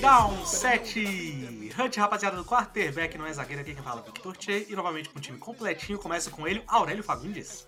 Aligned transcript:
Down 0.00 0.44
7. 0.44 1.70
Hunt, 1.78 1.96
rapaziada 1.96 2.36
do 2.36 2.44
quarterback, 2.44 3.16
não 3.16 3.26
é 3.26 3.32
zagueiro 3.32 3.62
aqui 3.62 3.74
quem 3.74 3.82
fala 3.82 4.02
Victor 4.02 4.36
Che. 4.38 4.66
E 4.68 4.74
novamente 4.74 5.08
com 5.08 5.18
o 5.18 5.22
time 5.22 5.38
completinho, 5.38 5.98
começa 5.98 6.30
com 6.30 6.48
ele, 6.48 6.62
Aurélio 6.66 7.04
Fagundes. 7.04 7.66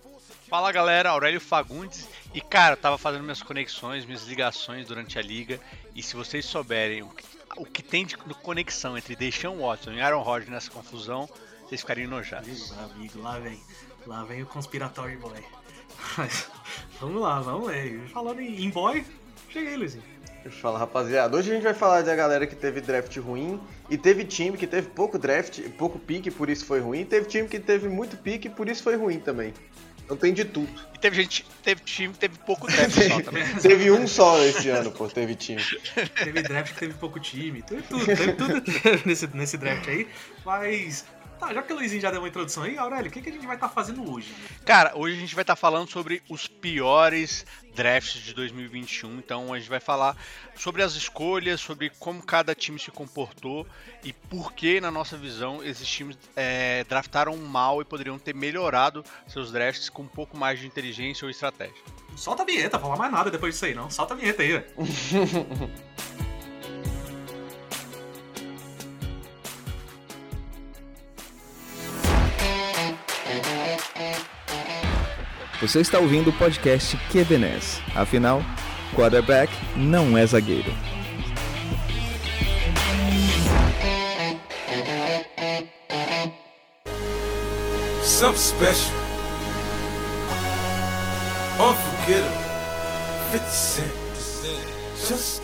Fala 0.48 0.72
galera, 0.72 1.10
Aurélio 1.10 1.40
Fagundes. 1.40 2.08
E 2.34 2.40
cara, 2.40 2.76
tava 2.76 2.98
fazendo 2.98 3.22
minhas 3.22 3.42
conexões, 3.42 4.04
minhas 4.04 4.24
ligações 4.24 4.88
durante 4.88 5.18
a 5.18 5.22
liga. 5.22 5.60
E 5.94 6.02
se 6.02 6.16
vocês 6.16 6.44
souberem 6.44 7.02
o 7.02 7.10
que, 7.10 7.24
o 7.56 7.64
que 7.64 7.82
tem 7.82 8.04
de 8.04 8.16
conexão 8.16 8.98
entre 8.98 9.14
Deshaun 9.14 9.58
Watson 9.64 9.92
e 9.92 10.00
Aaron 10.00 10.22
Rodgers 10.22 10.50
nessa 10.50 10.70
confusão, 10.70 11.28
vocês 11.62 11.80
ficariam 11.80 12.06
enojados. 12.06 12.72
Amigo, 12.72 12.92
amigo, 12.94 13.22
lá 13.22 13.38
vem. 13.38 13.60
Lá 14.06 14.24
vem 14.24 14.42
o 14.42 14.46
Conspiratory 14.46 15.16
Boy. 15.16 15.44
vamos 17.00 17.22
lá, 17.22 17.40
vamos 17.40 17.68
ver. 17.68 18.08
Falando 18.08 18.40
em 18.40 18.68
boy, 18.70 19.04
cheguei, 19.54 19.76
Luizinho. 19.76 20.02
Fala 20.60 20.78
rapaziada, 20.78 21.34
hoje 21.34 21.50
a 21.50 21.54
gente 21.54 21.62
vai 21.62 21.72
falar 21.72 22.02
da 22.02 22.14
galera 22.14 22.46
que 22.46 22.54
teve 22.54 22.78
draft 22.82 23.16
ruim 23.16 23.58
e 23.88 23.96
teve 23.96 24.24
time 24.24 24.58
que 24.58 24.66
teve 24.66 24.88
pouco 24.88 25.18
draft, 25.18 25.58
pouco 25.78 25.98
pique, 25.98 26.30
por 26.30 26.50
isso 26.50 26.66
foi 26.66 26.80
ruim, 26.80 27.00
e 27.00 27.04
teve 27.06 27.26
time 27.26 27.48
que 27.48 27.58
teve 27.58 27.88
muito 27.88 28.14
pique, 28.18 28.50
por 28.50 28.68
isso 28.68 28.82
foi 28.82 28.94
ruim 28.94 29.18
também. 29.18 29.54
Então 30.04 30.18
tem 30.18 30.34
de 30.34 30.44
tudo. 30.44 30.68
E 30.94 30.98
teve 30.98 31.16
gente, 31.16 31.46
teve 31.62 31.80
time 31.82 32.12
que 32.12 32.18
teve 32.18 32.36
pouco 32.44 32.66
draft 32.66 32.92
só 32.92 33.22
também. 33.22 33.42
teve 33.56 33.90
um 33.90 34.06
só 34.06 34.38
esse 34.44 34.68
ano, 34.68 34.92
pô, 34.92 35.08
teve 35.08 35.34
time. 35.34 35.62
teve 36.22 36.42
draft 36.42 36.74
que 36.74 36.80
teve 36.80 36.92
pouco 36.94 37.18
time, 37.18 37.62
teve 37.62 37.82
tudo, 37.82 38.04
teve 38.04 38.32
tudo 38.34 38.62
nesse, 39.06 39.26
nesse 39.34 39.56
draft 39.56 39.88
aí, 39.88 40.06
mas 40.44 41.06
Tá, 41.44 41.52
já 41.52 41.62
que 41.62 41.74
o 41.74 41.76
Luizinho 41.76 42.00
já 42.00 42.10
deu 42.10 42.22
uma 42.22 42.28
introdução 42.28 42.62
aí, 42.62 42.78
Aurélio, 42.78 43.10
o 43.10 43.12
que, 43.12 43.20
que 43.20 43.28
a 43.28 43.32
gente 43.32 43.46
vai 43.46 43.56
estar 43.56 43.68
tá 43.68 43.74
fazendo 43.74 44.10
hoje? 44.10 44.34
Cara, 44.64 44.92
hoje 44.96 45.14
a 45.14 45.20
gente 45.20 45.34
vai 45.34 45.42
estar 45.42 45.54
tá 45.54 45.60
falando 45.60 45.90
sobre 45.90 46.22
os 46.26 46.46
piores 46.46 47.44
drafts 47.74 48.22
de 48.22 48.32
2021. 48.32 49.18
Então 49.18 49.52
a 49.52 49.58
gente 49.58 49.68
vai 49.68 49.80
falar 49.80 50.16
sobre 50.56 50.82
as 50.82 50.94
escolhas, 50.94 51.60
sobre 51.60 51.90
como 51.98 52.22
cada 52.22 52.54
time 52.54 52.78
se 52.78 52.90
comportou 52.90 53.66
e 54.02 54.10
por 54.10 54.54
que, 54.54 54.80
na 54.80 54.90
nossa 54.90 55.18
visão, 55.18 55.62
esses 55.62 55.86
times 55.86 56.16
é, 56.34 56.82
draftaram 56.84 57.36
mal 57.36 57.82
e 57.82 57.84
poderiam 57.84 58.18
ter 58.18 58.34
melhorado 58.34 59.04
seus 59.26 59.52
drafts 59.52 59.90
com 59.90 60.02
um 60.02 60.08
pouco 60.08 60.38
mais 60.38 60.58
de 60.58 60.66
inteligência 60.66 61.26
ou 61.26 61.30
estratégia. 61.30 61.76
Solta 62.16 62.42
a 62.42 62.46
vinheta, 62.46 62.78
falar 62.78 62.96
mais 62.96 63.12
nada 63.12 63.30
depois 63.30 63.52
disso 63.52 63.66
aí, 63.66 63.74
não. 63.74 63.90
Solta 63.90 64.14
a 64.14 64.16
vinheta 64.16 64.42
aí, 64.42 64.52
velho. 64.52 64.66
Você 75.64 75.80
está 75.80 75.98
ouvindo 75.98 76.28
o 76.28 76.32
podcast 76.34 76.94
QBNES. 77.10 77.80
Afinal, 77.94 78.42
quarterback 78.94 79.50
não 79.74 80.16
é 80.16 80.26
zagueiro. 80.26 80.70
Something 88.02 88.36
special. 88.36 88.94
Unforgettable. 91.58 92.44
50 93.32 93.48
Cent. 93.48 93.86
Just 94.98 95.42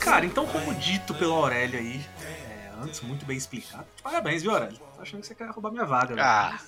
Cara, 0.00 0.24
então 0.24 0.46
como 0.46 0.74
dito 0.74 1.12
pelo 1.12 1.34
Aurélio 1.34 1.78
aí, 1.78 2.00
é, 2.22 2.70
antes 2.82 3.02
muito 3.02 3.26
bem 3.26 3.36
explicado. 3.36 3.86
Parabéns, 4.02 4.40
viu, 4.40 4.52
Aurélio? 4.52 4.78
Tô 4.96 5.02
achando 5.02 5.20
que 5.20 5.26
você 5.26 5.34
quer 5.34 5.50
roubar 5.50 5.70
minha 5.70 5.84
vaga. 5.84 6.16
Ah, 6.18 6.58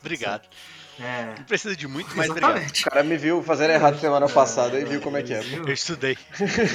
obrigado. 0.00 0.48
É. 1.00 1.34
Não 1.38 1.44
precisa 1.44 1.74
de 1.74 1.88
muito 1.88 2.14
mais 2.14 2.28
Exatamente. 2.30 2.86
O 2.86 2.90
cara 2.90 3.02
me 3.02 3.16
viu 3.16 3.42
fazendo 3.42 3.70
errado 3.70 3.98
semana 3.98 4.28
passada 4.28 4.78
é, 4.78 4.82
e 4.82 4.84
viu 4.84 5.00
como 5.00 5.16
é 5.16 5.22
que 5.22 5.32
é. 5.32 5.40
Eu 5.54 5.72
estudei. 5.72 6.16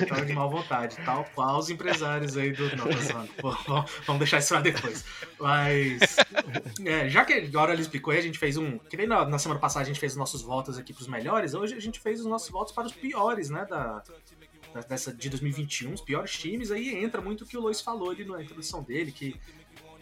Tava 0.09 0.25
de 0.25 0.33
má 0.33 0.47
vontade, 0.47 0.97
tal 1.05 1.25
qual 1.35 1.59
os 1.59 1.69
empresários 1.69 2.35
aí 2.35 2.51
do. 2.51 2.63
Não, 2.75 3.27
Pô, 3.39 3.55
vamos 4.05 4.19
deixar 4.19 4.39
isso 4.39 4.53
lá 4.53 4.61
depois. 4.61 5.05
Mas. 5.39 6.15
É, 6.83 7.07
já 7.07 7.23
que 7.23 7.33
agora 7.33 7.73
ele 7.73 7.81
explicou 7.81 8.11
aí, 8.11 8.19
a 8.19 8.23
gente 8.23 8.39
fez 8.39 8.57
um. 8.57 8.79
Que 8.79 8.97
nem 8.97 9.07
na, 9.07 9.25
na, 9.25 9.37
semana 9.37 9.59
passada 9.59 9.83
a 9.83 9.87
gente 9.87 9.99
fez 9.99 10.13
os 10.13 10.17
nossos 10.17 10.41
votos 10.41 10.77
aqui 10.77 10.93
pros 10.93 11.07
melhores, 11.07 11.53
hoje 11.53 11.75
a 11.75 11.79
gente 11.79 11.99
fez 11.99 12.19
os 12.19 12.25
nossos 12.25 12.49
votos 12.49 12.73
para 12.73 12.87
os 12.87 12.93
piores, 12.93 13.49
né? 13.49 13.65
Da, 13.69 14.03
dessa 14.89 15.13
de 15.13 15.29
2021, 15.29 15.93
os 15.93 16.01
piores 16.01 16.31
times, 16.31 16.71
aí 16.71 16.95
entra 16.95 17.21
muito 17.21 17.43
o 17.43 17.47
que 17.47 17.57
o 17.57 17.61
Lois 17.61 17.79
falou 17.79 18.09
ali 18.09 18.25
na 18.25 18.41
introdução 18.41 18.83
dele, 18.83 19.11
que 19.11 19.39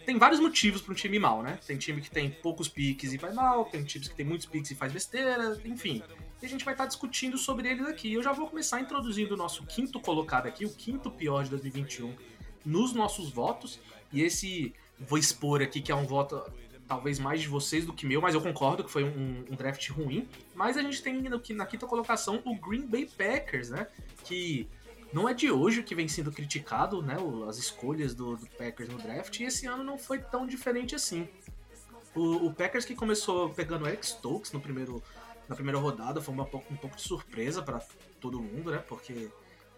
tem 0.04 0.18
vários 0.18 0.40
motivos 0.40 0.80
para 0.80 0.92
um 0.92 0.94
time 0.94 1.16
ir 1.16 1.20
mal, 1.20 1.42
né? 1.42 1.58
Tem 1.66 1.76
time 1.76 2.00
que 2.00 2.10
tem 2.10 2.30
poucos 2.30 2.68
piques 2.68 3.12
e 3.12 3.16
vai 3.16 3.32
mal, 3.32 3.64
tem 3.64 3.82
times 3.84 4.08
que 4.08 4.14
tem 4.14 4.24
muitos 4.24 4.46
piques 4.46 4.70
e 4.70 4.74
faz 4.74 4.92
besteira, 4.92 5.60
enfim. 5.64 6.02
E 6.42 6.46
a 6.46 6.48
gente 6.48 6.64
vai 6.64 6.74
estar 6.74 6.84
tá 6.84 6.88
discutindo 6.88 7.38
sobre 7.38 7.68
eles 7.68 7.86
aqui. 7.86 8.12
Eu 8.12 8.22
já 8.22 8.32
vou 8.32 8.48
começar 8.48 8.80
introduzindo 8.80 9.34
o 9.34 9.36
nosso 9.36 9.64
quinto 9.64 9.98
colocado 10.00 10.46
aqui, 10.46 10.64
o 10.64 10.70
quinto 10.70 11.10
pior 11.10 11.44
de 11.44 11.50
2021, 11.50 12.14
nos 12.64 12.92
nossos 12.92 13.30
votos. 13.30 13.80
E 14.12 14.22
esse, 14.22 14.74
vou 14.98 15.18
expor 15.18 15.62
aqui 15.62 15.80
que 15.80 15.90
é 15.90 15.94
um 15.94 16.06
voto 16.06 16.42
talvez 16.86 17.18
mais 17.18 17.40
de 17.40 17.48
vocês 17.48 17.86
do 17.86 17.92
que 17.92 18.06
meu, 18.06 18.20
mas 18.20 18.34
eu 18.34 18.40
concordo 18.40 18.84
que 18.84 18.90
foi 18.90 19.04
um, 19.04 19.44
um 19.50 19.56
draft 19.56 19.88
ruim. 19.90 20.28
Mas 20.54 20.76
a 20.76 20.82
gente 20.82 21.02
tem 21.02 21.22
na 21.22 21.66
quinta 21.66 21.86
colocação 21.86 22.42
o 22.44 22.54
Green 22.56 22.86
Bay 22.86 23.06
Packers, 23.06 23.70
né? 23.70 23.86
Que 24.24 24.68
não 25.14 25.28
é 25.28 25.32
de 25.32 25.48
hoje 25.48 25.84
que 25.84 25.94
vem 25.94 26.08
sendo 26.08 26.32
criticado, 26.32 27.00
né? 27.00 27.16
As 27.48 27.56
escolhas 27.56 28.16
do, 28.16 28.36
do 28.36 28.46
Packers 28.48 28.88
no 28.88 28.98
draft, 28.98 29.38
e 29.38 29.44
esse 29.44 29.64
ano 29.64 29.84
não 29.84 29.96
foi 29.96 30.18
tão 30.18 30.44
diferente 30.44 30.92
assim. 30.92 31.28
O, 32.16 32.46
o 32.46 32.52
Packers 32.52 32.84
que 32.84 32.96
começou 32.96 33.48
pegando 33.50 33.86
Eric 33.86 34.04
Stokes 34.04 34.50
no 34.50 34.60
primeiro, 34.60 35.00
na 35.48 35.54
primeira 35.54 35.78
rodada 35.78 36.20
foi 36.20 36.34
uma, 36.34 36.42
um 36.42 36.76
pouco 36.76 36.96
de 36.96 37.02
surpresa 37.02 37.62
para 37.62 37.80
todo 38.20 38.42
mundo, 38.42 38.72
né? 38.72 38.78
Porque 38.88 39.30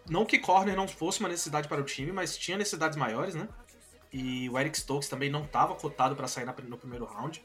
não 0.09 0.25
que 0.25 0.39
corner 0.39 0.75
não 0.75 0.87
fosse 0.87 1.19
uma 1.19 1.29
necessidade 1.29 1.67
para 1.67 1.81
o 1.81 1.85
time, 1.85 2.11
mas 2.11 2.35
tinha 2.35 2.57
necessidades 2.57 2.97
maiores, 2.97 3.35
né? 3.35 3.47
E 4.11 4.49
o 4.49 4.57
Eric 4.57 4.75
Stokes 4.75 5.07
também 5.07 5.29
não 5.29 5.43
estava 5.43 5.75
cotado 5.75 6.15
para 6.15 6.27
sair 6.27 6.45
na, 6.45 6.55
no 6.63 6.77
primeiro 6.79 7.05
round. 7.05 7.43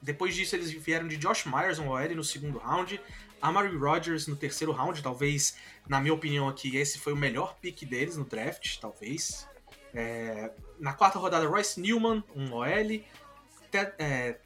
Depois 0.00 0.34
disso, 0.34 0.56
eles 0.56 0.72
vieram 0.72 1.06
de 1.06 1.16
Josh 1.16 1.44
Myers, 1.46 1.78
um 1.78 1.90
OL, 1.90 2.08
no 2.16 2.24
segundo 2.24 2.58
round. 2.58 3.00
Amari 3.42 3.76
Rodgers 3.76 4.28
no 4.28 4.36
terceiro 4.36 4.72
round, 4.72 5.02
talvez, 5.02 5.56
na 5.88 6.00
minha 6.00 6.14
opinião 6.14 6.48
aqui, 6.48 6.76
esse 6.76 6.98
foi 6.98 7.12
o 7.12 7.16
melhor 7.16 7.56
pick 7.60 7.84
deles 7.84 8.16
no 8.16 8.24
draft, 8.24 8.78
talvez. 8.78 9.48
É, 9.92 10.52
na 10.78 10.92
quarta 10.92 11.18
rodada, 11.18 11.46
Royce 11.46 11.80
Newman, 11.80 12.22
um 12.34 12.52
OL. 12.52 13.04
Ted, 13.70 13.92
é, 13.98 14.38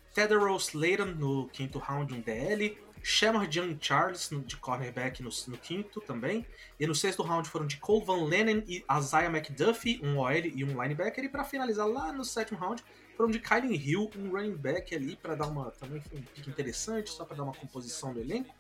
Slayton 0.59 1.15
no 1.17 1.47
quinto 1.49 1.79
round, 1.79 2.15
um 2.15 2.21
DL. 2.21 2.79
Shamar 3.03 3.49
Young 3.49 3.79
Charles 3.81 4.31
de 4.45 4.57
cornerback 4.57 5.23
no, 5.23 5.31
no, 5.47 5.59
quinto 5.59 6.01
também. 6.01 6.45
E 6.81 6.87
no 6.89 6.95
sexto 6.95 7.23
round 7.23 7.49
foram 7.49 7.65
de 7.65 7.77
Cole 7.77 8.05
Van 8.05 8.25
Lennon 8.25 8.65
e 8.67 8.85
Isaiah 8.99 9.31
McDuffie, 9.31 10.01
um 10.03 10.19
OL 10.19 10.33
e 10.33 10.65
um 10.65 10.83
linebacker. 10.83 11.23
E 11.23 11.29
para 11.29 11.45
finalizar 11.45 11.87
lá 11.87 12.13
no 12.13 12.25
sétimo 12.25 12.59
round, 12.59 12.83
foram 13.17 13.31
de 13.31 13.39
Kylie 13.39 13.77
Hill, 13.77 14.11
um 14.17 14.31
running 14.31 14.57
back 14.57 14.93
ali 14.95 15.17
para 15.17 15.37
dar 15.37 15.47
uma 15.47 15.71
também 15.71 16.03
um 16.13 16.21
pick 16.21 16.49
interessante, 16.49 17.11
só 17.11 17.25
para 17.25 17.37
dar 17.37 17.45
uma 17.45 17.55
composição 17.55 18.13
do 18.13 18.21
elenco. 18.21 18.53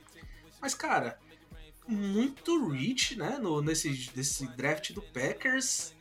Mas 0.60 0.74
cara, 0.74 1.18
muito 1.86 2.68
rich, 2.68 3.16
né, 3.16 3.38
no, 3.38 3.62
nesse, 3.62 4.10
nesse 4.14 4.46
draft 4.48 4.92
do 4.92 5.02
Packers. 5.02 5.94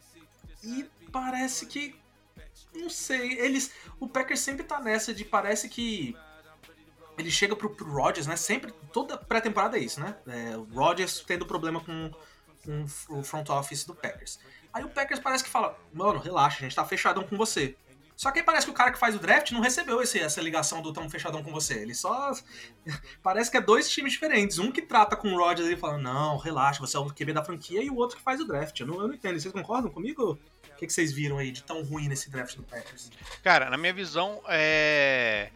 E 0.64 0.90
parece 1.12 1.66
que 1.66 1.96
não 2.74 2.90
sei, 2.90 3.40
eles 3.40 3.72
o 4.00 4.08
Packers 4.08 4.40
sempre 4.40 4.64
tá 4.64 4.80
nessa 4.80 5.14
de 5.14 5.24
parece 5.24 5.70
que 5.70 6.16
ele 7.18 7.32
chega 7.32 7.56
pro, 7.56 7.70
pro 7.70 7.90
Rodgers, 7.90 8.28
né? 8.28 8.36
Sempre, 8.36 8.74
toda 8.92 9.18
pré-temporada 9.18 9.78
é 9.78 9.82
isso, 9.82 10.00
né? 10.00 10.18
É, 10.28 10.58
o 10.58 10.64
Rodgers 10.64 11.24
tendo 11.26 11.46
problema 11.46 11.80
com, 11.80 12.12
com 12.64 12.86
o 13.10 13.24
front 13.24 13.50
office 13.50 13.86
do 13.86 13.96
Packers. 13.96 14.40
Aí 14.74 14.84
o 14.84 14.90
Packers 14.90 15.20
parece 15.20 15.44
que 15.44 15.50
fala, 15.50 15.80
mano, 15.94 16.20
relaxa, 16.20 16.58
a 16.58 16.62
gente 16.64 16.76
tá 16.76 16.84
fechadão 16.84 17.24
com 17.24 17.38
você. 17.38 17.78
Só 18.16 18.32
que 18.32 18.40
aí 18.40 18.46
parece 18.46 18.66
que 18.66 18.72
o 18.72 18.76
cara 18.76 18.92
que 18.92 18.98
faz 18.98 19.14
o 19.14 19.20
draft 19.20 19.52
não 19.52 19.60
recebeu 19.60 20.02
esse, 20.02 20.20
essa 20.20 20.42
ligação 20.42 20.82
do 20.82 20.94
tão 20.94 21.10
fechadão 21.10 21.44
com 21.44 21.52
você. 21.52 21.74
Ele 21.74 21.94
só. 21.94 22.32
Parece 23.22 23.52
que 23.52 23.58
é 23.58 23.62
dois 23.62 23.90
times 23.90 24.14
diferentes. 24.14 24.58
Um 24.58 24.72
que 24.72 24.82
trata 24.82 25.18
com 25.18 25.34
o 25.34 25.38
Rodgers 25.38 25.70
e 25.70 25.76
fala: 25.76 25.98
Não, 25.98 26.38
relaxa, 26.38 26.80
você 26.80 26.96
é 26.96 27.00
o 27.00 27.08
QB 27.08 27.34
da 27.34 27.44
franquia, 27.44 27.84
e 27.84 27.90
o 27.90 27.96
outro 27.96 28.18
que 28.18 28.24
faz 28.24 28.40
o 28.40 28.46
draft. 28.46 28.80
Eu 28.80 28.88
não, 28.88 29.02
eu 29.02 29.08
não 29.08 29.14
entendo. 29.14 29.40
Vocês 29.40 29.54
concordam 29.54 29.92
comigo? 29.92 30.40
O 30.72 30.78
que, 30.78 30.88
que 30.88 30.94
vocês 30.94 31.12
viram 31.12 31.38
aí 31.38 31.52
de 31.52 31.64
tão 31.64 31.84
ruim 31.84 32.08
nesse 32.08 32.30
draft 32.30 32.56
do 32.56 32.64
Packers? 32.64 33.10
Cara, 33.44 33.70
na 33.70 33.78
minha 33.78 33.94
visão, 33.94 34.42
é. 34.48 35.50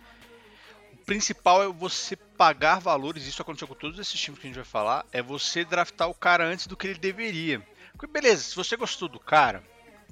O 0.94 0.98
principal 1.06 1.64
é 1.64 1.68
você 1.68 2.16
pagar 2.16 2.80
valores, 2.80 3.26
isso 3.26 3.42
aconteceu 3.42 3.68
com 3.68 3.74
todos 3.74 3.98
esses 4.00 4.20
times 4.20 4.40
que 4.40 4.48
a 4.48 4.50
gente 4.50 4.56
vai 4.58 4.66
falar, 4.66 5.06
é 5.12 5.22
você 5.22 5.66
draftar 5.66 6.08
o 6.08 6.14
cara 6.14 6.46
antes 6.46 6.68
do 6.68 6.78
que 6.78 6.88
ele 6.88 7.00
deveria. 7.00 7.66
Porque 7.94 8.06
beleza, 8.06 8.44
se 8.44 8.56
você 8.56 8.78
gostou 8.78 9.10
do 9.10 9.20
cara, 9.20 9.64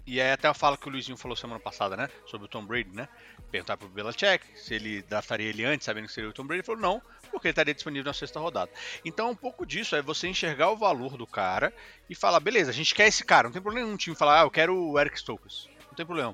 e 0.07 0.21
aí 0.21 0.31
até 0.31 0.47
a 0.47 0.53
fala 0.53 0.77
que 0.77 0.87
o 0.87 0.89
Luizinho 0.89 1.17
falou 1.17 1.35
semana 1.35 1.59
passada, 1.59 1.97
né? 1.97 2.09
Sobre 2.25 2.45
o 2.45 2.47
Tom 2.47 2.65
Brady, 2.65 2.95
né? 2.95 3.09
Perguntar 3.51 3.75
pro 3.75 3.89
Belichick 3.89 4.45
se 4.55 4.73
ele 4.73 5.01
draftaria 5.01 5.49
ele 5.49 5.65
antes, 5.65 5.83
sabendo 5.83 6.07
que 6.07 6.13
seria 6.13 6.29
o 6.29 6.33
Tom 6.33 6.45
Brady. 6.45 6.59
Ele 6.59 6.65
falou 6.65 6.81
não, 6.81 7.01
porque 7.29 7.47
ele 7.47 7.51
estaria 7.51 7.73
disponível 7.73 8.05
na 8.05 8.13
sexta 8.13 8.39
rodada. 8.39 8.71
Então, 9.03 9.29
um 9.29 9.35
pouco 9.35 9.65
disso 9.65 9.97
é 9.97 10.01
você 10.01 10.29
enxergar 10.29 10.69
o 10.71 10.77
valor 10.77 11.17
do 11.17 11.27
cara 11.27 11.73
e 12.09 12.15
falar, 12.15 12.39
beleza, 12.39 12.71
a 12.71 12.73
gente 12.73 12.95
quer 12.95 13.07
esse 13.07 13.25
cara. 13.25 13.49
Não 13.49 13.51
tem 13.51 13.61
problema 13.61 13.85
nenhum 13.85 13.97
time 13.97 14.15
falar, 14.15 14.39
ah, 14.39 14.43
eu 14.45 14.49
quero 14.49 14.73
o 14.73 14.97
Eric 14.97 15.19
Stokes. 15.19 15.67
Não 15.87 15.93
tem 15.93 16.05
problema. 16.05 16.33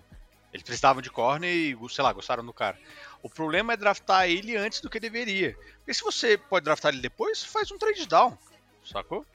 Eles 0.53 0.63
precisavam 0.63 1.01
de 1.01 1.09
corner 1.09 1.51
e, 1.51 1.75
sei 1.89 2.03
lá, 2.03 2.13
gostaram 2.13 2.45
do 2.45 2.53
cara. 2.53 2.77
O 3.23 3.29
problema 3.29 3.73
é 3.73 3.77
draftar 3.77 4.29
ele 4.29 4.55
antes 4.55 4.81
do 4.81 4.89
que 4.89 4.99
deveria. 4.99 5.57
Porque 5.77 5.95
se 5.95 6.03
você 6.03 6.37
pode 6.37 6.63
draftar 6.63 6.93
ele 6.93 7.01
depois, 7.01 7.43
faz 7.43 7.71
um 7.71 7.77
trade 7.79 8.05
down. 8.05 8.37
sacou? 8.85 9.25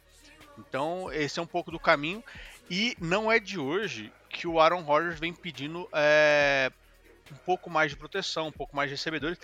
Então, 0.56 1.12
esse 1.12 1.40
é 1.40 1.42
um 1.42 1.46
pouco 1.46 1.72
do 1.72 1.80
caminho. 1.80 2.22
E 2.70 2.96
não 3.00 3.32
é 3.32 3.40
de 3.40 3.58
hoje 3.58 4.12
que 4.28 4.46
o 4.46 4.60
Aaron 4.60 4.82
Rodgers 4.82 5.18
vem 5.18 5.32
pedindo 5.32 5.88
é, 5.92 6.70
um 7.32 7.36
pouco 7.36 7.70
mais 7.70 7.90
de 7.90 7.96
proteção, 7.96 8.48
um 8.48 8.52
pouco 8.52 8.74
mais 8.74 8.90
de 8.90 8.96
recebedores. 8.96 9.38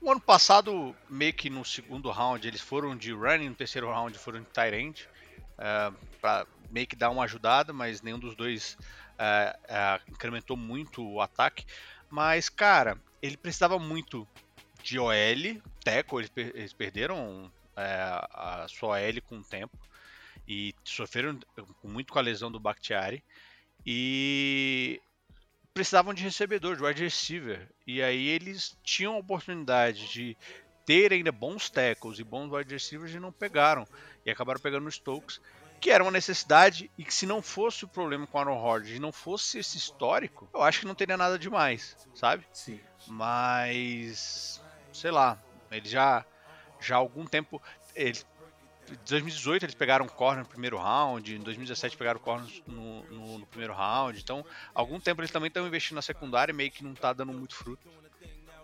O 0.00 0.10
ano 0.10 0.20
passado, 0.20 0.94
meio 1.08 1.32
que 1.32 1.48
no 1.48 1.64
segundo 1.64 2.10
round, 2.10 2.46
eles 2.46 2.60
foram 2.60 2.96
de 2.96 3.12
running, 3.12 3.48
no 3.48 3.54
terceiro 3.54 3.90
round 3.90 4.18
foram 4.18 4.40
de 4.40 4.46
tight 4.46 4.74
end, 4.74 5.08
é, 5.58 5.92
para 6.20 6.46
meio 6.70 6.86
que 6.86 6.96
dar 6.96 7.10
uma 7.10 7.24
ajudada, 7.24 7.72
mas 7.72 8.02
nenhum 8.02 8.18
dos 8.18 8.34
dois 8.34 8.76
é, 9.18 9.56
é, 9.68 10.00
incrementou 10.08 10.56
muito 10.56 11.06
o 11.06 11.20
ataque. 11.20 11.64
Mas, 12.10 12.48
cara, 12.48 12.98
ele 13.22 13.36
precisava 13.36 13.78
muito 13.78 14.26
de 14.82 14.98
OL, 14.98 15.62
Teco, 15.82 16.20
eles, 16.20 16.30
eles 16.36 16.72
perderam 16.72 17.50
é, 17.76 17.82
a 18.32 18.66
sua 18.68 18.98
OL 18.98 19.22
com 19.26 19.38
o 19.38 19.44
tempo 19.44 19.78
e 20.46 20.74
sofreram 20.84 21.38
muito 21.82 22.12
com 22.12 22.18
a 22.18 22.22
lesão 22.22 22.52
do 22.52 22.60
Bakhtiari 22.60 23.24
e 23.86 25.00
precisavam 25.72 26.14
de 26.14 26.22
recebedor, 26.22 26.76
de 26.76 26.82
wide 26.82 27.02
receiver. 27.02 27.68
E 27.86 28.02
aí 28.02 28.28
eles 28.28 28.76
tinham 28.82 29.14
a 29.14 29.18
oportunidade 29.18 30.12
de 30.12 30.36
ter 30.86 31.12
ainda 31.12 31.32
bons 31.32 31.68
tackles 31.68 32.18
e 32.18 32.24
bons 32.24 32.50
wide 32.50 32.72
receivers 32.72 33.12
e 33.14 33.18
não 33.18 33.32
pegaram. 33.32 33.86
E 34.24 34.30
acabaram 34.30 34.60
pegando 34.60 34.86
os 34.86 34.94
Stokes, 34.94 35.40
que 35.80 35.90
era 35.90 36.02
uma 36.02 36.10
necessidade 36.10 36.90
e 36.96 37.04
que 37.04 37.12
se 37.12 37.26
não 37.26 37.42
fosse 37.42 37.84
o 37.84 37.88
problema 37.88 38.26
com 38.26 38.38
o 38.38 38.40
Aaron 38.40 38.58
Rodgers 38.58 38.96
e 38.96 39.00
não 39.00 39.12
fosse 39.12 39.58
esse 39.58 39.76
histórico, 39.76 40.48
eu 40.54 40.62
acho 40.62 40.80
que 40.80 40.86
não 40.86 40.94
teria 40.94 41.16
nada 41.16 41.38
demais, 41.38 41.96
sabe? 42.14 42.46
Sim. 42.52 42.80
Mas, 43.06 44.62
sei 44.92 45.10
lá, 45.10 45.38
ele 45.70 45.88
já 45.88 46.24
já 46.80 46.96
há 46.96 46.98
algum 46.98 47.24
tempo 47.24 47.62
ele 47.94 48.18
em 48.90 48.98
2018 49.08 49.64
eles 49.64 49.74
pegaram 49.74 50.06
corner 50.06 50.44
no 50.44 50.48
primeiro 50.48 50.76
round, 50.76 51.34
em 51.34 51.40
2017 51.40 51.96
pegaram 51.96 52.20
corner 52.20 52.48
no, 52.66 53.02
no, 53.04 53.38
no, 53.38 53.46
primeiro 53.46 53.72
round. 53.72 54.20
Então, 54.20 54.44
algum 54.74 55.00
tempo 55.00 55.20
eles 55.20 55.30
também 55.30 55.48
estão 55.48 55.66
investindo 55.66 55.96
na 55.96 56.02
secundária 56.02 56.52
e 56.52 56.54
meio 56.54 56.70
que 56.70 56.84
não 56.84 56.92
está 56.92 57.12
dando 57.12 57.32
muito 57.32 57.54
fruto. 57.54 57.88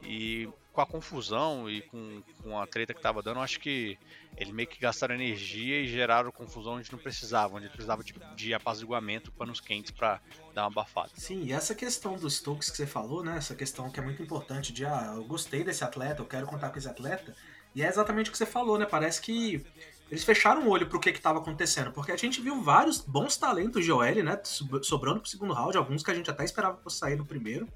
E 0.02 0.48
com 0.72 0.80
a 0.80 0.86
confusão 0.86 1.68
e 1.68 1.82
com, 1.82 2.22
com 2.42 2.58
a 2.58 2.66
treta 2.66 2.94
que 2.94 3.00
estava 3.00 3.22
dando, 3.22 3.40
acho 3.40 3.60
que 3.60 3.98
eles 4.36 4.52
meio 4.52 4.68
que 4.68 4.80
gastaram 4.80 5.14
energia 5.14 5.80
e 5.80 5.88
geraram 5.88 6.30
confusão 6.30 6.74
onde 6.74 6.90
não 6.92 6.98
precisavam, 6.98 7.58
onde 7.58 7.68
precisava 7.68 8.02
de, 8.04 8.14
de 8.36 8.54
apaziguamento, 8.54 9.32
panos 9.32 9.60
quentes 9.60 9.90
para 9.90 10.20
dar 10.54 10.62
uma 10.62 10.68
abafada. 10.68 11.10
Sim, 11.16 11.44
e 11.44 11.52
essa 11.52 11.74
questão 11.74 12.16
dos 12.16 12.34
Stokes 12.34 12.70
que 12.70 12.76
você 12.76 12.86
falou, 12.86 13.22
né? 13.24 13.36
Essa 13.36 13.54
questão 13.54 13.90
que 13.90 13.98
é 13.98 14.02
muito 14.02 14.22
importante 14.22 14.72
de 14.72 14.86
ah, 14.86 15.12
eu 15.16 15.24
gostei 15.24 15.64
desse 15.64 15.84
atleta, 15.84 16.22
eu 16.22 16.26
quero 16.26 16.46
contar 16.46 16.70
com 16.70 16.78
esse 16.78 16.88
atleta. 16.88 17.34
E 17.74 17.82
é 17.82 17.88
exatamente 17.88 18.30
o 18.30 18.32
que 18.32 18.38
você 18.38 18.46
falou, 18.46 18.78
né? 18.78 18.86
Parece 18.86 19.20
que 19.20 19.64
eles 20.10 20.24
fecharam 20.24 20.66
o 20.66 20.68
olho 20.70 20.88
pro 20.88 20.98
que 20.98 21.10
estava 21.10 21.38
acontecendo, 21.38 21.92
porque 21.92 22.10
a 22.10 22.16
gente 22.16 22.40
viu 22.40 22.60
vários 22.60 23.00
bons 23.00 23.36
talentos 23.36 23.84
de 23.84 23.92
OL, 23.92 24.22
né, 24.24 24.40
sobrando 24.82 25.20
pro 25.20 25.28
segundo 25.28 25.54
round, 25.54 25.76
alguns 25.76 26.02
que 26.02 26.10
a 26.10 26.14
gente 26.14 26.28
até 26.28 26.44
esperava 26.44 26.76
fosse 26.78 26.98
sair 26.98 27.16
no 27.16 27.24
primeiro. 27.24 27.68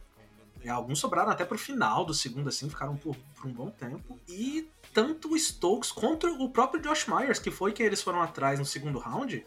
E 0.65 0.69
alguns 0.69 0.99
sobraram 0.99 1.31
até 1.31 1.45
pro 1.45 1.59
final 1.59 2.05
do 2.07 2.15
segundo, 2.15 2.49
assim, 2.49 2.69
ficaram 2.71 2.97
por, 2.97 3.15
por 3.15 3.47
um 3.47 3.53
bom 3.53 3.71
tempo. 3.71 4.19
E 4.27 4.69
tanto 4.95 5.33
o 5.33 5.39
Stokes 5.39 5.93
contra 5.93 6.33
o 6.33 6.49
próprio 6.49 6.81
Josh 6.81 7.07
Myers, 7.07 7.39
que 7.39 7.51
foi 7.51 7.71
quem 7.73 7.85
eles 7.85 8.03
foram 8.03 8.23
atrás 8.23 8.59
no 8.59 8.65
segundo 8.65 8.99
round, 8.99 9.47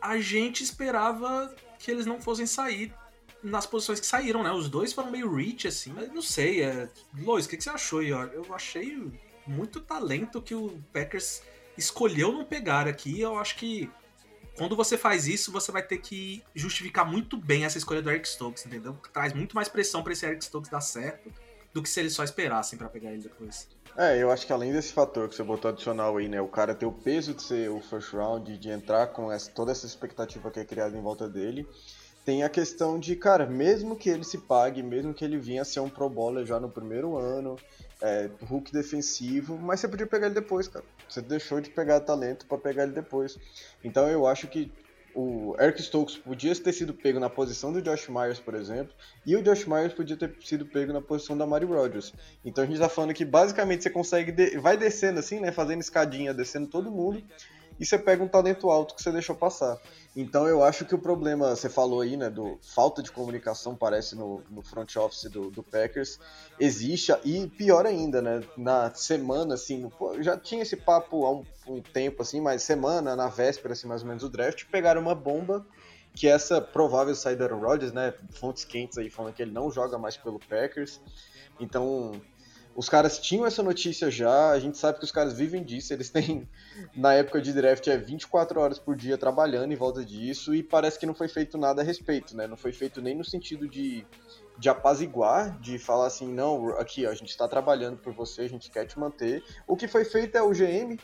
a 0.00 0.20
gente 0.20 0.62
esperava 0.62 1.52
que 1.78 1.90
eles 1.90 2.04
não 2.04 2.20
fossem 2.20 2.46
sair 2.46 2.94
nas 3.42 3.66
posições 3.66 3.98
que 3.98 4.06
saíram, 4.06 4.42
né? 4.42 4.52
Os 4.52 4.68
dois 4.68 4.92
foram 4.92 5.10
meio 5.10 5.34
reach, 5.34 5.66
assim, 5.66 5.92
mas 5.92 6.12
não 6.12 6.22
sei. 6.22 6.62
É... 6.62 6.88
Lois, 7.18 7.46
o 7.46 7.48
que, 7.48 7.56
que 7.56 7.64
você 7.64 7.70
achou? 7.70 8.02
Eu 8.02 8.54
achei 8.54 9.10
muito 9.46 9.80
talento 9.80 10.40
que 10.40 10.54
o 10.54 10.78
Packers 10.92 11.42
escolheu 11.76 12.32
não 12.32 12.44
pegar 12.44 12.86
aqui. 12.86 13.20
Eu 13.20 13.38
acho 13.38 13.56
que 13.56 13.90
quando 14.56 14.76
você 14.76 14.98
faz 14.98 15.26
isso, 15.26 15.50
você 15.50 15.72
vai 15.72 15.82
ter 15.82 15.98
que 15.98 16.42
justificar 16.54 17.10
muito 17.10 17.36
bem 17.36 17.64
essa 17.64 17.78
escolha 17.78 18.02
do 18.02 18.10
Eric 18.10 18.28
Stokes, 18.28 18.66
entendeu? 18.66 18.96
Traz 19.12 19.32
muito 19.32 19.54
mais 19.54 19.68
pressão 19.68 20.02
para 20.02 20.12
esse 20.12 20.26
Eric 20.26 20.44
Stokes 20.44 20.70
dar 20.70 20.80
certo 20.80 21.32
do 21.72 21.82
que 21.82 21.88
se 21.88 22.00
eles 22.00 22.12
só 22.12 22.22
esperassem 22.22 22.78
para 22.78 22.88
pegar 22.88 23.12
ele 23.12 23.22
depois. 23.22 23.66
É, 23.96 24.22
eu 24.22 24.30
acho 24.30 24.46
que 24.46 24.52
além 24.52 24.72
desse 24.72 24.92
fator 24.92 25.28
que 25.28 25.34
você 25.34 25.42
botou 25.42 25.70
adicional 25.70 26.16
aí, 26.16 26.28
né, 26.28 26.40
o 26.40 26.48
cara 26.48 26.74
ter 26.74 26.86
o 26.86 26.92
peso 26.92 27.34
de 27.34 27.42
ser 27.42 27.70
o 27.70 27.80
first 27.80 28.12
round, 28.12 28.58
de 28.58 28.68
entrar 28.70 29.08
com 29.08 29.30
essa, 29.30 29.50
toda 29.50 29.72
essa 29.72 29.86
expectativa 29.86 30.50
que 30.50 30.60
é 30.60 30.64
criada 30.64 30.96
em 30.96 31.00
volta 31.00 31.28
dele, 31.28 31.66
tem 32.24 32.42
a 32.42 32.48
questão 32.48 32.98
de, 32.98 33.16
cara, 33.16 33.46
mesmo 33.46 33.96
que 33.96 34.08
ele 34.08 34.24
se 34.24 34.38
pague, 34.38 34.82
mesmo 34.82 35.12
que 35.12 35.24
ele 35.24 35.38
vinha 35.38 35.62
a 35.62 35.64
ser 35.64 35.80
um 35.80 35.88
pro 35.88 36.08
bowler 36.08 36.46
já 36.46 36.60
no 36.60 36.68
primeiro 36.68 37.16
ano, 37.16 37.56
é, 38.00 38.30
Hulk 38.42 38.72
defensivo, 38.72 39.58
mas 39.58 39.80
você 39.80 39.88
podia 39.88 40.06
pegar 40.06 40.26
ele 40.26 40.34
depois, 40.34 40.68
cara. 40.68 40.84
Você 41.08 41.20
deixou 41.20 41.60
de 41.60 41.70
pegar 41.70 42.00
talento 42.00 42.46
para 42.46 42.58
pegar 42.58 42.84
ele 42.84 42.92
depois. 42.92 43.38
Então 43.82 44.08
eu 44.08 44.26
acho 44.26 44.46
que 44.46 44.70
o 45.14 45.54
Eric 45.60 45.82
Stokes 45.82 46.16
podia 46.16 46.54
ter 46.56 46.72
sido 46.72 46.94
pego 46.94 47.20
na 47.20 47.28
posição 47.28 47.72
do 47.72 47.82
Josh 47.82 48.08
Myers, 48.08 48.40
por 48.40 48.54
exemplo, 48.54 48.94
e 49.26 49.36
o 49.36 49.42
Josh 49.42 49.66
Myers 49.66 49.92
podia 49.92 50.16
ter 50.16 50.34
sido 50.42 50.64
pego 50.64 50.92
na 50.92 51.00
posição 51.00 51.36
da 51.36 51.46
Mari 51.46 51.66
Rodgers. 51.66 52.14
Então 52.44 52.64
a 52.64 52.66
gente 52.66 52.78
tá 52.78 52.88
falando 52.88 53.12
que 53.12 53.24
basicamente 53.24 53.82
você 53.82 53.90
consegue 53.90 54.32
de... 54.32 54.58
vai 54.58 54.76
descendo 54.76 55.18
assim, 55.18 55.38
né, 55.38 55.52
fazendo 55.52 55.80
escadinha, 55.80 56.32
descendo 56.32 56.66
todo 56.66 56.90
mundo, 56.90 57.22
e 57.78 57.86
você 57.86 57.98
pega 57.98 58.22
um 58.22 58.28
talento 58.28 58.70
alto 58.70 58.94
que 58.94 59.02
você 59.02 59.10
deixou 59.10 59.34
passar. 59.34 59.78
Então 60.14 60.46
eu 60.46 60.62
acho 60.62 60.84
que 60.84 60.94
o 60.94 60.98
problema, 60.98 61.56
você 61.56 61.68
falou 61.68 62.02
aí, 62.02 62.16
né, 62.16 62.28
do 62.28 62.58
falta 62.62 63.02
de 63.02 63.10
comunicação, 63.10 63.74
parece, 63.74 64.14
no, 64.14 64.42
no 64.50 64.62
front 64.62 64.94
office 64.96 65.30
do, 65.30 65.50
do, 65.50 65.62
Packers, 65.62 66.20
existe, 66.60 67.12
e 67.24 67.46
pior 67.46 67.86
ainda, 67.86 68.20
né, 68.20 68.42
na 68.56 68.92
semana, 68.94 69.54
assim, 69.54 69.90
já 70.20 70.36
tinha 70.36 70.62
esse 70.62 70.76
papo 70.76 71.24
há 71.24 71.32
um, 71.32 71.44
um, 71.66 71.80
tempo, 71.80 72.20
assim, 72.20 72.40
mas 72.40 72.62
semana, 72.62 73.16
na 73.16 73.28
véspera, 73.28 73.72
assim, 73.72 73.86
mais 73.86 74.02
ou 74.02 74.08
menos, 74.08 74.22
do 74.22 74.28
draft, 74.28 74.64
pegaram 74.70 75.00
uma 75.00 75.14
bomba 75.14 75.66
que 76.14 76.28
essa 76.28 76.60
provável 76.60 77.14
saída 77.14 77.48
do 77.48 77.56
Rodgers, 77.56 77.92
né, 77.92 78.12
fontes 78.32 78.64
quentes 78.64 78.98
aí 78.98 79.08
falando 79.08 79.32
que 79.32 79.42
ele 79.42 79.52
não 79.52 79.70
joga 79.70 79.96
mais 79.96 80.14
pelo 80.14 80.38
Packers, 80.38 81.00
então 81.58 82.20
os 82.74 82.88
caras 82.88 83.18
tinham 83.18 83.46
essa 83.46 83.62
notícia 83.62 84.10
já, 84.10 84.50
a 84.50 84.58
gente 84.58 84.78
sabe 84.78 84.98
que 84.98 85.04
os 85.04 85.12
caras 85.12 85.34
vivem 85.34 85.62
disso, 85.62 85.92
eles 85.92 86.08
têm, 86.10 86.48
na 86.94 87.12
época 87.12 87.40
de 87.40 87.52
draft, 87.52 87.86
é 87.86 87.96
24 87.96 88.58
horas 88.60 88.78
por 88.78 88.96
dia 88.96 89.18
trabalhando 89.18 89.72
em 89.72 89.76
volta 89.76 90.04
disso, 90.04 90.54
e 90.54 90.62
parece 90.62 90.98
que 90.98 91.06
não 91.06 91.14
foi 91.14 91.28
feito 91.28 91.58
nada 91.58 91.82
a 91.82 91.84
respeito, 91.84 92.36
né? 92.36 92.46
Não 92.46 92.56
foi 92.56 92.72
feito 92.72 93.02
nem 93.02 93.14
no 93.14 93.24
sentido 93.24 93.68
de, 93.68 94.06
de 94.58 94.68
apaziguar, 94.68 95.58
de 95.60 95.78
falar 95.78 96.06
assim, 96.06 96.32
não, 96.32 96.70
aqui, 96.78 97.06
ó, 97.06 97.10
a 97.10 97.14
gente 97.14 97.30
está 97.30 97.46
trabalhando 97.46 97.98
por 97.98 98.12
você, 98.12 98.42
a 98.42 98.48
gente 98.48 98.70
quer 98.70 98.86
te 98.86 98.98
manter. 98.98 99.44
O 99.66 99.76
que 99.76 99.86
foi 99.86 100.04
feito 100.04 100.36
é 100.36 100.42
o 100.42 100.50
GM 100.50 100.98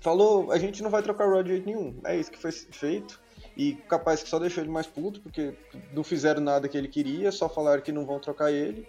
falou, 0.00 0.52
a 0.52 0.58
gente 0.58 0.82
não 0.82 0.90
vai 0.90 1.02
trocar 1.02 1.28
o 1.28 1.42
de 1.42 1.50
jeito 1.50 1.66
nenhum, 1.66 1.98
é 2.04 2.16
isso 2.16 2.30
que 2.30 2.38
foi 2.38 2.52
feito. 2.52 3.20
E 3.54 3.74
capaz 3.74 4.22
que 4.22 4.28
só 4.30 4.38
deixou 4.38 4.62
ele 4.62 4.72
mais 4.72 4.86
puto, 4.86 5.20
porque 5.20 5.54
não 5.92 6.02
fizeram 6.02 6.40
nada 6.40 6.68
que 6.68 6.78
ele 6.78 6.88
queria, 6.88 7.30
só 7.30 7.48
falaram 7.48 7.82
que 7.82 7.92
não 7.92 8.06
vão 8.06 8.18
trocar 8.18 8.50
ele 8.50 8.86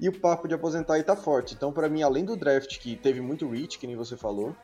e 0.00 0.08
o 0.08 0.20
papo 0.20 0.46
de 0.46 0.54
aposentar 0.54 0.94
aí 0.94 1.02
tá 1.02 1.16
forte. 1.16 1.54
Então, 1.54 1.72
para 1.72 1.88
mim, 1.88 2.02
além 2.02 2.24
do 2.24 2.36
draft 2.36 2.78
que 2.78 2.96
teve 2.96 3.20
muito 3.20 3.48
reach, 3.48 3.78
que 3.78 3.86
nem 3.86 3.96
você 3.96 4.16
falou, 4.16 4.54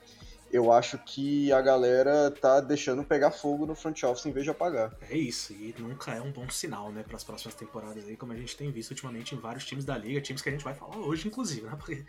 eu 0.54 0.70
acho 0.70 0.96
que 0.98 1.52
a 1.52 1.60
galera 1.60 2.30
tá 2.30 2.60
deixando 2.60 3.02
pegar 3.02 3.32
fogo 3.32 3.66
no 3.66 3.74
front 3.74 4.00
office 4.04 4.26
em 4.26 4.30
vez 4.30 4.44
de 4.44 4.50
apagar. 4.50 4.96
É 5.10 5.16
isso, 5.16 5.52
e 5.52 5.74
nunca 5.76 6.12
é 6.12 6.20
um 6.20 6.30
bom 6.30 6.48
sinal, 6.48 6.92
né, 6.92 7.02
para 7.02 7.16
as 7.16 7.24
próximas 7.24 7.56
temporadas 7.56 8.06
aí, 8.06 8.16
como 8.16 8.32
a 8.32 8.36
gente 8.36 8.56
tem 8.56 8.70
visto 8.70 8.92
ultimamente 8.92 9.34
em 9.34 9.38
vários 9.38 9.64
times 9.64 9.84
da 9.84 9.98
liga, 9.98 10.20
times 10.20 10.42
que 10.42 10.48
a 10.48 10.52
gente 10.52 10.62
vai 10.62 10.74
falar 10.74 10.96
hoje, 10.98 11.26
inclusive, 11.26 11.62
né? 11.62 11.74
Porque 11.76 12.04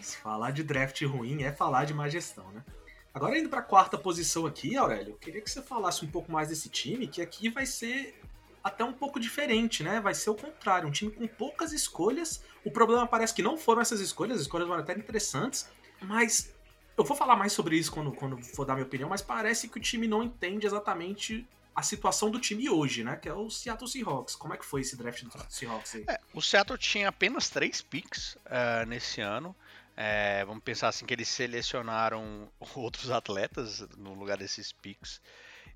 se 0.00 0.16
falar 0.16 0.50
de 0.50 0.62
draft 0.62 1.02
ruim 1.02 1.42
é 1.42 1.52
falar 1.52 1.84
de 1.84 1.92
má 1.92 2.08
gestão, 2.08 2.50
né? 2.52 2.64
Agora 3.12 3.36
indo 3.38 3.50
para 3.50 3.58
a 3.58 3.62
quarta 3.62 3.98
posição 3.98 4.46
aqui, 4.46 4.76
Aurélio, 4.76 5.10
eu 5.10 5.16
queria 5.16 5.42
que 5.42 5.50
você 5.50 5.60
falasse 5.60 6.02
um 6.02 6.10
pouco 6.10 6.32
mais 6.32 6.48
desse 6.48 6.70
time, 6.70 7.06
que 7.08 7.20
aqui 7.20 7.50
vai 7.50 7.66
ser 7.66 8.14
até 8.62 8.84
um 8.84 8.92
pouco 8.92 9.18
diferente, 9.18 9.82
né? 9.82 10.00
Vai 10.00 10.14
ser 10.14 10.30
o 10.30 10.34
contrário, 10.34 10.88
um 10.88 10.92
time 10.92 11.10
com 11.10 11.26
poucas 11.26 11.72
escolhas. 11.72 12.42
O 12.64 12.70
problema 12.70 13.06
parece 13.06 13.34
que 13.34 13.42
não 13.42 13.56
foram 13.56 13.80
essas 13.80 14.00
escolhas, 14.00 14.36
as 14.36 14.42
escolhas 14.42 14.68
foram 14.68 14.82
até 14.82 14.92
interessantes, 14.92 15.68
mas 16.00 16.52
eu 16.96 17.04
vou 17.04 17.16
falar 17.16 17.36
mais 17.36 17.52
sobre 17.52 17.76
isso 17.76 17.90
quando, 17.90 18.12
quando 18.12 18.36
for 18.42 18.64
dar 18.64 18.74
minha 18.74 18.86
opinião, 18.86 19.08
mas 19.08 19.22
parece 19.22 19.68
que 19.68 19.78
o 19.78 19.80
time 19.80 20.06
não 20.06 20.22
entende 20.22 20.66
exatamente 20.66 21.46
a 21.74 21.82
situação 21.82 22.30
do 22.30 22.38
time 22.38 22.68
hoje, 22.68 23.02
né? 23.02 23.16
Que 23.16 23.28
é 23.28 23.32
o 23.32 23.48
Seattle 23.48 23.88
Seahawks. 23.88 24.36
Como 24.36 24.52
é 24.52 24.56
que 24.56 24.64
foi 24.64 24.82
esse 24.82 24.96
draft 24.96 25.22
do 25.24 25.30
Seahawks 25.48 25.94
aí? 25.94 26.04
É, 26.08 26.18
o 26.34 26.42
Seattle 26.42 26.78
tinha 26.78 27.08
apenas 27.08 27.48
três 27.48 27.80
picks 27.80 28.34
uh, 28.34 28.86
nesse 28.86 29.20
ano. 29.20 29.56
É, 29.96 30.44
vamos 30.44 30.62
pensar 30.62 30.88
assim 30.88 31.06
que 31.06 31.14
eles 31.14 31.28
selecionaram 31.28 32.48
outros 32.74 33.10
atletas 33.10 33.80
no 33.96 34.14
lugar 34.14 34.36
desses 34.36 34.72
picks. 34.72 35.20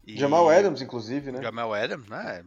E... 0.07 0.19
Jamal 0.19 0.51
Adams, 0.51 0.83
inclusive, 0.83 1.33
né? 1.33 1.43
Jamal 1.43 1.73
Adams, 1.73 2.09
né? 2.09 2.45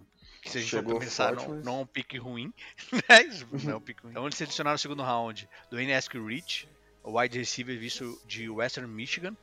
Que 0.48 0.52
se 0.52 0.58
a 0.58 0.62
gente 0.62 0.70
Chegou 0.70 0.94
for 0.94 1.00
pensar, 1.00 1.30
forte, 1.30 1.48
não, 1.48 1.56
mas... 1.56 1.66
não 1.66 1.80
é 1.80 1.82
um 1.82 1.86
pique 1.86 2.18
ruim. 2.18 2.54
Né? 2.92 3.46
não 3.64 3.74
é 3.74 3.76
um 3.76 3.82
pique 3.82 4.02
ruim. 4.02 4.12
Então 4.12 4.26
eles 4.26 4.38
selecionaram 4.38 4.76
o 4.76 4.80
segundo 4.80 5.04
round 5.04 5.48
do 5.70 5.80
NSQ 5.80 6.20
Rich, 6.26 6.70
o 7.04 7.20
wide 7.20 7.38
receiver 7.38 7.78
visto 7.78 8.20
de 8.26 8.50
Western 8.50 8.90
Michigan. 8.90 9.36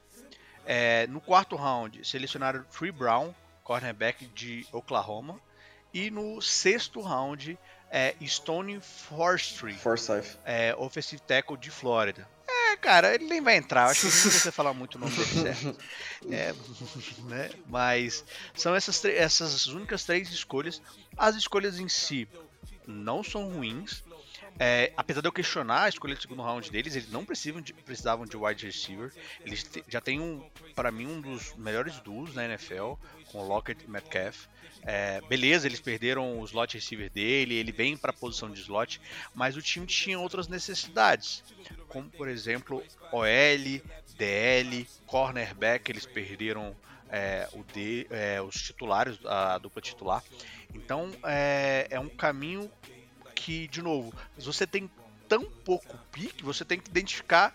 É, 0.66 1.06
no 1.08 1.20
quarto 1.20 1.56
round, 1.56 2.06
selecionaram 2.06 2.64
Tree 2.64 2.90
Brown, 2.90 3.34
cornerback 3.62 4.26
de 4.28 4.66
Oklahoma. 4.72 5.38
E 5.92 6.10
no 6.10 6.40
sexto 6.40 7.00
round, 7.00 7.56
é 7.90 8.14
Stone 8.26 8.80
Forestry, 8.80 9.74
Forsyth. 9.74 10.38
É, 10.44 10.74
offensive 10.76 11.22
tackle 11.22 11.56
de 11.56 11.70
Flórida 11.70 12.26
Cara, 12.84 13.14
ele 13.14 13.24
nem 13.24 13.40
vai 13.40 13.56
entrar, 13.56 13.86
acho 13.86 14.00
que 14.00 14.06
não 14.06 14.12
precisa 14.12 14.52
falar 14.52 14.74
muito 14.74 14.96
o 14.96 14.98
nome 14.98 15.16
dele 15.16 15.54
certo. 15.54 15.78
É, 16.30 16.54
né? 17.24 17.50
Mas 17.66 18.22
são 18.54 18.74
essas, 18.74 19.02
essas 19.06 19.66
únicas 19.68 20.04
três 20.04 20.28
escolhas. 20.28 20.82
As 21.16 21.34
escolhas 21.34 21.78
em 21.78 21.88
si 21.88 22.28
não 22.86 23.24
são 23.24 23.50
ruins. 23.50 24.04
É, 24.58 24.92
apesar 24.96 25.20
de 25.20 25.26
eu 25.26 25.32
questionar 25.32 25.82
a 25.82 25.88
escolha 25.88 26.14
do 26.14 26.22
segundo 26.22 26.42
round 26.42 26.70
deles, 26.70 26.94
eles 26.94 27.10
não 27.10 27.24
precisavam 27.24 27.60
de, 27.60 27.72
precisavam 27.72 28.24
de 28.24 28.36
wide 28.36 28.64
receiver. 28.64 29.12
Eles 29.44 29.64
te, 29.64 29.84
já 29.88 30.00
têm, 30.00 30.20
um, 30.20 30.48
para 30.74 30.90
mim, 30.92 31.06
um 31.06 31.20
dos 31.20 31.54
melhores 31.56 31.98
duos 32.00 32.34
na 32.34 32.44
NFL, 32.44 32.94
com 33.32 33.42
Lockett 33.42 33.84
e 33.84 33.90
Metcalf. 33.90 34.46
É, 34.86 35.20
beleza, 35.22 35.66
eles 35.66 35.80
perderam 35.80 36.38
o 36.38 36.44
slot 36.44 36.74
receiver 36.74 37.10
dele, 37.10 37.54
ele 37.54 37.72
vem 37.72 37.96
para 37.96 38.10
a 38.10 38.12
posição 38.12 38.50
de 38.50 38.60
slot, 38.60 39.00
mas 39.34 39.56
o 39.56 39.62
time 39.62 39.86
tinha 39.86 40.18
outras 40.18 40.46
necessidades, 40.46 41.42
como 41.88 42.10
por 42.10 42.28
exemplo 42.28 42.82
OL, 43.10 43.82
DL, 44.18 44.86
cornerback, 45.06 45.90
eles 45.90 46.04
perderam 46.04 46.76
é, 47.08 47.48
o 47.52 47.64
é, 48.10 48.42
os 48.42 48.60
titulares, 48.60 49.18
a 49.24 49.56
dupla 49.58 49.80
titular. 49.80 50.22
Então 50.74 51.10
é, 51.24 51.86
é 51.90 51.98
um 51.98 52.08
caminho 52.08 52.70
que, 53.44 53.68
de 53.68 53.82
novo, 53.82 54.10
você 54.38 54.66
tem 54.66 54.90
tão 55.28 55.44
pouco 55.44 55.98
pique, 56.10 56.42
você 56.42 56.64
tem 56.64 56.80
que 56.80 56.88
identificar 56.88 57.52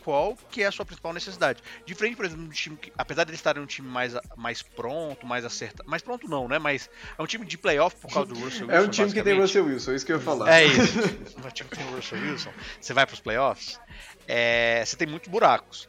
qual 0.00 0.36
que 0.50 0.62
é 0.62 0.66
a 0.66 0.72
sua 0.72 0.84
principal 0.84 1.12
necessidade. 1.12 1.60
Diferente, 1.84 2.14
por 2.14 2.24
exemplo, 2.24 2.44
de 2.44 2.48
um 2.48 2.52
time 2.52 2.76
que, 2.76 2.92
apesar 2.96 3.24
de 3.24 3.30
eles 3.30 3.40
estarem 3.40 3.60
um 3.60 3.66
time 3.66 3.88
mais, 3.88 4.14
mais 4.36 4.62
pronto, 4.62 5.26
mais 5.26 5.44
acertado. 5.44 5.88
Mais 5.88 6.00
pronto 6.00 6.28
não, 6.28 6.46
né? 6.46 6.60
Mas 6.60 6.88
é 7.18 7.20
um 7.20 7.26
time 7.26 7.44
de 7.44 7.58
playoff 7.58 7.96
por 7.96 8.12
causa 8.12 8.32
do 8.32 8.38
Russell 8.38 8.68
Wilson. 8.68 8.72
É 8.72 8.80
um 8.80 8.88
time 8.88 9.12
que 9.12 9.22
tem 9.22 9.40
Russell 9.40 9.64
Wilson, 9.64 9.92
é 9.92 9.94
isso 9.96 10.06
que 10.06 10.12
eu 10.12 10.16
ia 10.16 10.22
falar. 10.22 10.52
É 10.52 10.64
isso. 10.64 10.98
um 11.44 11.50
time 11.50 11.68
que 11.68 11.76
tem 11.76 11.86
Russell 11.86 12.18
Wilson. 12.20 12.52
Você 12.80 12.94
vai 12.94 13.04
para 13.04 13.14
os 13.14 13.20
playoffs, 13.20 13.80
é, 14.28 14.84
você 14.84 14.96
tem 14.96 15.08
muitos 15.08 15.28
buracos. 15.28 15.88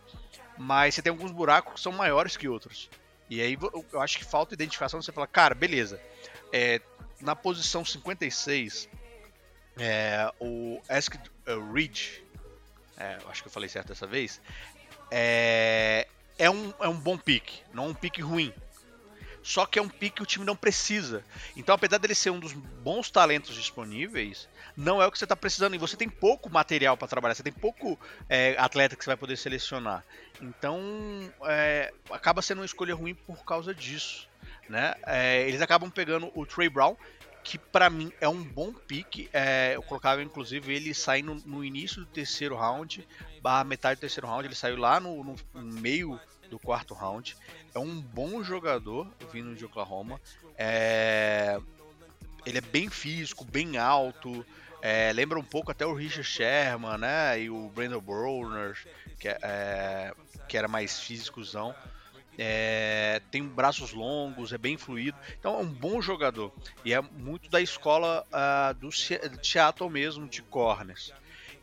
Mas 0.57 0.95
você 0.95 1.01
tem 1.03 1.11
alguns 1.11 1.31
buracos 1.31 1.73
que 1.73 1.79
são 1.79 1.91
maiores 1.91 2.35
que 2.37 2.47
outros. 2.47 2.89
E 3.29 3.39
aí 3.39 3.57
eu 3.91 4.01
acho 4.01 4.17
que 4.17 4.25
falta 4.25 4.55
identificação. 4.55 4.99
Você 4.99 5.11
fala, 5.11 5.27
cara, 5.27 5.53
beleza. 5.53 5.99
É, 6.51 6.79
na 7.21 7.35
posição 7.35 7.83
56, 7.83 8.89
é, 9.77 10.31
o 10.39 10.81
Ask 10.89 11.15
uh, 11.15 11.19
é, 12.97 13.17
acho 13.29 13.41
que 13.41 13.47
eu 13.47 13.51
falei 13.51 13.69
certo 13.69 13.87
dessa 13.87 14.07
vez, 14.07 14.39
é, 15.09 16.07
é, 16.37 16.49
um, 16.49 16.73
é 16.79 16.87
um 16.87 16.97
bom 16.97 17.17
pique, 17.17 17.61
não 17.73 17.89
um 17.89 17.93
pique 17.93 18.21
ruim. 18.21 18.53
Só 19.43 19.65
que 19.65 19.77
é 19.77 19.81
um 19.81 19.89
pique 19.89 20.15
que 20.15 20.23
o 20.23 20.25
time 20.25 20.45
não 20.45 20.55
precisa. 20.55 21.21
Então, 21.57 21.75
apesar 21.75 21.97
dele 21.97 22.15
ser 22.15 22.29
um 22.29 22.39
dos 22.39 22.53
bons 22.53 23.11
talentos 23.11 23.53
disponíveis, 23.53 24.47
não 24.75 25.01
é 25.01 25.05
o 25.05 25.11
que 25.11 25.17
você 25.17 25.25
está 25.25 25.35
precisando. 25.35 25.75
E 25.75 25.77
você 25.77 25.97
tem 25.97 26.07
pouco 26.07 26.49
material 26.49 26.95
para 26.95 27.09
trabalhar, 27.09 27.35
você 27.35 27.43
tem 27.43 27.51
pouco 27.51 27.99
é, 28.29 28.55
atleta 28.57 28.95
que 28.95 29.03
você 29.03 29.09
vai 29.09 29.17
poder 29.17 29.35
selecionar. 29.35 30.01
Então, 30.41 30.79
é, 31.43 31.93
acaba 32.09 32.41
sendo 32.41 32.59
uma 32.59 32.65
escolha 32.65 32.95
ruim 32.95 33.13
por 33.13 33.43
causa 33.43 33.75
disso. 33.75 34.29
Né? 34.69 34.95
É, 35.05 35.41
eles 35.45 35.61
acabam 35.61 35.91
pegando 35.91 36.31
o 36.33 36.45
Trey 36.45 36.69
Brown, 36.69 36.95
que 37.43 37.57
para 37.57 37.89
mim 37.89 38.11
é 38.21 38.27
um 38.27 38.43
bom 38.43 38.73
pique. 38.73 39.29
É, 39.33 39.73
eu 39.75 39.83
colocava 39.83 40.23
inclusive 40.23 40.73
ele 40.73 40.93
saindo 40.93 41.35
no 41.45 41.63
início 41.63 42.01
do 42.01 42.05
terceiro 42.05 42.55
round, 42.55 43.07
barra 43.41 43.63
metade 43.63 43.97
do 43.97 44.01
terceiro 44.01 44.27
round, 44.27 44.47
ele 44.47 44.55
saiu 44.55 44.77
lá 44.77 44.99
no, 44.99 45.23
no, 45.23 45.35
no 45.53 45.61
meio 45.61 46.19
do 46.49 46.57
quarto 46.57 46.93
round. 46.93 47.35
É 47.73 47.79
um 47.79 47.99
bom 47.99 48.43
jogador 48.43 49.11
vindo 49.31 49.55
de 49.55 49.65
Oklahoma. 49.65 50.21
É, 50.57 51.59
ele 52.45 52.59
é 52.59 52.61
bem 52.61 52.89
físico, 52.89 53.43
bem 53.43 53.77
alto. 53.77 54.45
É, 54.81 55.11
lembra 55.13 55.39
um 55.39 55.43
pouco 55.43 55.71
até 55.71 55.85
o 55.85 55.93
Richard 55.93 56.23
Sherman, 56.23 56.97
né? 56.97 57.41
E 57.41 57.49
o 57.49 57.69
Brandon 57.69 58.01
Browner, 58.01 58.77
que, 59.19 59.27
é, 59.27 59.37
é 59.41 60.13
que 60.47 60.57
era 60.57 60.67
mais 60.67 60.99
físicozão. 60.99 61.73
É, 62.37 63.21
tem 63.29 63.43
braços 63.43 63.93
longos, 63.93 64.53
é 64.53 64.57
bem 64.57 64.77
fluido. 64.77 65.17
Então 65.39 65.55
é 65.55 65.57
um 65.59 65.67
bom 65.67 66.01
jogador. 66.01 66.51
E 66.83 66.93
é 66.93 67.01
muito 67.01 67.49
da 67.49 67.61
escola 67.61 68.25
uh, 68.31 68.73
do 68.73 68.89
Seattle 68.91 69.89
mesmo, 69.89 70.27
de 70.27 70.41
corners. 70.41 71.13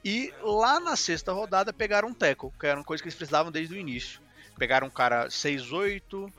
E 0.04 0.32
lá 0.42 0.80
na 0.80 0.96
sexta 0.96 1.32
rodada 1.32 1.72
pegaram 1.72 2.08
um 2.08 2.14
tackle, 2.14 2.50
que 2.58 2.66
era 2.66 2.78
uma 2.78 2.84
coisa 2.84 3.02
que 3.02 3.08
eles 3.08 3.16
precisavam 3.16 3.52
desde 3.52 3.74
o 3.74 3.78
início. 3.78 4.20
Pegaram 4.56 4.86
um 4.86 4.90
cara 4.90 5.28
6'8, 5.28 6.32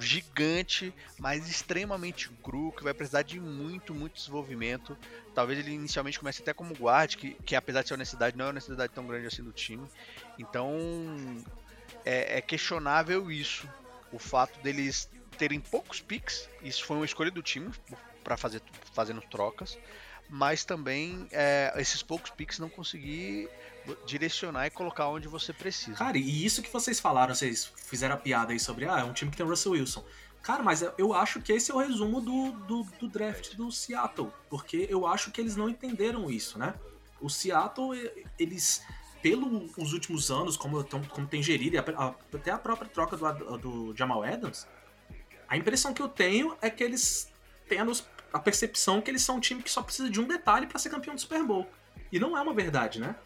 gigante, 0.00 0.92
mas 1.18 1.48
extremamente 1.48 2.28
cru, 2.42 2.72
que 2.72 2.82
vai 2.82 2.92
precisar 2.92 3.22
de 3.22 3.38
muito, 3.38 3.94
muito 3.94 4.14
desenvolvimento. 4.14 4.96
Talvez 5.34 5.58
ele 5.58 5.72
inicialmente 5.72 6.18
comece 6.18 6.42
até 6.42 6.52
como 6.52 6.74
guard, 6.74 7.14
que, 7.14 7.34
que 7.44 7.54
apesar 7.54 7.82
de 7.82 7.88
ser 7.88 7.94
uma 7.94 7.98
necessidade, 7.98 8.36
não 8.36 8.46
é 8.46 8.48
uma 8.48 8.54
necessidade 8.54 8.92
tão 8.92 9.06
grande 9.06 9.26
assim 9.26 9.42
do 9.42 9.52
time. 9.52 9.86
Então 10.38 10.76
é, 12.08 12.38
é 12.38 12.40
questionável 12.40 13.30
isso 13.30 13.68
o 14.10 14.18
fato 14.18 14.58
deles 14.60 15.10
terem 15.36 15.60
poucos 15.60 16.00
picks, 16.00 16.48
isso 16.62 16.84
foi 16.86 16.96
uma 16.96 17.04
escolha 17.04 17.30
do 17.30 17.42
time 17.42 17.70
para 18.24 18.36
fazer 18.36 18.62
fazendo 18.94 19.20
trocas, 19.20 19.78
mas 20.28 20.64
também 20.64 21.28
é, 21.30 21.72
esses 21.76 22.02
poucos 22.02 22.30
picks 22.30 22.58
não 22.58 22.70
conseguir 22.70 23.50
direcionar 24.06 24.66
e 24.66 24.70
colocar 24.70 25.08
onde 25.08 25.28
você 25.28 25.52
precisa. 25.52 25.98
Cara, 25.98 26.16
e 26.16 26.44
isso 26.44 26.62
que 26.62 26.72
vocês 26.72 26.98
falaram, 26.98 27.34
vocês 27.34 27.70
fizeram 27.76 28.14
a 28.14 28.18
piada 28.18 28.52
aí 28.52 28.58
sobre, 28.58 28.86
ah, 28.86 29.00
é 29.00 29.04
um 29.04 29.12
time 29.12 29.30
que 29.30 29.36
tem 29.36 29.44
o 29.44 29.48
Russell 29.48 29.72
Wilson. 29.72 30.02
Cara, 30.42 30.62
mas 30.62 30.82
eu 30.96 31.12
acho 31.12 31.42
que 31.42 31.52
esse 31.52 31.70
é 31.70 31.74
o 31.74 31.78
resumo 31.78 32.22
do, 32.22 32.52
do, 32.66 32.84
do 32.98 33.08
draft 33.08 33.54
do 33.54 33.70
Seattle, 33.70 34.32
porque 34.48 34.86
eu 34.88 35.06
acho 35.06 35.30
que 35.30 35.40
eles 35.40 35.56
não 35.56 35.68
entenderam 35.68 36.30
isso, 36.30 36.58
né? 36.58 36.74
O 37.20 37.28
Seattle, 37.28 37.94
eles 38.38 38.82
pelos 39.22 39.92
últimos 39.92 40.30
anos, 40.30 40.56
como, 40.56 40.84
como 40.84 41.26
tem 41.26 41.42
gerido, 41.42 41.76
e 41.76 41.78
até 41.78 42.50
a 42.50 42.58
própria 42.58 42.88
troca 42.88 43.16
do, 43.16 43.58
do 43.58 43.96
Jamal 43.96 44.22
Adams, 44.22 44.66
a 45.48 45.56
impressão 45.56 45.94
que 45.94 46.02
eu 46.02 46.08
tenho 46.08 46.56
é 46.60 46.68
que 46.68 46.84
eles 46.84 47.32
têm 47.68 47.78
a 48.32 48.38
percepção 48.38 49.00
que 49.00 49.10
eles 49.10 49.22
são 49.22 49.36
um 49.36 49.40
time 49.40 49.62
que 49.62 49.70
só 49.70 49.82
precisa 49.82 50.10
de 50.10 50.20
um 50.20 50.26
detalhe 50.26 50.66
para 50.66 50.78
ser 50.78 50.90
campeão 50.90 51.14
do 51.14 51.20
Super 51.20 51.42
Bowl. 51.42 51.66
E 52.12 52.18
não 52.18 52.36
é 52.36 52.40
uma 52.40 52.54
verdade, 52.54 53.00
né? 53.00 53.16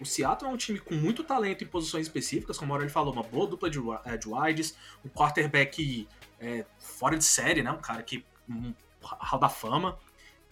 O 0.00 0.04
Seattle 0.04 0.50
é 0.50 0.54
um 0.54 0.56
time 0.56 0.78
com 0.78 0.94
muito 0.94 1.22
talento 1.22 1.62
em 1.62 1.66
posições 1.66 2.06
específicas, 2.06 2.58
como 2.58 2.72
a 2.72 2.74
Aurélio 2.74 2.92
falou, 2.92 3.12
uma 3.12 3.22
boa 3.22 3.46
dupla 3.46 3.70
de, 3.70 3.78
de 3.78 4.28
wides, 4.28 4.76
um 5.04 5.08
quarterback 5.08 6.08
é, 6.40 6.64
fora 6.78 7.16
de 7.16 7.24
série, 7.24 7.62
né? 7.62 7.70
Um 7.70 7.80
cara 7.80 8.02
que. 8.02 8.24
um 8.48 8.74
hall 9.00 9.38
da 9.38 9.48
fama. 9.48 9.98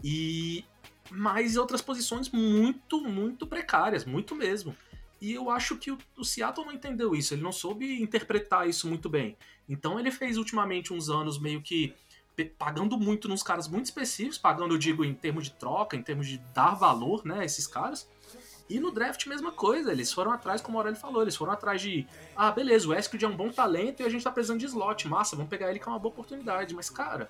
E. 0.02 0.64
Mas 1.10 1.56
outras 1.56 1.82
posições 1.82 2.30
muito, 2.30 3.00
muito 3.00 3.44
precárias, 3.44 4.04
muito 4.04 4.36
mesmo. 4.36 4.76
E 5.20 5.32
eu 5.32 5.50
acho 5.50 5.76
que 5.76 5.90
o, 5.90 5.98
o, 6.16 6.24
Seattle 6.24 6.66
não 6.66 6.72
entendeu 6.72 7.14
isso, 7.14 7.34
ele 7.34 7.42
não 7.42 7.52
soube 7.52 8.00
interpretar 8.00 8.68
isso 8.68 8.88
muito 8.88 9.08
bem. 9.08 9.36
Então 9.68 10.00
ele 10.00 10.10
fez 10.10 10.38
ultimamente 10.38 10.92
uns 10.92 11.10
anos 11.10 11.38
meio 11.38 11.60
que 11.60 11.94
pagando 12.58 12.96
muito 12.96 13.28
nos 13.28 13.42
caras 13.42 13.68
muito 13.68 13.86
específicos, 13.86 14.38
pagando, 14.38 14.74
eu 14.74 14.78
digo, 14.78 15.04
em 15.04 15.12
termos 15.12 15.44
de 15.44 15.52
troca, 15.52 15.94
em 15.94 16.02
termos 16.02 16.26
de 16.26 16.38
dar 16.54 16.74
valor, 16.74 17.22
né, 17.24 17.40
a 17.40 17.44
esses 17.44 17.66
caras. 17.66 18.08
E 18.70 18.78
no 18.78 18.92
draft, 18.92 19.26
mesma 19.26 19.50
coisa, 19.50 19.90
eles 19.90 20.12
foram 20.12 20.30
atrás, 20.30 20.62
como 20.62 20.76
o 20.76 20.80
Aurélio 20.80 20.98
falou, 20.98 21.22
eles 21.22 21.34
foram 21.34 21.52
atrás 21.52 21.82
de, 21.82 22.06
ah, 22.36 22.52
beleza, 22.52 22.88
o 22.88 22.94
Eskid 22.94 23.24
é 23.24 23.28
um 23.28 23.36
bom 23.36 23.50
talento 23.50 24.00
e 24.00 24.06
a 24.06 24.08
gente 24.08 24.22
tá 24.22 24.30
precisando 24.30 24.60
de 24.60 24.66
slot, 24.66 25.08
massa, 25.08 25.34
vamos 25.34 25.50
pegar 25.50 25.68
ele 25.68 25.80
que 25.80 25.88
é 25.88 25.90
uma 25.90 25.98
boa 25.98 26.12
oportunidade. 26.12 26.72
Mas, 26.72 26.88
cara, 26.88 27.28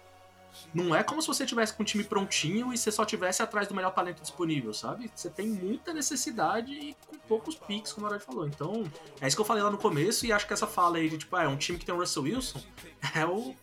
não 0.73 0.95
é 0.95 1.02
como 1.02 1.21
se 1.21 1.28
você 1.28 1.45
tivesse 1.47 1.73
com 1.75 1.83
o 1.83 1.87
time 1.87 2.04
prontinho 2.04 2.73
e 2.73 2.78
você 2.78 2.90
só 2.90 3.04
tivesse 3.04 3.42
atrás 3.42 3.69
do 3.69 3.75
melhor 3.75 3.92
talento 3.92 4.21
disponível, 4.21 4.73
sabe? 4.73 5.11
Você 5.14 5.30
tem 5.30 5.49
muita 5.49 5.92
necessidade 5.92 6.73
e 6.73 6.97
com 7.07 7.19
poucos 7.19 7.57
picks, 7.57 7.92
como 7.92 8.07
a 8.07 8.11
Arad 8.11 8.23
falou. 8.23 8.47
Então, 8.47 8.85
é 9.21 9.26
isso 9.26 9.37
que 9.37 9.40
eu 9.40 9.47
falei 9.47 9.62
lá 9.62 9.71
no 9.71 9.78
começo 9.78 10.26
e 10.26 10.33
acho 10.33 10.47
que 10.47 10.52
essa 10.52 10.66
fala 10.66 10.99
aí 10.99 11.09
de, 11.09 11.19
tipo, 11.19 11.35
ah, 11.37 11.45
é 11.45 11.49
um 11.49 11.57
time 11.57 11.78
que 11.78 11.85
tem 11.85 11.95
o 11.95 11.99
Russell 11.99 12.25
Wilson 12.25 12.61
é 13.14 13.25
o, 13.25 13.54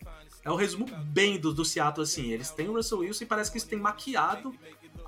é 0.43 0.51
o 0.51 0.55
resumo 0.55 0.85
bem 1.05 1.39
do, 1.39 1.53
do 1.53 1.65
Seattle, 1.65 2.03
assim. 2.03 2.31
Eles 2.31 2.51
têm 2.51 2.69
o 2.69 2.73
Russell 2.73 2.99
Wilson 2.99 3.23
e 3.23 3.27
parece 3.27 3.51
que 3.51 3.57
isso 3.57 3.67
tem 3.67 3.79
maquiado 3.79 4.53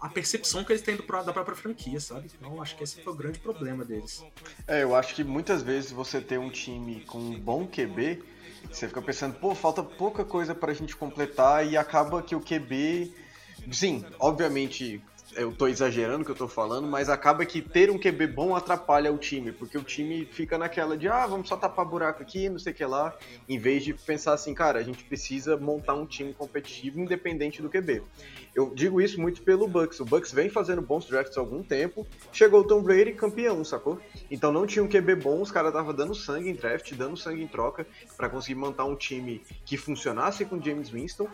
a 0.01 0.09
percepção 0.09 0.63
que 0.63 0.71
eles 0.71 0.81
têm 0.81 0.95
do, 0.95 1.03
da 1.03 1.33
própria 1.33 1.55
franquia, 1.55 1.99
sabe? 1.99 2.29
Então, 2.35 2.61
acho 2.61 2.75
que 2.75 2.83
esse 2.83 3.01
foi 3.01 3.13
o 3.13 3.15
grande 3.15 3.39
problema 3.39 3.83
deles. 3.83 4.23
É, 4.67 4.83
eu 4.83 4.95
acho 4.95 5.15
que 5.15 5.23
muitas 5.23 5.61
vezes 5.61 5.91
você 5.91 6.21
ter 6.21 6.37
um 6.37 6.49
time 6.49 7.01
com 7.05 7.17
um 7.17 7.39
bom 7.39 7.67
QB 7.67 8.23
você 8.71 8.87
fica 8.87 9.01
pensando, 9.01 9.35
pô, 9.35 9.55
falta 9.55 9.81
pouca 9.83 10.25
coisa 10.25 10.53
pra 10.53 10.73
gente 10.73 10.95
completar 10.95 11.65
e 11.65 11.77
acaba 11.77 12.21
que 12.21 12.35
o 12.35 12.41
QB. 12.41 13.13
Sim, 13.71 14.05
obviamente 14.19 15.01
eu 15.35 15.51
tô 15.51 15.67
exagerando 15.67 16.21
o 16.21 16.25
que 16.25 16.31
eu 16.31 16.35
tô 16.35 16.47
falando, 16.47 16.87
mas 16.87 17.09
acaba 17.09 17.45
que 17.45 17.61
ter 17.61 17.89
um 17.89 17.97
QB 17.97 18.27
bom 18.27 18.55
atrapalha 18.55 19.11
o 19.11 19.17
time, 19.17 19.51
porque 19.51 19.77
o 19.77 19.83
time 19.83 20.25
fica 20.25 20.57
naquela 20.57 20.97
de, 20.97 21.07
ah, 21.07 21.25
vamos 21.27 21.47
só 21.47 21.55
tapar 21.55 21.85
buraco 21.85 22.21
aqui, 22.21 22.49
não 22.49 22.59
sei 22.59 22.73
o 22.73 22.75
que 22.75 22.85
lá, 22.85 23.15
em 23.47 23.57
vez 23.57 23.83
de 23.83 23.93
pensar 23.93 24.33
assim, 24.33 24.53
cara, 24.53 24.79
a 24.79 24.83
gente 24.83 25.03
precisa 25.03 25.57
montar 25.57 25.93
um 25.93 26.05
time 26.05 26.33
competitivo 26.33 26.99
independente 26.99 27.61
do 27.61 27.69
QB. 27.69 28.01
Eu 28.55 28.73
digo 28.73 28.99
isso 28.99 29.21
muito 29.21 29.41
pelo 29.43 29.67
Bucks. 29.67 29.99
O 29.99 30.05
Bucks 30.05 30.31
vem 30.31 30.49
fazendo 30.49 30.81
bons 30.81 31.05
drafts 31.05 31.37
há 31.37 31.39
algum 31.39 31.61
tempo. 31.61 32.05
Chegou 32.33 32.61
o 32.61 32.63
Tom 32.63 32.81
Brady 32.81 33.13
campeão, 33.13 33.63
sacou? 33.63 33.99
Então 34.29 34.51
não 34.51 34.65
tinha 34.65 34.83
um 34.83 34.87
QB 34.87 35.15
bom, 35.15 35.41
os 35.41 35.51
caras 35.51 35.69
estavam 35.69 35.93
dando 35.93 36.15
sangue 36.15 36.49
em 36.49 36.55
draft, 36.55 36.91
dando 36.93 37.15
sangue 37.15 37.43
em 37.43 37.47
troca 37.47 37.85
para 38.17 38.27
conseguir 38.27 38.55
montar 38.55 38.85
um 38.85 38.95
time 38.95 39.41
que 39.63 39.77
funcionasse 39.77 40.43
com 40.45 40.61
James 40.61 40.89
Winston. 40.89 41.27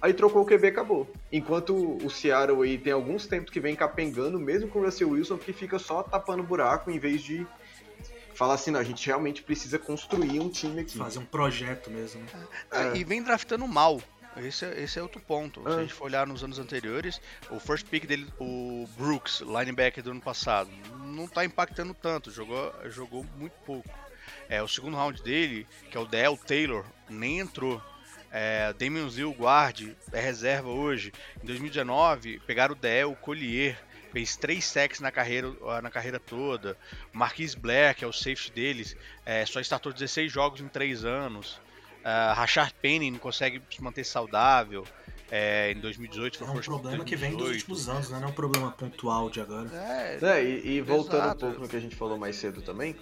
Aí 0.00 0.14
trocou 0.14 0.42
o 0.42 0.46
QB 0.46 0.68
acabou. 0.68 1.10
Enquanto 1.32 1.74
o 1.74 2.08
Seattle 2.08 2.62
aí 2.62 2.78
tem 2.78 2.92
alguns 2.92 3.26
tempos 3.26 3.39
que 3.44 3.60
vem 3.60 3.76
capengando, 3.76 4.38
mesmo 4.38 4.68
com 4.68 4.80
o 4.80 4.84
Russell 4.84 5.10
Wilson, 5.10 5.38
que 5.38 5.52
fica 5.52 5.78
só 5.78 6.02
tapando 6.02 6.42
buraco 6.42 6.90
em 6.90 6.98
vez 6.98 7.22
de 7.22 7.46
Fala 8.40 8.54
assim, 8.54 8.70
não, 8.70 8.80
a 8.80 8.84
gente 8.84 9.06
realmente 9.06 9.42
precisa 9.42 9.78
construir 9.78 10.40
um 10.40 10.48
time 10.48 10.80
aqui. 10.80 10.96
Fazer 10.96 11.18
um 11.18 11.26
projeto 11.26 11.90
mesmo. 11.90 12.22
Né? 12.22 12.46
É. 12.70 12.96
E 12.96 13.04
vem 13.04 13.22
draftando 13.22 13.68
mal. 13.68 14.00
Esse 14.38 14.64
é, 14.64 14.82
esse 14.82 14.98
é 14.98 15.02
outro 15.02 15.20
ponto. 15.20 15.60
É. 15.68 15.72
Se 15.72 15.76
a 15.76 15.82
gente 15.82 15.92
for 15.92 16.04
olhar 16.04 16.26
nos 16.26 16.42
anos 16.42 16.58
anteriores, 16.58 17.20
o 17.50 17.60
first 17.60 17.86
pick 17.88 18.06
dele, 18.06 18.26
o 18.38 18.88
Brooks, 18.96 19.40
linebacker 19.40 20.02
do 20.02 20.12
ano 20.12 20.22
passado, 20.22 20.70
não 21.04 21.28
tá 21.28 21.44
impactando 21.44 21.92
tanto, 21.92 22.30
jogou, 22.30 22.72
jogou 22.86 23.26
muito 23.36 23.52
pouco. 23.66 23.90
É, 24.48 24.62
o 24.62 24.68
segundo 24.68 24.96
round 24.96 25.22
dele, 25.22 25.66
que 25.90 25.96
é 25.98 26.00
o 26.00 26.06
Del 26.06 26.38
Taylor, 26.38 26.86
nem 27.10 27.40
entrou. 27.40 27.82
É, 28.30 28.72
Damian 28.74 29.08
Zill, 29.08 29.32
guard, 29.32 29.94
é 30.12 30.20
reserva 30.20 30.68
hoje. 30.68 31.12
Em 31.42 31.46
2019, 31.46 32.40
pegaram 32.46 32.74
o 32.74 32.78
Del 32.78 33.16
Collier, 33.16 33.76
fez 34.12 34.36
três 34.36 34.64
sacks 34.64 35.00
na 35.00 35.10
carreira, 35.10 35.52
na 35.82 35.90
carreira 35.90 36.20
toda. 36.20 36.76
Marquis 37.12 37.56
que 37.96 38.04
é 38.04 38.06
o 38.06 38.12
safety 38.12 38.52
deles, 38.52 38.96
é, 39.26 39.44
só 39.46 39.60
startou 39.60 39.92
16 39.92 40.30
jogos 40.30 40.60
em 40.60 40.68
3 40.68 41.04
anos. 41.04 41.60
Uh, 42.00 42.32
Rashard 42.34 42.74
Penny 42.80 43.10
não 43.10 43.18
consegue 43.18 43.60
se 43.70 43.82
manter 43.82 44.04
saudável. 44.04 44.86
É, 45.30 45.70
em 45.70 45.80
2018 45.80 46.38
foi 46.38 46.46
É 46.46 46.50
um 46.50 46.60
problema 46.60 47.04
que 47.04 47.14
vem 47.14 47.36
dos 47.36 47.50
últimos 47.50 47.88
anos, 47.88 48.10
né? 48.10 48.18
não 48.18 48.28
é 48.28 48.30
um 48.30 48.34
problema 48.34 48.72
pontual 48.72 49.30
de 49.30 49.40
agora. 49.40 49.70
É, 49.72 50.18
é 50.20 50.44
e, 50.44 50.76
e 50.76 50.80
voltando 50.80 51.22
exato. 51.22 51.46
um 51.46 51.48
pouco 51.48 51.62
no 51.62 51.68
que 51.68 51.76
a 51.76 51.80
gente 51.80 51.94
falou 51.94 52.18
mais 52.18 52.34
cedo 52.36 52.60
também, 52.62 52.96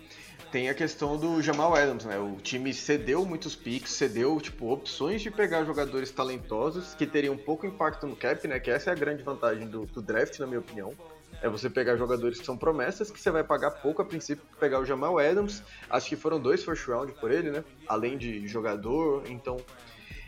tem 0.53 0.69
a 0.69 0.75
questão 0.75 1.17
do 1.17 1.43
Jamal 1.43 1.75
Adams, 1.75 2.05
né? 2.05 2.19
O 2.19 2.37
time 2.37 2.73
cedeu 2.73 3.25
muitos 3.25 3.55
picks, 3.55 3.93
cedeu 3.93 4.39
tipo 4.41 4.71
opções 4.71 5.23
de 5.23 5.31
pegar 5.31 5.65
jogadores 5.65 6.11
talentosos 6.11 6.95
que 6.95 7.07
teriam 7.07 7.37
pouco 7.37 7.67
impacto 7.67 8.07
no 8.07 8.17
cap, 8.17 8.47
né? 8.47 8.59
Que 8.59 8.71
essa 8.71 8.91
é 8.91 8.93
a 8.93 8.97
grande 8.97 9.23
vantagem 9.23 9.67
do, 9.67 9.87
do 9.87 10.03
draft, 10.03 10.39
na 10.39 10.47
minha 10.47 10.61
opinião. 10.61 10.93
É 11.41 11.49
você 11.49 11.71
pegar 11.71 11.97
jogadores 11.97 12.41
que 12.41 12.47
são 12.47 12.57
promessas, 12.57 13.11
que 13.11 13.21
você 13.21 13.31
vai 13.31 13.45
pagar 13.45 13.71
pouco 13.71 14.03
a 14.03 14.05
princípio 14.05 14.45
pegar 14.59 14.81
o 14.81 14.85
Jamal 14.85 15.19
Adams. 15.19 15.63
Acho 15.89 16.09
que 16.09 16.17
foram 16.17 16.41
dois 16.41 16.65
first 16.65 16.87
round 16.89 17.13
por 17.13 17.31
ele, 17.31 17.51
né? 17.51 17.65
Além 17.87 18.19
de 18.19 18.49
jogador. 18.49 19.25
Então, 19.29 19.59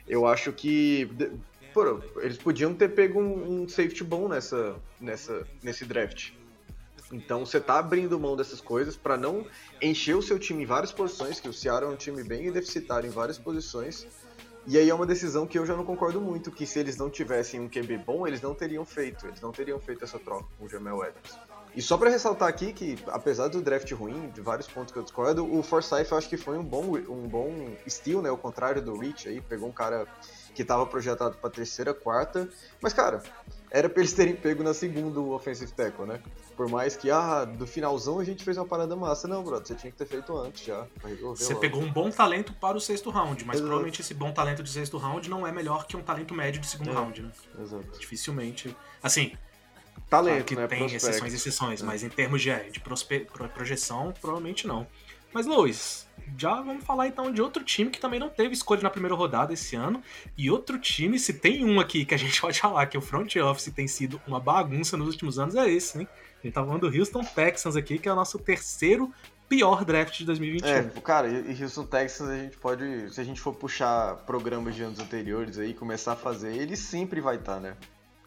eu 0.06 0.26
acho 0.26 0.52
que. 0.52 1.08
Pô, 1.72 2.00
eles 2.20 2.36
podiam 2.36 2.74
ter 2.74 2.88
pego 2.88 3.20
um, 3.20 3.62
um 3.62 3.68
safety 3.68 4.02
bom 4.04 4.28
nessa, 4.28 4.76
nessa, 5.00 5.46
nesse 5.62 5.84
draft. 5.84 6.32
Então 7.12 7.44
você 7.44 7.60
tá 7.60 7.78
abrindo 7.78 8.18
mão 8.18 8.36
dessas 8.36 8.60
coisas 8.60 8.96
para 8.96 9.16
não 9.16 9.44
encher 9.82 10.14
o 10.16 10.22
seu 10.22 10.38
time 10.38 10.62
em 10.62 10.66
várias 10.66 10.92
posições, 10.92 11.40
que 11.40 11.48
o 11.48 11.52
Seattle 11.52 11.90
é 11.90 11.94
um 11.94 11.96
time 11.96 12.22
bem 12.22 12.50
deficitário 12.52 13.08
em 13.08 13.10
várias 13.10 13.38
posições. 13.38 14.06
E 14.66 14.78
aí 14.78 14.88
é 14.88 14.94
uma 14.94 15.06
decisão 15.06 15.46
que 15.46 15.58
eu 15.58 15.64
já 15.64 15.74
não 15.74 15.84
concordo 15.84 16.20
muito, 16.20 16.50
que 16.50 16.66
se 16.66 16.78
eles 16.78 16.96
não 16.96 17.10
tivessem 17.10 17.58
um 17.58 17.68
QB 17.68 17.98
bom, 17.98 18.26
eles 18.26 18.40
não 18.40 18.54
teriam 18.54 18.84
feito, 18.84 19.26
eles 19.26 19.40
não 19.40 19.50
teriam 19.50 19.80
feito 19.80 20.04
essa 20.04 20.18
troca 20.18 20.46
com 20.58 20.66
o 20.66 20.68
Jamel 20.68 21.02
Adams. 21.02 21.38
E 21.74 21.80
só 21.80 21.96
para 21.96 22.10
ressaltar 22.10 22.48
aqui 22.48 22.72
que, 22.72 22.98
apesar 23.06 23.48
do 23.48 23.62
draft 23.62 23.90
ruim, 23.92 24.28
de 24.30 24.40
vários 24.40 24.66
pontos 24.66 24.92
que 24.92 24.98
eu 24.98 25.02
discordo, 25.02 25.44
o 25.52 25.62
Forsyth 25.62 26.10
eu 26.10 26.18
acho 26.18 26.28
que 26.28 26.36
foi 26.36 26.58
um 26.58 26.64
bom, 26.64 26.96
um 27.08 27.28
bom 27.28 27.74
steal, 27.88 28.20
né? 28.20 28.30
O 28.30 28.36
contrário 28.36 28.82
do 28.82 28.96
Rich 28.98 29.28
aí, 29.28 29.40
pegou 29.40 29.68
um 29.68 29.72
cara 29.72 30.06
que 30.54 30.62
estava 30.62 30.86
projetado 30.86 31.36
para 31.36 31.50
terceira, 31.50 31.94
quarta. 31.94 32.48
Mas, 32.80 32.92
cara, 32.92 33.22
era 33.70 33.88
pra 33.88 34.00
eles 34.00 34.12
terem 34.12 34.34
pego 34.34 34.62
na 34.62 34.74
segunda 34.74 35.20
o 35.20 35.32
offensive 35.32 35.72
tackle, 35.72 36.04
né? 36.04 36.20
Por 36.56 36.68
mais 36.68 36.96
que, 36.96 37.10
ah, 37.10 37.44
do 37.44 37.66
finalzão 37.66 38.18
a 38.18 38.24
gente 38.24 38.42
fez 38.44 38.56
uma 38.56 38.66
parada 38.66 38.96
massa. 38.96 39.28
Não, 39.28 39.42
brother, 39.44 39.66
você 39.66 39.74
tinha 39.76 39.92
que 39.92 39.96
ter 39.96 40.06
feito 40.06 40.36
antes 40.36 40.64
já. 40.64 40.86
Você 41.20 41.52
logo. 41.52 41.60
pegou 41.60 41.80
um 41.80 41.90
bom 41.90 42.10
talento 42.10 42.52
para 42.52 42.76
o 42.76 42.80
sexto 42.80 43.10
round, 43.10 43.44
mas 43.44 43.56
Exato. 43.56 43.68
provavelmente 43.68 44.00
esse 44.00 44.12
bom 44.12 44.32
talento 44.32 44.62
de 44.62 44.70
sexto 44.70 44.98
round 44.98 45.30
não 45.30 45.46
é 45.46 45.52
melhor 45.52 45.86
que 45.86 45.96
um 45.96 46.02
talento 46.02 46.34
médio 46.34 46.60
de 46.60 46.66
segundo 46.66 46.90
é. 46.90 46.94
round, 46.94 47.22
né? 47.22 47.30
Exato. 47.60 47.98
Dificilmente. 47.98 48.76
Assim. 49.02 49.32
Talento, 50.08 50.44
que 50.44 50.56
né? 50.56 50.66
Tem 50.66 50.78
Prospect. 50.80 51.06
exceções 51.06 51.32
e 51.32 51.36
exceções, 51.36 51.82
é. 51.82 51.84
mas 51.84 52.02
em 52.02 52.08
termos 52.08 52.42
de, 52.42 52.50
de 52.70 52.80
projeção, 53.54 54.12
provavelmente 54.20 54.66
não. 54.66 54.86
Mas, 55.32 55.46
Luiz, 55.46 56.06
já 56.36 56.60
vamos 56.60 56.84
falar 56.84 57.06
então 57.06 57.32
de 57.32 57.40
outro 57.40 57.62
time 57.64 57.90
que 57.90 58.00
também 58.00 58.18
não 58.18 58.28
teve 58.28 58.52
escolha 58.52 58.82
na 58.82 58.90
primeira 58.90 59.14
rodada 59.14 59.52
esse 59.52 59.76
ano. 59.76 60.02
E 60.36 60.50
outro 60.50 60.78
time, 60.78 61.18
se 61.18 61.34
tem 61.34 61.64
um 61.64 61.80
aqui 61.80 62.04
que 62.04 62.14
a 62.14 62.18
gente 62.18 62.38
pode 62.42 62.60
falar 62.60 62.86
que 62.86 62.98
o 62.98 63.00
front 63.00 63.34
office 63.36 63.72
tem 63.74 63.86
sido 63.86 64.20
uma 64.26 64.40
bagunça 64.40 64.96
nos 64.96 65.08
últimos 65.08 65.38
anos, 65.38 65.54
é 65.54 65.68
esse, 65.68 65.98
hein? 65.98 66.08
A 66.42 66.46
gente 66.46 66.54
tá 66.54 66.64
falando 66.64 66.90
do 66.90 66.98
Houston 66.98 67.22
Texans 67.22 67.76
aqui, 67.76 67.98
que 67.98 68.08
é 68.08 68.12
o 68.12 68.16
nosso 68.16 68.38
terceiro 68.38 69.12
pior 69.48 69.84
draft 69.84 70.16
de 70.16 70.24
2021. 70.24 70.68
É, 70.68 70.82
cara, 71.02 71.28
e 71.28 71.62
Houston 71.62 71.84
Texans 71.84 72.30
a 72.30 72.36
gente 72.36 72.56
pode, 72.56 73.12
se 73.12 73.20
a 73.20 73.24
gente 73.24 73.40
for 73.40 73.52
puxar 73.52 74.16
programas 74.24 74.74
de 74.74 74.82
anos 74.82 75.00
anteriores 75.00 75.58
aí, 75.58 75.74
começar 75.74 76.12
a 76.12 76.16
fazer, 76.16 76.54
ele 76.54 76.76
sempre 76.76 77.20
vai 77.20 77.36
estar, 77.36 77.54
tá, 77.54 77.60
né? 77.60 77.76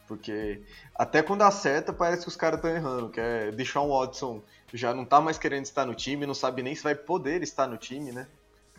Porque 0.06 0.62
até 0.94 1.24
quando 1.24 1.42
acerta, 1.44 1.94
parece 1.94 2.24
que 2.24 2.28
os 2.28 2.36
caras 2.36 2.58
estão 2.58 2.70
errando, 2.70 3.10
que 3.10 3.20
é 3.20 3.52
deixar 3.52 3.82
um 3.82 3.90
Watson 3.90 4.44
já 4.74 4.92
não 4.92 5.06
tá 5.06 5.22
mais 5.22 5.38
querendo 5.38 5.66
estar 5.66 5.86
no 5.86 5.94
time, 5.94 6.26
não 6.26 6.34
sabe 6.34 6.64
nem 6.64 6.74
se 6.74 6.84
vai 6.84 6.96
poder 6.96 7.44
estar 7.44 7.68
no 7.68 7.78
time, 7.78 8.12
né? 8.12 8.28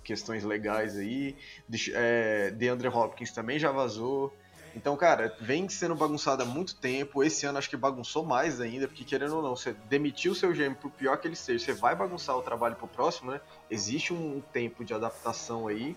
Questões 0.02 0.42
legais 0.42 0.96
aí. 0.96 1.36
De, 1.68 1.92
é, 1.94 2.50
DeAndre 2.50 2.88
Hopkins 2.88 3.30
também 3.30 3.58
já 3.60 3.70
vazou. 3.70 4.34
Então, 4.74 4.96
cara, 4.96 5.36
vem 5.40 5.68
sendo 5.68 5.94
bagunçado 5.94 6.42
há 6.42 6.46
muito 6.46 6.74
tempo. 6.74 7.22
Esse 7.22 7.46
ano 7.46 7.58
acho 7.58 7.70
que 7.70 7.76
bagunçou 7.76 8.24
mais 8.24 8.60
ainda, 8.60 8.88
porque 8.88 9.04
querendo 9.04 9.36
ou 9.36 9.42
não, 9.42 9.54
você 9.54 9.72
demitiu 9.88 10.32
o 10.32 10.34
seu 10.34 10.52
GM, 10.52 10.74
por 10.74 10.90
pior 10.90 11.16
que 11.16 11.28
ele 11.28 11.36
seja, 11.36 11.64
você 11.64 11.72
vai 11.72 11.94
bagunçar 11.94 12.36
o 12.36 12.42
trabalho 12.42 12.74
pro 12.74 12.88
próximo, 12.88 13.30
né? 13.30 13.40
Existe 13.70 14.12
um 14.12 14.42
tempo 14.52 14.84
de 14.84 14.92
adaptação 14.92 15.68
aí. 15.68 15.96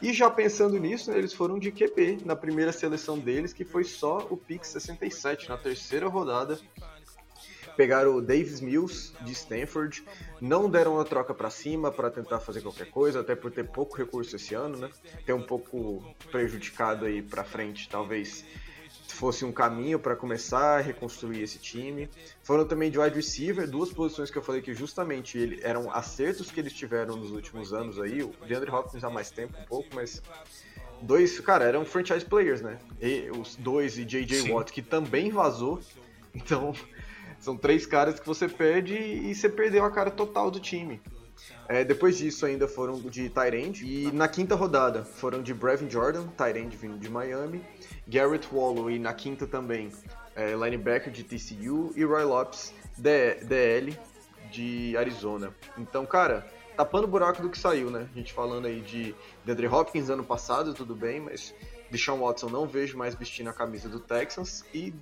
E 0.00 0.12
já 0.12 0.28
pensando 0.28 0.78
nisso, 0.78 1.10
né, 1.10 1.16
eles 1.16 1.32
foram 1.32 1.58
de 1.58 1.70
QB 1.70 2.22
na 2.24 2.36
primeira 2.36 2.72
seleção 2.72 3.18
deles, 3.18 3.52
que 3.52 3.64
foi 3.64 3.84
só 3.84 4.26
o 4.28 4.36
pick 4.36 4.64
67, 4.64 5.48
na 5.48 5.56
terceira 5.56 6.08
rodada 6.08 6.58
pegaram 7.76 8.16
o 8.16 8.22
Davis 8.22 8.60
Mills 8.60 9.12
de 9.22 9.32
Stanford, 9.32 10.04
não 10.40 10.68
deram 10.68 10.98
a 11.00 11.04
troca 11.04 11.34
para 11.34 11.50
cima 11.50 11.90
para 11.90 12.10
tentar 12.10 12.40
fazer 12.40 12.60
qualquer 12.60 12.90
coisa, 12.90 13.20
até 13.20 13.34
por 13.34 13.50
ter 13.50 13.64
pouco 13.64 13.96
recurso 13.96 14.36
esse 14.36 14.54
ano, 14.54 14.76
né? 14.76 14.90
Ter 15.24 15.32
um 15.32 15.42
pouco 15.42 16.04
prejudicado 16.30 17.04
aí 17.04 17.22
para 17.22 17.44
frente, 17.44 17.88
talvez 17.88 18.44
fosse 19.12 19.44
um 19.44 19.52
caminho 19.52 19.98
para 19.98 20.16
começar 20.16 20.78
a 20.78 20.80
reconstruir 20.80 21.42
esse 21.42 21.58
time. 21.58 22.08
Foram 22.42 22.64
também 22.64 22.90
de 22.90 22.98
wide 22.98 23.14
receiver, 23.14 23.68
duas 23.68 23.92
posições 23.92 24.30
que 24.30 24.38
eu 24.38 24.42
falei 24.42 24.60
que 24.60 24.74
justamente 24.74 25.38
ele, 25.38 25.60
eram 25.62 25.92
acertos 25.92 26.50
que 26.50 26.58
eles 26.58 26.72
tiveram 26.72 27.16
nos 27.16 27.30
últimos 27.30 27.72
anos 27.72 28.00
aí. 28.00 28.22
O 28.22 28.34
DeAndre 28.46 28.70
Hopkins 28.70 29.04
há 29.04 29.10
mais 29.10 29.30
tempo 29.30 29.56
um 29.56 29.64
pouco, 29.66 29.88
mas 29.94 30.22
dois, 31.00 31.38
cara, 31.40 31.64
eram 31.64 31.84
franchise 31.84 32.24
players, 32.24 32.62
né? 32.62 32.78
E, 33.00 33.30
os 33.30 33.54
dois 33.56 33.98
e 33.98 34.04
JJ 34.04 34.50
Watt 34.50 34.72
que 34.72 34.82
também 34.82 35.30
vazou. 35.30 35.80
Então, 36.34 36.74
são 37.42 37.56
três 37.56 37.84
caras 37.84 38.20
que 38.20 38.26
você 38.26 38.48
perde 38.48 38.94
e 38.94 39.34
você 39.34 39.48
perdeu 39.48 39.84
a 39.84 39.90
cara 39.90 40.10
total 40.10 40.48
do 40.48 40.60
time. 40.60 41.02
É, 41.68 41.84
depois 41.84 42.16
disso 42.16 42.46
ainda 42.46 42.68
foram 42.68 43.00
de 43.00 43.28
Tyrande 43.28 43.84
e 43.84 44.12
na 44.12 44.28
quinta 44.28 44.54
rodada 44.54 45.04
foram 45.04 45.42
de 45.42 45.52
Brevin 45.52 45.90
Jordan, 45.90 46.28
Tyrande 46.28 46.76
vindo 46.76 46.98
de 46.98 47.10
Miami, 47.10 47.64
Garrett 48.06 48.48
Wallow 48.52 48.88
e 48.88 48.98
na 48.98 49.12
quinta 49.12 49.44
também 49.44 49.90
é, 50.36 50.52
linebacker 50.54 51.12
de 51.12 51.24
TCU 51.24 51.92
e 51.96 52.04
Roy 52.04 52.24
Lopes, 52.24 52.72
DL 52.96 53.98
de 54.52 54.96
Arizona. 54.96 55.52
Então, 55.76 56.06
cara, 56.06 56.46
tapando 56.76 57.08
o 57.08 57.10
buraco 57.10 57.42
do 57.42 57.50
que 57.50 57.58
saiu, 57.58 57.90
né? 57.90 58.08
A 58.14 58.18
gente 58.18 58.32
falando 58.32 58.66
aí 58.66 58.80
de 58.80 59.16
DeAndre 59.44 59.66
Hopkins 59.66 60.10
ano 60.10 60.22
passado, 60.22 60.74
tudo 60.74 60.94
bem, 60.94 61.20
mas 61.20 61.52
Deshaun 61.90 62.20
Watson 62.20 62.48
não 62.48 62.68
vejo 62.68 62.96
mais 62.96 63.16
vestindo 63.16 63.50
a 63.50 63.52
camisa 63.52 63.88
do 63.88 63.98
Texans 63.98 64.64
e 64.72 64.94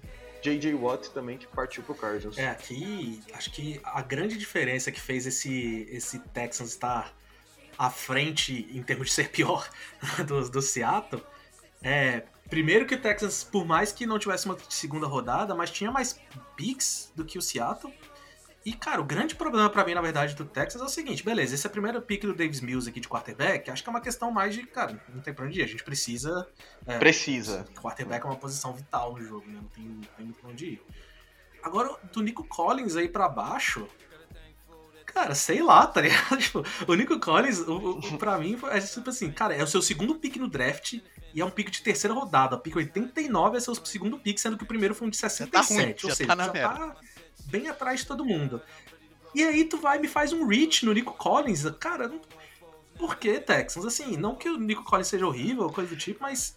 J.J. 0.42 0.74
Watt 0.74 1.10
também 1.10 1.38
que 1.38 1.46
partiu 1.46 1.82
pro 1.82 1.94
Cardinals. 1.94 2.38
É, 2.38 2.48
aqui 2.48 3.22
acho 3.32 3.50
que 3.50 3.80
a 3.84 4.02
grande 4.02 4.36
diferença 4.36 4.90
que 4.90 5.00
fez 5.00 5.26
esse, 5.26 5.86
esse 5.90 6.18
Texans 6.18 6.70
estar 6.70 7.14
à 7.78 7.90
frente 7.90 8.68
em 8.72 8.82
termos 8.82 9.08
de 9.08 9.14
ser 9.14 9.30
pior 9.30 9.68
do, 10.26 10.48
do 10.48 10.62
Seattle 10.62 11.22
é. 11.82 12.24
Primeiro 12.48 12.84
que 12.84 12.96
o 12.96 13.00
Texans, 13.00 13.44
por 13.44 13.64
mais 13.64 13.92
que 13.92 14.04
não 14.04 14.18
tivesse 14.18 14.44
uma 14.44 14.58
segunda 14.68 15.06
rodada, 15.06 15.54
mas 15.54 15.70
tinha 15.70 15.88
mais 15.88 16.18
picks 16.56 17.12
do 17.14 17.24
que 17.24 17.38
o 17.38 17.42
Seattle. 17.42 17.94
E, 18.64 18.74
cara, 18.74 19.00
o 19.00 19.04
grande 19.04 19.34
problema 19.34 19.70
para 19.70 19.84
mim, 19.84 19.94
na 19.94 20.02
verdade, 20.02 20.34
do 20.34 20.44
Texas 20.44 20.82
é 20.82 20.84
o 20.84 20.88
seguinte: 20.88 21.24
beleza, 21.24 21.54
esse 21.54 21.66
é 21.66 21.70
o 21.70 21.72
primeiro 21.72 22.00
pick 22.02 22.22
do 22.22 22.34
Davis 22.34 22.60
Mills 22.60 22.88
aqui 22.88 23.00
de 23.00 23.08
quarterback. 23.08 23.70
Acho 23.70 23.82
que 23.82 23.88
é 23.88 23.92
uma 23.92 24.00
questão 24.00 24.30
mais 24.30 24.54
de, 24.54 24.66
cara, 24.66 25.02
não 25.08 25.22
tem 25.22 25.32
pra 25.32 25.46
onde 25.46 25.60
ir. 25.60 25.64
A 25.64 25.66
gente 25.66 25.82
precisa. 25.82 26.46
É, 26.86 26.98
precisa. 26.98 27.64
Quarterback 27.80 28.24
é 28.24 28.28
uma 28.28 28.36
posição 28.36 28.74
vital 28.74 29.14
no 29.14 29.24
jogo, 29.24 29.46
né? 29.48 29.60
Não 29.62 29.68
tem, 29.68 29.84
não 29.84 30.02
tem 30.16 30.32
pra 30.32 30.50
onde 30.50 30.66
ir. 30.66 30.82
Agora, 31.62 31.94
do 32.12 32.22
Nico 32.22 32.44
Collins 32.44 32.96
aí 32.96 33.08
para 33.08 33.28
baixo. 33.28 33.88
Cara, 35.06 35.34
sei 35.34 35.62
lá, 35.62 35.86
tá 35.86 36.00
ligado? 36.02 36.36
Tipo, 36.38 36.64
o 36.86 36.94
Nico 36.94 37.18
Collins, 37.18 37.60
o, 37.60 37.98
o, 37.98 38.18
pra 38.18 38.38
mim, 38.38 38.58
é 38.70 38.80
tipo 38.80 39.10
assim, 39.10 39.30
cara, 39.32 39.54
é 39.54 39.62
o 39.62 39.66
seu 39.66 39.82
segundo 39.82 40.14
pick 40.14 40.36
no 40.36 40.48
draft 40.48 41.00
e 41.34 41.40
é 41.40 41.44
um 41.44 41.50
pick 41.50 41.70
de 41.70 41.82
terceira 41.82 42.14
rodada. 42.14 42.56
O 42.56 42.60
pick 42.60 42.76
89 42.76 43.56
é 43.56 43.60
seu 43.60 43.74
segundo 43.74 44.18
pick, 44.18 44.38
sendo 44.38 44.56
que 44.56 44.62
o 44.64 44.66
primeiro 44.66 44.94
foi 44.94 45.08
um 45.08 45.10
de 45.10 45.16
67. 45.16 45.50
Já 45.52 45.62
tá 45.62 45.74
ruim, 45.74 45.94
ou 46.02 46.10
já 46.10 46.14
seja, 46.14 46.28
tá 46.28 46.36
na 46.36 46.44
já 46.44 46.52
merda. 46.52 46.74
tá 46.78 46.96
bem 47.46 47.68
atrás 47.68 48.00
de 48.00 48.06
todo 48.06 48.24
mundo. 48.24 48.60
E 49.34 49.42
aí 49.42 49.64
tu 49.64 49.78
vai 49.78 49.98
e 49.98 50.00
me 50.00 50.08
faz 50.08 50.32
um 50.32 50.46
reach 50.46 50.84
no 50.84 50.92
Nico 50.92 51.12
Collins. 51.12 51.64
Cara, 51.78 52.08
não... 52.08 52.20
por 52.98 53.16
que, 53.16 53.38
Texans? 53.40 53.84
Assim, 53.84 54.16
não 54.16 54.34
que 54.34 54.48
o 54.48 54.58
Nico 54.58 54.84
Collins 54.84 55.08
seja 55.08 55.26
horrível 55.26 55.70
coisa 55.70 55.90
do 55.90 55.96
tipo, 55.96 56.22
mas 56.22 56.56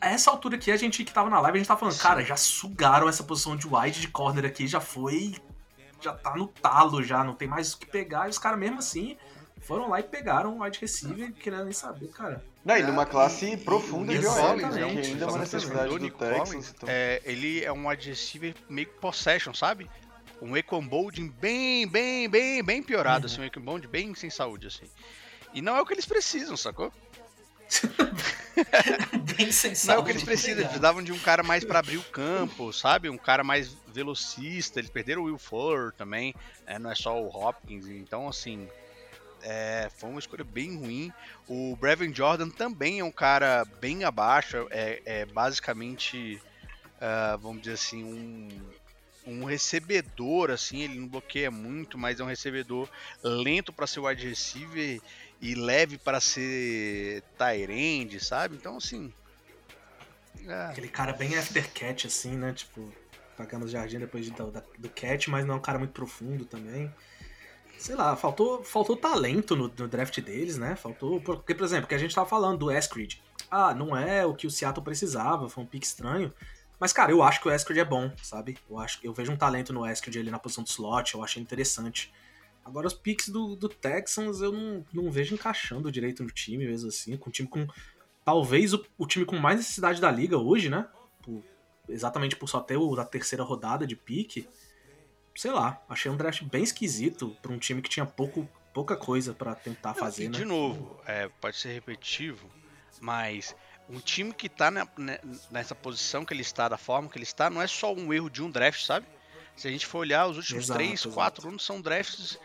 a 0.00 0.10
essa 0.10 0.30
altura 0.30 0.56
aqui, 0.56 0.70
a 0.70 0.76
gente 0.76 1.04
que 1.04 1.12
tava 1.12 1.30
na 1.30 1.40
live, 1.40 1.56
a 1.56 1.58
gente 1.58 1.68
tava 1.68 1.80
falando, 1.80 1.98
cara, 1.98 2.24
já 2.24 2.36
sugaram 2.36 3.08
essa 3.08 3.24
posição 3.24 3.56
de 3.56 3.66
wide 3.66 4.00
de 4.00 4.08
corner 4.08 4.44
aqui, 4.44 4.66
já 4.66 4.80
foi. 4.80 5.34
já 6.00 6.12
tá 6.12 6.36
no 6.36 6.46
talo 6.48 7.02
já, 7.02 7.24
não 7.24 7.34
tem 7.34 7.48
mais 7.48 7.72
o 7.72 7.78
que 7.78 7.86
pegar, 7.86 8.26
e 8.26 8.30
os 8.30 8.38
caras 8.38 8.58
mesmo 8.58 8.78
assim 8.78 9.16
foram 9.66 9.88
lá 9.88 10.00
e 10.00 10.02
pegaram 10.02 10.56
o 10.56 10.62
wide 10.62 10.78
receiver, 10.78 11.32
querendo 11.32 11.64
nem 11.64 11.72
saber, 11.72 12.08
cara. 12.08 12.42
Não, 12.64 12.76
e 12.76 12.82
numa 12.82 13.04
classe 13.06 13.46
E- 13.52 13.56
profunda 13.56 14.12
e 14.12 14.18
de 14.18 14.24
Nick 14.24 14.34
OL, 14.34 14.46
Collins, 14.46 14.74
né? 14.74 14.92
Que 15.02 15.06
ainda 15.08 15.24
é 15.24 15.28
uma 15.28 15.38
necessidade 15.38 15.88
do 15.88 15.98
Nick 15.98 16.16
Texans. 16.18 16.48
Collins, 16.48 16.74
Então... 16.76 16.88
é, 16.90 17.20
ele 17.24 17.64
é 17.64 17.72
um 17.72 17.88
wide 17.88 18.08
receiver 18.08 18.54
meio 18.68 18.86
que 18.86 18.94
possession, 18.98 19.52
sabe? 19.52 19.90
Um 20.40 20.56
Equan 20.56 20.86
bem, 21.40 21.86
bem, 21.86 22.28
bem, 22.28 22.62
bem 22.62 22.82
piorado, 22.82 23.26
assim, 23.26 23.40
um 23.40 23.44
Equan 23.44 23.62
bem 23.90 24.14
sem 24.14 24.28
saúde, 24.28 24.66
assim. 24.66 24.86
E 25.54 25.62
não 25.62 25.76
é 25.76 25.80
o 25.80 25.86
que 25.86 25.94
eles 25.94 26.06
precisam, 26.06 26.56
sacou? 26.56 26.92
Bem 29.36 29.50
sem 29.50 29.72
Não 29.86 29.94
é 29.94 29.98
o 29.98 30.04
que 30.04 30.10
eles 30.12 30.22
precisam, 30.22 30.52
eles 30.58 30.66
precisavam 30.66 31.02
de 31.02 31.12
um 31.12 31.18
cara 31.18 31.42
mais 31.42 31.64
pra 31.64 31.80
abrir 31.80 31.96
o 31.96 32.02
campo, 32.04 32.72
sabe? 32.72 33.08
Um 33.10 33.18
cara 33.18 33.42
mais 33.42 33.76
velocista. 33.88 34.78
Eles 34.78 34.90
perderam 34.90 35.22
o 35.22 35.24
Will 35.24 35.38
Fuller 35.38 35.92
também, 35.92 36.34
né? 36.66 36.78
não 36.78 36.90
é 36.90 36.94
só 36.94 37.20
o 37.20 37.26
Hopkins. 37.28 37.86
Então, 37.88 38.28
assim, 38.28 38.68
é, 39.48 39.88
foi 39.96 40.10
uma 40.10 40.18
escolha 40.18 40.42
bem 40.42 40.76
ruim. 40.76 41.12
O 41.46 41.76
Brevin 41.76 42.12
Jordan 42.12 42.50
também 42.50 42.98
é 42.98 43.04
um 43.04 43.12
cara 43.12 43.64
bem 43.80 44.02
abaixo, 44.02 44.66
é, 44.70 45.00
é 45.06 45.24
basicamente, 45.24 46.42
ah, 47.00 47.38
vamos 47.40 47.62
dizer 47.62 47.74
assim, 47.74 48.02
um, 48.02 48.48
um 49.24 49.44
recebedor, 49.44 50.50
assim, 50.50 50.82
ele 50.82 50.98
não 50.98 51.06
bloqueia 51.06 51.50
muito, 51.50 51.96
mas 51.96 52.18
é 52.18 52.24
um 52.24 52.26
recebedor 52.26 52.88
lento 53.22 53.72
para 53.72 53.86
ser 53.86 54.00
wide 54.00 54.26
receiver 54.26 55.00
e 55.40 55.54
leve 55.54 55.96
para 55.96 56.20
ser 56.20 57.22
end, 57.70 58.18
sabe? 58.18 58.56
Então, 58.56 58.78
assim... 58.78 59.12
é, 60.44 60.66
Aquele 60.66 60.88
cara 60.88 61.12
bem 61.12 61.36
after 61.38 61.70
catch, 61.72 62.06
assim, 62.06 62.36
né? 62.36 62.52
Tipo, 62.52 62.92
pagando 63.36 63.66
o 63.66 63.68
jardim 63.68 63.98
depois 63.98 64.24
de- 64.24 64.32
do, 64.32 64.50
do 64.50 64.88
catch, 64.88 65.28
mas 65.28 65.44
não 65.46 65.54
é 65.54 65.58
um 65.58 65.62
cara 65.62 65.78
muito 65.78 65.92
profundo 65.92 66.44
também. 66.44 66.92
Sei 67.78 67.94
lá, 67.94 68.16
faltou, 68.16 68.64
faltou 68.64 68.96
talento 68.96 69.54
no, 69.54 69.68
no 69.68 69.88
draft 69.88 70.20
deles, 70.20 70.56
né? 70.58 70.74
Faltou. 70.76 71.20
Porque, 71.20 71.54
por 71.54 71.64
exemplo, 71.64 71.86
que 71.86 71.94
a 71.94 71.98
gente 71.98 72.14
tava 72.14 72.28
falando 72.28 72.58
do 72.58 72.70
Eskridge. 72.70 73.22
Ah, 73.50 73.74
não 73.74 73.96
é 73.96 74.24
o 74.26 74.34
que 74.34 74.46
o 74.46 74.50
Seattle 74.50 74.82
precisava, 74.82 75.48
foi 75.48 75.62
um 75.62 75.66
pique 75.66 75.86
estranho. 75.86 76.32
Mas, 76.80 76.92
cara, 76.92 77.12
eu 77.12 77.22
acho 77.22 77.40
que 77.40 77.48
o 77.48 77.52
Eskridge 77.52 77.80
é 77.80 77.84
bom, 77.84 78.10
sabe? 78.22 78.58
Eu 78.68 78.78
acho 78.78 78.98
eu 79.02 79.12
vejo 79.12 79.32
um 79.32 79.36
talento 79.36 79.72
no 79.72 79.86
Eskridge 79.86 80.18
ali 80.18 80.30
na 80.30 80.38
posição 80.38 80.64
do 80.64 80.68
slot, 80.68 81.14
eu 81.14 81.22
achei 81.22 81.40
interessante. 81.40 82.12
Agora, 82.64 82.86
os 82.88 82.94
picks 82.94 83.28
do, 83.28 83.54
do 83.54 83.68
Texans 83.68 84.40
eu 84.40 84.50
não, 84.50 84.84
não 84.92 85.10
vejo 85.10 85.34
encaixando 85.34 85.92
direito 85.92 86.24
no 86.24 86.30
time, 86.30 86.66
mesmo 86.66 86.88
assim. 86.88 87.16
Com 87.16 87.30
um 87.30 87.32
time 87.32 87.48
com. 87.48 87.66
Talvez 88.24 88.74
o, 88.74 88.84
o 88.98 89.06
time 89.06 89.24
com 89.24 89.38
mais 89.38 89.58
necessidade 89.58 90.00
da 90.00 90.10
liga 90.10 90.36
hoje, 90.36 90.68
né? 90.68 90.88
Por- 91.22 91.44
exatamente 91.88 92.34
por 92.34 92.48
só 92.48 92.60
ter 92.60 92.76
o 92.76 92.96
da 92.96 93.04
terceira 93.04 93.44
rodada 93.44 93.86
de 93.86 93.94
pique. 93.94 94.48
Sei 95.36 95.50
lá, 95.50 95.80
achei 95.88 96.10
um 96.10 96.16
draft 96.16 96.42
bem 96.44 96.62
esquisito 96.62 97.36
pra 97.42 97.52
um 97.52 97.58
time 97.58 97.82
que 97.82 97.90
tinha 97.90 98.06
pouco, 98.06 98.48
pouca 98.72 98.96
coisa 98.96 99.34
pra 99.34 99.54
tentar 99.54 99.90
Não, 99.90 99.96
fazer, 99.96 100.24
e 100.24 100.28
né? 100.28 100.38
de 100.38 100.44
novo, 100.44 100.98
é, 101.06 101.28
pode 101.40 101.56
ser 101.56 101.72
repetitivo, 101.74 102.48
mas 103.00 103.54
um 103.88 104.00
time 104.00 104.32
que 104.32 104.48
tá 104.48 104.70
na- 104.70 104.88
ne- 104.96 105.20
nessa 105.50 105.74
posição 105.74 106.24
que 106.24 106.32
ele 106.32 106.40
está, 106.42 106.68
da 106.68 106.78
forma 106.78 107.08
que 107.08 107.18
ele 107.18 107.24
está, 107.24 107.50
não 107.50 107.60
é 107.60 107.66
só 107.66 107.92
um 107.94 108.12
erro 108.12 108.30
de 108.30 108.42
um 108.42 108.50
draft, 108.50 108.82
sabe? 108.84 109.06
Se 109.54 109.68
a 109.68 109.70
gente 109.70 109.86
for 109.86 109.98
olhar 109.98 110.26
os 110.26 110.36
últimos 110.38 110.64
Exato, 110.64 110.78
3, 110.78 110.92
exato. 111.00 111.14
4 111.14 111.48
anos 111.48 111.64
são 111.64 111.80
drafts 111.80 112.38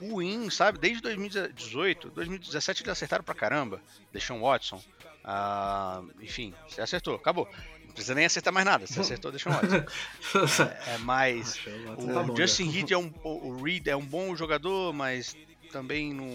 ruins, 0.00 0.54
sabe? 0.54 0.78
Desde 0.78 1.00
2018, 1.02 2.10
2017 2.10 2.82
eles 2.82 2.92
acertaram 2.92 3.24
pra 3.24 3.34
caramba. 3.34 3.80
Deshaun 4.12 4.40
Watson, 4.40 4.82
ah, 5.24 6.02
enfim, 6.20 6.54
acertou, 6.78 7.14
acabou. 7.16 7.48
Não 7.96 8.04
precisa 8.04 8.14
nem 8.14 8.26
acertar 8.26 8.52
mais 8.52 8.66
nada, 8.66 8.86
você 8.86 9.00
acertou, 9.00 9.32
Deshaun 9.32 9.52
Watson. 9.56 10.64
É, 10.86 10.98
mas 10.98 11.52
Achei 11.52 11.86
o 11.86 11.92
o 11.92 12.14
tá 12.14 12.22
bom, 12.22 12.36
Justin 12.36 12.66
já. 12.66 12.72
Reed 12.72 12.90
é 12.90 12.98
um, 12.98 13.12
o 13.24 13.48
o 13.48 13.62
Reed 13.62 13.86
é 13.88 13.96
um 13.96 14.04
bom 14.04 14.36
jogador, 14.36 14.92
mas 14.92 15.34
também 15.72 16.12
não, 16.12 16.26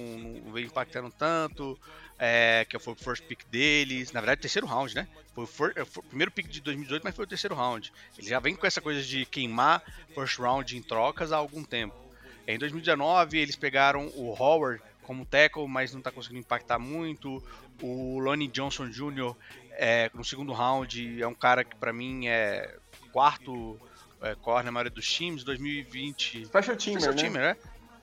não 0.43 0.51
vem 0.51 0.65
impactando 0.65 1.11
tanto. 1.11 1.79
É, 2.23 2.65
que 2.69 2.77
foi 2.77 2.93
o 2.93 2.95
first 2.95 3.23
pick 3.23 3.43
deles. 3.49 4.11
Na 4.11 4.21
verdade, 4.21 4.41
terceiro 4.41 4.67
round, 4.67 4.93
né? 4.93 5.07
Foi 5.33 5.43
o, 5.43 5.47
fir- 5.47 5.73
é, 5.75 5.83
foi 5.83 6.03
o 6.03 6.05
primeiro 6.07 6.31
pick 6.31 6.47
de 6.47 6.61
2018, 6.61 7.01
mas 7.03 7.15
foi 7.15 7.25
o 7.25 7.27
terceiro 7.27 7.55
round. 7.55 7.91
Ele 8.15 8.27
já 8.27 8.39
vem 8.39 8.55
com 8.55 8.67
essa 8.67 8.79
coisa 8.79 9.01
de 9.01 9.25
queimar 9.25 9.81
first 10.13 10.37
round 10.37 10.77
em 10.77 10.81
trocas 10.83 11.31
há 11.31 11.37
algum 11.37 11.63
tempo. 11.63 11.95
Em 12.47 12.59
2019, 12.59 13.39
eles 13.39 13.55
pegaram 13.55 14.05
o 14.15 14.35
Howard 14.39 14.79
como 15.01 15.25
tackle, 15.25 15.67
mas 15.67 15.91
não 15.93 15.99
está 15.99 16.11
conseguindo 16.11 16.41
impactar 16.41 16.77
muito. 16.77 17.43
O 17.81 18.19
Lonnie 18.19 18.47
Johnson 18.47 18.87
Jr. 18.87 19.35
É, 19.83 20.11
no 20.13 20.23
segundo 20.23 20.53
round 20.53 21.19
é 21.19 21.25
um 21.25 21.33
cara 21.33 21.63
que 21.63 21.75
para 21.75 21.91
mim 21.91 22.27
é 22.27 22.75
quarto 23.11 23.79
é, 24.21 24.35
corner 24.35 24.65
na 24.65 24.71
maioria 24.71 24.91
dos 24.91 25.11
times. 25.11 25.43
2020. 25.43 26.45
Special 26.45 26.77
teamer, 26.77 27.01
Special 27.01 27.15
né? 27.15 27.21
teamer, 27.21 27.41
né? 27.41 27.57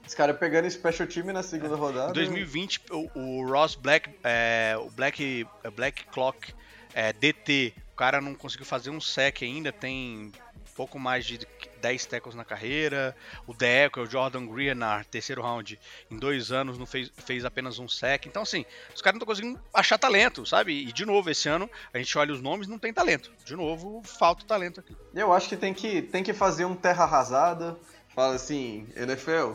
Os 0.05 0.13
caras 0.13 0.37
pegando 0.37 0.69
special 0.69 1.07
team 1.07 1.27
na 1.27 1.43
segunda 1.43 1.77
rodada. 1.77 2.11
Em 2.11 2.15
2020, 2.15 2.81
o, 2.91 3.11
o 3.15 3.49
Ross 3.49 3.77
Black, 3.77 4.11
é, 4.25 4.75
o 4.77 4.91
Black, 4.91 5.47
é, 5.63 5.71
Black 5.71 6.05
Clock 6.07 6.53
é, 6.93 7.13
DT, 7.13 7.73
o 7.93 7.97
cara 7.97 8.21
não 8.21 8.35
conseguiu 8.35 8.67
fazer 8.67 8.91
um 8.91 9.01
sec 9.01 9.43
ainda, 9.43 9.71
tem 9.71 10.33
pouco 10.75 10.99
mais 10.99 11.25
de 11.25 11.39
10 11.81 12.07
tackles 12.07 12.35
na 12.35 12.45
carreira. 12.45 13.17
O 13.47 13.55
Deco, 13.55 14.01
o 14.01 14.07
Jordan 14.07 14.47
Greenard, 14.47 15.07
terceiro 15.09 15.43
round, 15.43 15.79
em 16.11 16.19
dois 16.19 16.53
anos 16.53 16.79
não 16.79 16.87
fez, 16.87 17.11
fez 17.17 17.45
apenas 17.45 17.79
um 17.79 17.89
sec. 17.89 18.27
Então, 18.27 18.43
assim, 18.43 18.65
os 18.95 19.01
caras 19.01 19.15
não 19.15 19.23
estão 19.23 19.27
conseguindo 19.27 19.61
achar 19.73 19.99
talento, 19.99 20.45
sabe? 20.45 20.73
E, 20.73 20.93
de 20.93 21.05
novo, 21.05 21.31
esse 21.31 21.49
ano, 21.49 21.71
a 21.93 21.99
gente 21.99 22.17
olha 22.19 22.33
os 22.33 22.41
nomes 22.41 22.69
não 22.69 22.79
tem 22.79 22.93
talento. 22.93 23.33
De 23.45 23.57
novo, 23.57 24.03
falta 24.05 24.45
talento 24.45 24.81
aqui. 24.81 24.97
Eu 25.15 25.33
acho 25.33 25.49
que 25.49 25.57
tem 25.57 25.73
que, 25.73 26.03
tem 26.03 26.23
que 26.23 26.33
fazer 26.33 26.65
um 26.65 26.75
terra 26.75 27.05
arrasada. 27.05 27.77
Fala 28.15 28.35
assim, 28.35 28.89
NFL, 28.97 29.53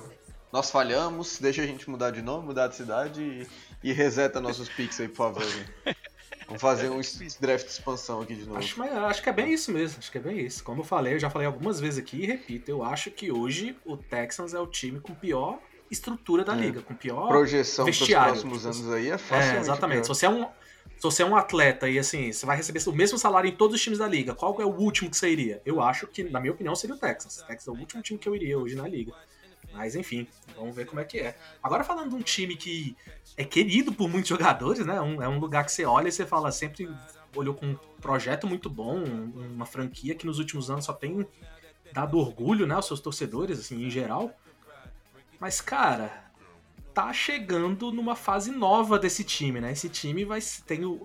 nós 0.52 0.70
falhamos, 0.70 1.40
deixa 1.40 1.64
a 1.64 1.66
gente 1.66 1.90
mudar 1.90 2.12
de 2.12 2.22
nome, 2.22 2.46
mudar 2.46 2.68
de 2.68 2.76
cidade 2.76 3.22
e, 3.22 3.90
e 3.90 3.92
reseta 3.92 4.40
nossos 4.40 4.70
picks 4.70 5.00
aí, 5.00 5.08
por 5.08 5.34
favor. 5.34 5.44
Vamos 6.58 6.62
fazer 6.62 6.90
um 6.90 7.02
draft 7.40 7.66
de 7.66 7.72
expansão 7.72 8.22
aqui 8.22 8.36
de 8.36 8.46
novo. 8.46 8.58
Acho, 8.58 8.78
mas 8.80 8.92
acho 8.94 9.24
que 9.24 9.30
é 9.30 9.34
bem 9.34 9.52
isso 9.54 9.72
mesmo, 9.72 10.00
acho 10.00 10.12
que 10.12 10.18
é 10.18 10.22
bem 10.22 10.40
isso. 10.40 10.64
Como 10.64 10.82
eu 10.82 10.86
falei, 10.86 11.14
eu 11.16 11.20
já 11.20 11.30
falei 11.30 11.48
algumas 11.48 11.80
vezes 11.80 12.00
aqui 12.00 12.18
e 12.24 12.26
repito, 12.26 12.70
eu 12.70 12.84
acho 12.84 13.12
que 13.12 13.32
hoje 13.32 13.76
o 13.86 13.98
Texans 13.98 14.54
é 14.54 14.60
o 14.60 14.68
time 14.68 15.00
com 15.00 15.14
pior 15.14 15.60
estrutura 15.90 16.44
da 16.44 16.54
É. 16.54 16.58
liga, 16.58 16.82
com 16.82 16.94
pior 16.96 17.28
Projeção 17.28 17.86
para 17.86 17.92
os 17.92 17.98
vestiário. 18.00 18.32
próximos 18.34 18.66
anos 18.66 18.92
aí 18.92 19.10
é 19.10 19.14
É, 19.14 19.18
fácil. 19.18 19.58
exatamente. 19.60 20.04
Se 20.04 20.10
você 20.10 20.26
é 20.26 20.30
um 20.30 20.48
se 20.96 21.02
você 21.04 21.24
é 21.24 21.26
um 21.26 21.36
atleta 21.36 21.90
e 21.90 22.00
assim, 22.00 22.32
você 22.32 22.46
vai 22.46 22.56
receber 22.56 22.82
o 22.88 22.94
mesmo 22.94 23.18
salário 23.18 23.50
em 23.50 23.56
todos 23.56 23.76
os 23.76 23.82
times 23.82 24.00
da 24.00 24.08
liga, 24.08 24.34
qual 24.34 24.56
é 24.62 24.66
o 24.66 24.70
último 24.70 25.10
que 25.10 25.18
você 25.18 25.30
iria? 25.30 25.62
Eu 25.66 25.82
acho 25.82 26.08
que, 26.08 26.24
na 26.24 26.40
minha 26.40 26.54
opinião, 26.54 26.74
seria 26.76 26.96
o 26.96 27.00
Texans. 27.00 27.40
O 27.40 27.46
Texans 27.48 27.68
é 27.68 27.72
o 27.72 27.82
último 27.82 28.02
time 28.02 28.18
que 28.18 28.30
eu 28.30 28.34
iria 28.36 28.58
hoje 28.58 28.76
na 28.76 28.88
liga. 28.88 29.12
Mas 29.74 29.96
enfim, 29.96 30.28
vamos 30.56 30.76
ver 30.76 30.86
como 30.86 31.02
é 31.02 31.04
que 31.04 31.20
é. 31.20 31.36
Agora 31.62 31.84
falando 31.84 32.10
de 32.10 32.16
um 32.16 32.22
time 32.22 32.56
que 32.56 32.96
é 33.36 33.44
querido 33.44 33.92
por 33.92 34.08
muitos 34.08 34.30
jogadores, 34.30 34.86
né? 34.86 35.02
Um- 35.02 35.22
é 35.22 35.28
um 35.28 35.40
lugar 35.40 35.66
que 35.66 35.72
você 35.72 35.84
olha 35.86 36.08
e 36.08 36.12
você 36.12 36.26
fala, 36.26 36.52
sempre 36.52 36.90
olhou 37.36 37.56
com 37.56 37.66
um 37.66 37.76
projeto 38.00 38.46
muito 38.48 38.70
bom, 38.70 39.00
um- 39.00 39.54
uma 39.56 39.66
franquia 39.66 40.14
que 40.14 40.26
nos 40.26 40.38
últimos 40.40 40.70
anos 40.70 40.86
só 40.86 40.94
tem 40.94 41.26
dado 41.92 42.18
orgulho, 42.18 42.66
né, 42.66 42.76
aos 42.76 42.86
seus 42.88 43.00
torcedores, 43.00 43.60
assim, 43.60 43.84
em 43.86 43.90
geral. 43.90 44.32
Mas, 45.40 45.60
cara, 45.62 46.24
tá 46.94 47.12
chegando 47.12 47.92
numa 47.92 48.16
fase 48.16 48.52
nova 48.52 48.98
desse 49.00 49.24
time, 49.24 49.60
né? 49.60 49.72
Esse 49.72 49.90
time 49.90 50.24
vai 50.24 50.40
tem 50.66 50.86
o, 50.86 51.02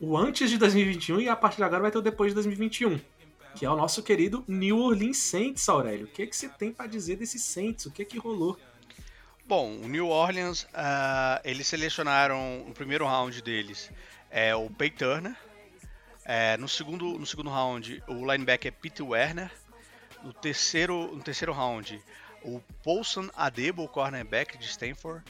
o 0.00 0.16
antes 0.16 0.48
de 0.50 0.56
2021 0.58 1.20
e 1.20 1.28
a 1.28 1.36
partir 1.36 1.56
de 1.58 1.64
agora 1.64 1.82
vai 1.82 1.90
ter 1.90 1.98
o 1.98 2.02
depois 2.02 2.30
de 2.30 2.34
2021. 2.34 3.00
Que 3.54 3.66
é 3.66 3.70
o 3.70 3.76
nosso 3.76 4.02
querido 4.02 4.44
New 4.48 4.78
Orleans 4.78 5.18
Saints, 5.18 5.68
Aurélio. 5.68 6.06
O 6.06 6.08
que, 6.08 6.26
que 6.26 6.34
você 6.36 6.48
tem 6.48 6.72
pra 6.72 6.86
dizer 6.86 7.16
desse 7.16 7.38
Saints? 7.38 7.86
O 7.86 7.90
que 7.90 8.04
que 8.04 8.18
rolou? 8.18 8.58
Bom, 9.46 9.76
o 9.82 9.88
New 9.88 10.08
Orleans, 10.08 10.66
ah, 10.72 11.40
eles 11.44 11.66
selecionaram 11.66 12.64
no 12.66 12.72
primeiro 12.72 13.04
round 13.06 13.42
deles 13.42 13.90
é, 14.30 14.54
o 14.54 14.70
Pey 14.70 14.90
Turner. 14.90 15.36
É, 16.24 16.56
no, 16.56 16.68
segundo, 16.68 17.18
no 17.18 17.26
segundo 17.26 17.50
round, 17.50 18.02
o 18.06 18.14
linebacker 18.32 18.68
é 18.72 18.76
Peter 18.80 19.06
Werner. 19.06 19.50
No 20.22 20.32
terceiro, 20.32 21.14
no 21.14 21.22
terceiro 21.22 21.52
round, 21.52 22.00
o 22.44 22.60
Paulson 22.84 23.28
Adebo, 23.36 23.88
cornerback 23.88 24.56
de 24.56 24.66
Stanford. 24.66 25.22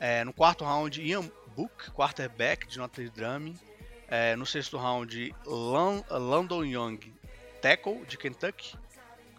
É, 0.00 0.24
no 0.24 0.32
quarto 0.32 0.64
round, 0.64 1.00
Ian 1.00 1.30
Book, 1.54 1.90
quarterback 1.92 2.66
de 2.66 2.78
Notre 2.78 3.08
Dame. 3.10 3.56
É, 4.08 4.34
no 4.36 4.46
sexto 4.46 4.78
round, 4.78 5.34
Lan- 5.44 6.02
Landon 6.10 6.64
Young, 6.64 6.98
tackle 7.60 8.04
de 8.06 8.16
Kentucky. 8.16 8.76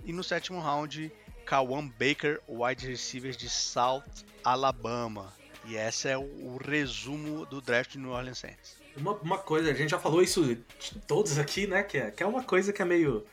E 0.06 0.14
no 0.14 0.24
sétimo 0.24 0.60
round, 0.60 1.12
Kawan 1.46 1.88
Baker, 1.88 2.40
wide 2.48 2.88
receiver 2.88 3.36
de 3.36 3.50
South 3.50 4.04
Alabama. 4.44 5.34
E 5.66 5.76
esse 5.76 6.08
é 6.08 6.18
o, 6.18 6.58
resumo 6.58 7.46
do 7.46 7.62
draft 7.62 7.94
do 7.94 8.00
New 8.00 8.12
Orleans 8.12 8.38
Saints. 8.38 8.78
Uma, 8.96 9.14
uma 9.14 9.38
coisa, 9.38 9.70
a 9.70 9.74
gente 9.74 9.90
já 9.92 10.00
falou 10.00 10.22
isso 10.22 10.44
de 10.44 10.56
todos 11.08 11.38
aqui, 11.38 11.68
né? 11.68 11.84
Que 11.84 11.98
é, 11.98 12.12
que 12.12 12.24
é 12.24 12.26
uma 12.26 12.44
coisa 12.44 12.72
que 12.74 12.82
é 12.82 12.86
meio. 12.86 13.26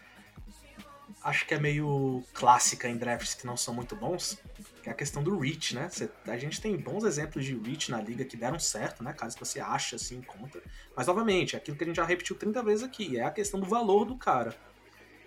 Acho 1.22 1.46
que 1.46 1.55
é 1.55 1.59
meio 1.59 2.22
clássica 2.35 2.88
em 2.88 2.96
drafts 2.96 3.35
que 3.35 3.46
não 3.46 3.57
são 3.57 3.75
muito 3.75 3.96
bons, 3.96 4.38
que 4.83 4.88
é 4.88 4.92
a 4.92 4.94
questão 4.94 5.22
do 5.22 5.38
reach, 5.38 5.75
né? 5.75 5.88
Cê- 5.88 6.09
a 6.27 6.37
gente 6.37 6.61
tem 6.61 6.77
bons 6.77 7.05
exemplos 7.05 7.44
de 7.44 7.57
reach 7.57 7.90
na 7.90 8.01
liga 8.01 8.25
que 8.25 8.37
deram 8.37 8.59
certo, 8.59 9.03
né? 9.03 9.12
Caso 9.12 9.37
você 9.38 9.59
acha 9.59 9.96
assim, 9.96 10.20
conta. 10.22 10.61
Mas, 10.94 11.07
novamente, 11.07 11.57
é 11.57 11.59
aquilo 11.59 11.77
que 11.77 11.85
a 11.85 11.87
gente 11.87 11.96
já 11.96 12.05
repetiu 12.05 12.37
30 12.37 12.62
vezes 12.62 12.85
aqui, 12.85 13.18
é 13.18 13.25
a 13.25 13.31
questão 13.31 13.59
do 13.59 13.66
valor 13.66 14.05
do 14.05 14.16
cara. 14.16 14.55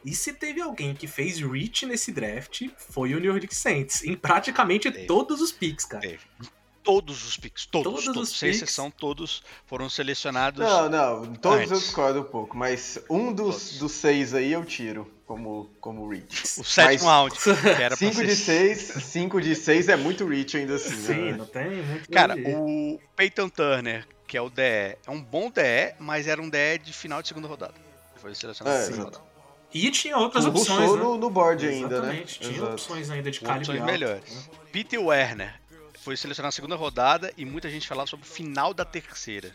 E 0.05 0.13
se 0.13 0.33
teve 0.33 0.61
alguém 0.61 0.93
que 0.95 1.07
fez 1.07 1.39
reach 1.39 1.85
nesse 1.85 2.11
draft, 2.11 2.67
foi 2.77 3.13
o 3.13 3.19
New 3.19 3.31
York 3.31 3.53
Saints. 3.53 4.03
Em 4.03 4.15
praticamente 4.15 4.89
Teve. 4.91 5.05
todos 5.07 5.41
os 5.41 5.51
picks, 5.51 5.85
cara. 5.85 6.01
Teve. 6.01 6.19
Todos 6.81 7.27
os 7.27 7.35
picks, 7.37 7.65
todos, 7.65 7.91
Todos 7.91 8.05
todos, 8.05 8.31
os 8.31 8.39
sem 8.39 8.49
picks. 8.49 8.63
exceção, 8.63 8.89
todos 8.89 9.43
foram 9.65 9.89
selecionados. 9.89 10.59
Não, 10.65 10.89
não, 10.89 11.33
todos 11.35 11.59
eu 11.69 11.75
Antes. 11.75 11.81
discordo 11.83 12.21
um 12.21 12.23
pouco, 12.23 12.57
mas 12.57 12.97
um 13.09 13.31
dos, 13.33 13.55
Todos. 13.55 13.77
dos 13.79 13.91
seis 13.91 14.33
aí 14.33 14.53
eu 14.53 14.63
tiro 14.65 15.11
como, 15.25 15.69
como 15.81 16.07
reach. 16.09 16.43
O 16.59 16.63
sétimo 16.63 16.87
Mas 16.87 17.03
round, 17.03 17.35
que 17.37 17.67
era 17.83 17.95
pra 17.95 17.97
5 18.07 18.13
ser 18.15 18.25
de 18.25 18.35
6, 18.35 18.79
5 19.03 19.41
de 19.41 19.55
6 19.55 19.89
é 19.89 19.95
muito 19.97 20.25
reach 20.25 20.57
ainda 20.57 20.75
assim. 20.75 20.95
Sim, 20.95 21.31
né? 21.31 21.37
não 21.37 21.45
tem 21.45 21.69
muito 21.83 22.09
Cara, 22.09 22.35
o 22.37 22.99
Peyton 23.15 23.49
Turner, 23.49 24.07
que 24.25 24.37
é 24.37 24.41
o 24.41 24.49
DE, 24.49 24.61
é 24.61 24.97
um 25.09 25.21
bom 25.21 25.51
DE, 25.51 25.93
mas 25.99 26.27
era 26.27 26.41
um 26.41 26.49
DE 26.49 26.77
de 26.81 26.93
final 26.93 27.21
de 27.21 27.27
segunda 27.27 27.47
rodada. 27.47 27.75
Foi 28.15 28.33
selecionado 28.33 28.75
É, 28.75 28.79
na 28.79 28.85
segunda 28.85 29.03
rodada. 29.03 29.23
E 29.73 29.91
tinha 29.91 30.17
outras 30.17 30.45
O 30.45 30.49
opções, 30.49 30.79
Rousseau 30.79 30.97
né? 30.97 31.03
no, 31.03 31.17
no 31.17 31.29
board 31.29 31.65
ainda, 31.67 31.87
né? 31.87 31.95
Exatamente, 31.97 32.39
tinha 32.39 32.57
Exato. 32.57 32.71
opções 32.73 33.09
ainda 33.09 33.29
de 33.29 33.39
calibre 33.39 33.59
opções 33.61 33.79
alto, 33.81 33.91
melhores. 33.91 34.35
né? 34.35 34.41
Peter 34.71 35.01
Werner 35.03 35.53
foi 35.99 36.17
selecionado 36.17 36.47
na 36.47 36.51
segunda 36.51 36.75
rodada 36.75 37.31
e 37.37 37.45
muita 37.45 37.69
gente 37.69 37.87
falava 37.87 38.07
sobre 38.07 38.25
o 38.25 38.29
final 38.29 38.73
da 38.73 38.83
terceira. 38.85 39.51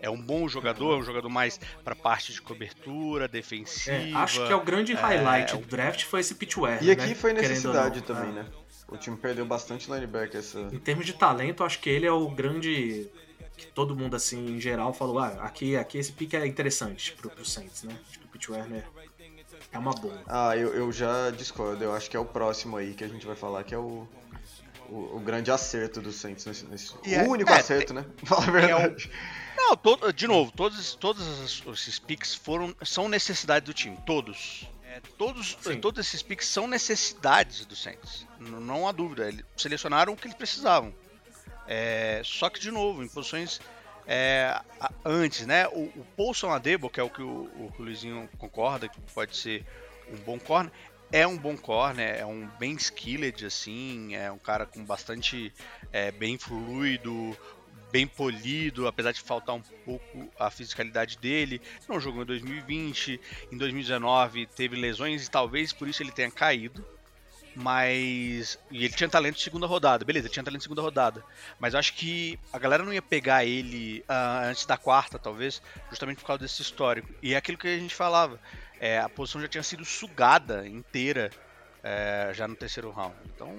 É 0.00 0.08
um 0.08 0.20
bom 0.20 0.48
jogador, 0.48 0.94
é 0.94 0.96
um 0.98 1.02
jogador 1.02 1.28
mais 1.28 1.58
pra 1.82 1.94
parte 1.96 2.32
de 2.32 2.40
cobertura, 2.40 3.26
defensiva. 3.26 3.96
É, 3.96 4.12
acho 4.14 4.46
que 4.46 4.52
é 4.52 4.56
o 4.56 4.60
grande 4.62 4.92
highlight 4.94 5.54
é, 5.54 5.56
do 5.56 5.66
draft 5.66 6.04
foi 6.04 6.20
esse 6.20 6.34
Pitch 6.36 6.56
Werner, 6.56 6.84
E 6.84 6.90
aqui 6.90 7.06
né? 7.08 7.14
foi 7.14 7.32
necessidade 7.32 8.02
também, 8.02 8.28
Ah. 8.30 8.42
né? 8.42 8.46
O 8.86 8.96
time 8.96 9.16
perdeu 9.16 9.44
bastante 9.44 9.90
linebacker 9.90 10.38
essa. 10.38 10.60
Em 10.72 10.78
termos 10.78 11.04
de 11.04 11.12
talento, 11.14 11.62
acho 11.64 11.78
que 11.80 11.90
ele 11.90 12.06
é 12.06 12.12
o 12.12 12.28
grande 12.30 13.08
que 13.56 13.66
todo 13.66 13.94
mundo 13.94 14.14
assim 14.14 14.52
em 14.56 14.60
geral 14.60 14.94
falou, 14.94 15.18
ah, 15.18 15.28
aqui, 15.42 15.76
aqui 15.76 15.98
esse 15.98 16.12
pick 16.12 16.32
é 16.34 16.46
interessante 16.46 17.12
pro, 17.12 17.28
pro 17.28 17.44
Saints, 17.44 17.82
né? 17.82 17.92
Acho 18.08 18.20
Werner 18.48 18.84
é 19.72 19.78
uma 19.78 19.92
boa. 19.92 20.22
Ah, 20.26 20.56
eu, 20.56 20.74
eu 20.74 20.92
já 20.92 21.30
discordo. 21.30 21.82
Eu 21.82 21.94
acho 21.94 22.08
que 22.10 22.16
é 22.16 22.20
o 22.20 22.24
próximo 22.24 22.76
aí 22.76 22.94
que 22.94 23.04
a 23.04 23.08
gente 23.08 23.26
vai 23.26 23.34
falar, 23.36 23.64
que 23.64 23.74
é 23.74 23.78
o, 23.78 24.06
o, 24.88 25.16
o 25.16 25.20
grande 25.20 25.50
acerto 25.50 26.00
do 26.00 26.12
Saints 26.12 26.44
nesse. 26.46 26.64
nesse- 26.66 26.94
E 27.04 27.14
o 27.16 27.20
é- 27.20 27.28
único 27.28 27.50
é, 27.50 27.58
acerto, 27.58 27.92
né? 27.94 28.04
Fala 28.24 28.46
a 28.46 28.50
verdade. 28.50 29.10
Não, 29.56 29.76
todo- 29.76 30.12
de 30.12 30.26
novo, 30.26 30.52
todos, 30.52 30.94
todos 30.94 31.62
esses- 31.64 31.98
picks 31.98 32.34
foram, 32.34 32.74
são 32.84 33.08
necessidade 33.08 33.66
do 33.66 33.74
time, 33.74 33.98
todos. 34.06 34.68
É, 34.84 35.00
todos, 35.18 35.56
Sim. 35.60 35.80
todos 35.80 36.06
esses 36.06 36.22
picks 36.22 36.46
são 36.48 36.66
necessidades 36.66 37.64
do 37.66 37.76
Saints. 37.76 38.26
N- 38.40 38.50
Não 38.60 38.86
há 38.88 38.92
dúvida. 38.92 39.28
Eles 39.28 39.44
selecionaram 39.56 40.12
o 40.12 40.16
que 40.16 40.26
eles 40.26 40.36
precisavam. 40.36 40.94
É, 41.66 42.22
só 42.24 42.48
que, 42.48 42.58
de 42.58 42.70
novo, 42.70 43.02
em 43.02 43.08
posições 43.08 43.60
é, 44.08 44.58
antes, 45.04 45.46
né? 45.46 45.68
O, 45.68 45.82
o 45.94 46.06
Paulson 46.16 46.50
Adebo, 46.50 46.88
que 46.88 46.98
é 46.98 47.02
o 47.02 47.10
que 47.10 47.20
o, 47.20 47.26
o 47.26 47.72
Luizinho 47.78 48.26
concorda, 48.38 48.88
que 48.88 48.98
pode 49.12 49.36
ser 49.36 49.66
um 50.10 50.16
bom 50.16 50.38
corner, 50.38 50.72
é 51.12 51.26
um 51.26 51.36
bom 51.36 51.56
corner, 51.56 52.16
é 52.16 52.24
um 52.24 52.48
bem 52.58 52.72
skilled, 52.76 53.44
assim, 53.44 54.14
é 54.14 54.32
um 54.32 54.38
cara 54.38 54.64
com 54.64 54.82
bastante 54.82 55.52
é, 55.92 56.10
bem 56.10 56.38
fluido, 56.38 57.36
bem 57.92 58.06
polido, 58.06 58.86
apesar 58.86 59.12
de 59.12 59.20
faltar 59.20 59.54
um 59.54 59.62
pouco 59.84 60.30
a 60.38 60.50
fisicalidade 60.50 61.18
dele. 61.18 61.60
Não 61.86 62.00
jogou 62.00 62.22
em 62.22 62.26
2020, 62.26 63.20
em 63.52 63.58
2019 63.58 64.46
teve 64.46 64.74
lesões 64.74 65.26
e 65.26 65.30
talvez 65.30 65.70
por 65.70 65.86
isso 65.86 66.02
ele 66.02 66.12
tenha 66.12 66.30
caído. 66.30 66.82
Mas. 67.60 68.56
E 68.70 68.84
ele 68.84 68.94
tinha 68.94 69.08
talento 69.08 69.36
de 69.36 69.42
segunda 69.42 69.66
rodada, 69.66 70.04
beleza, 70.04 70.26
ele 70.26 70.32
tinha 70.32 70.44
talento 70.44 70.60
de 70.60 70.64
segunda 70.64 70.80
rodada. 70.80 71.24
Mas 71.58 71.74
eu 71.74 71.80
acho 71.80 71.92
que 71.94 72.38
a 72.52 72.58
galera 72.58 72.84
não 72.84 72.92
ia 72.92 73.02
pegar 73.02 73.44
ele 73.44 74.04
ah, 74.08 74.42
antes 74.44 74.64
da 74.64 74.76
quarta, 74.76 75.18
talvez, 75.18 75.60
justamente 75.90 76.18
por 76.18 76.26
causa 76.26 76.42
desse 76.42 76.62
histórico. 76.62 77.12
E 77.20 77.34
é 77.34 77.36
aquilo 77.36 77.58
que 77.58 77.66
a 77.66 77.78
gente 77.78 77.94
falava. 77.94 78.38
é, 78.80 79.00
a 79.00 79.08
posição 79.08 79.40
já 79.40 79.48
tinha 79.48 79.62
sido 79.64 79.84
sugada 79.84 80.68
inteira 80.68 81.30
é, 81.82 82.30
já 82.32 82.46
no 82.46 82.54
terceiro 82.54 82.90
round. 82.90 83.16
Então. 83.34 83.52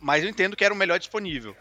Mas 0.00 0.24
eu 0.24 0.30
entendo 0.30 0.56
que 0.56 0.64
era 0.64 0.74
o 0.74 0.76
melhor 0.76 0.98
disponível. 0.98 1.56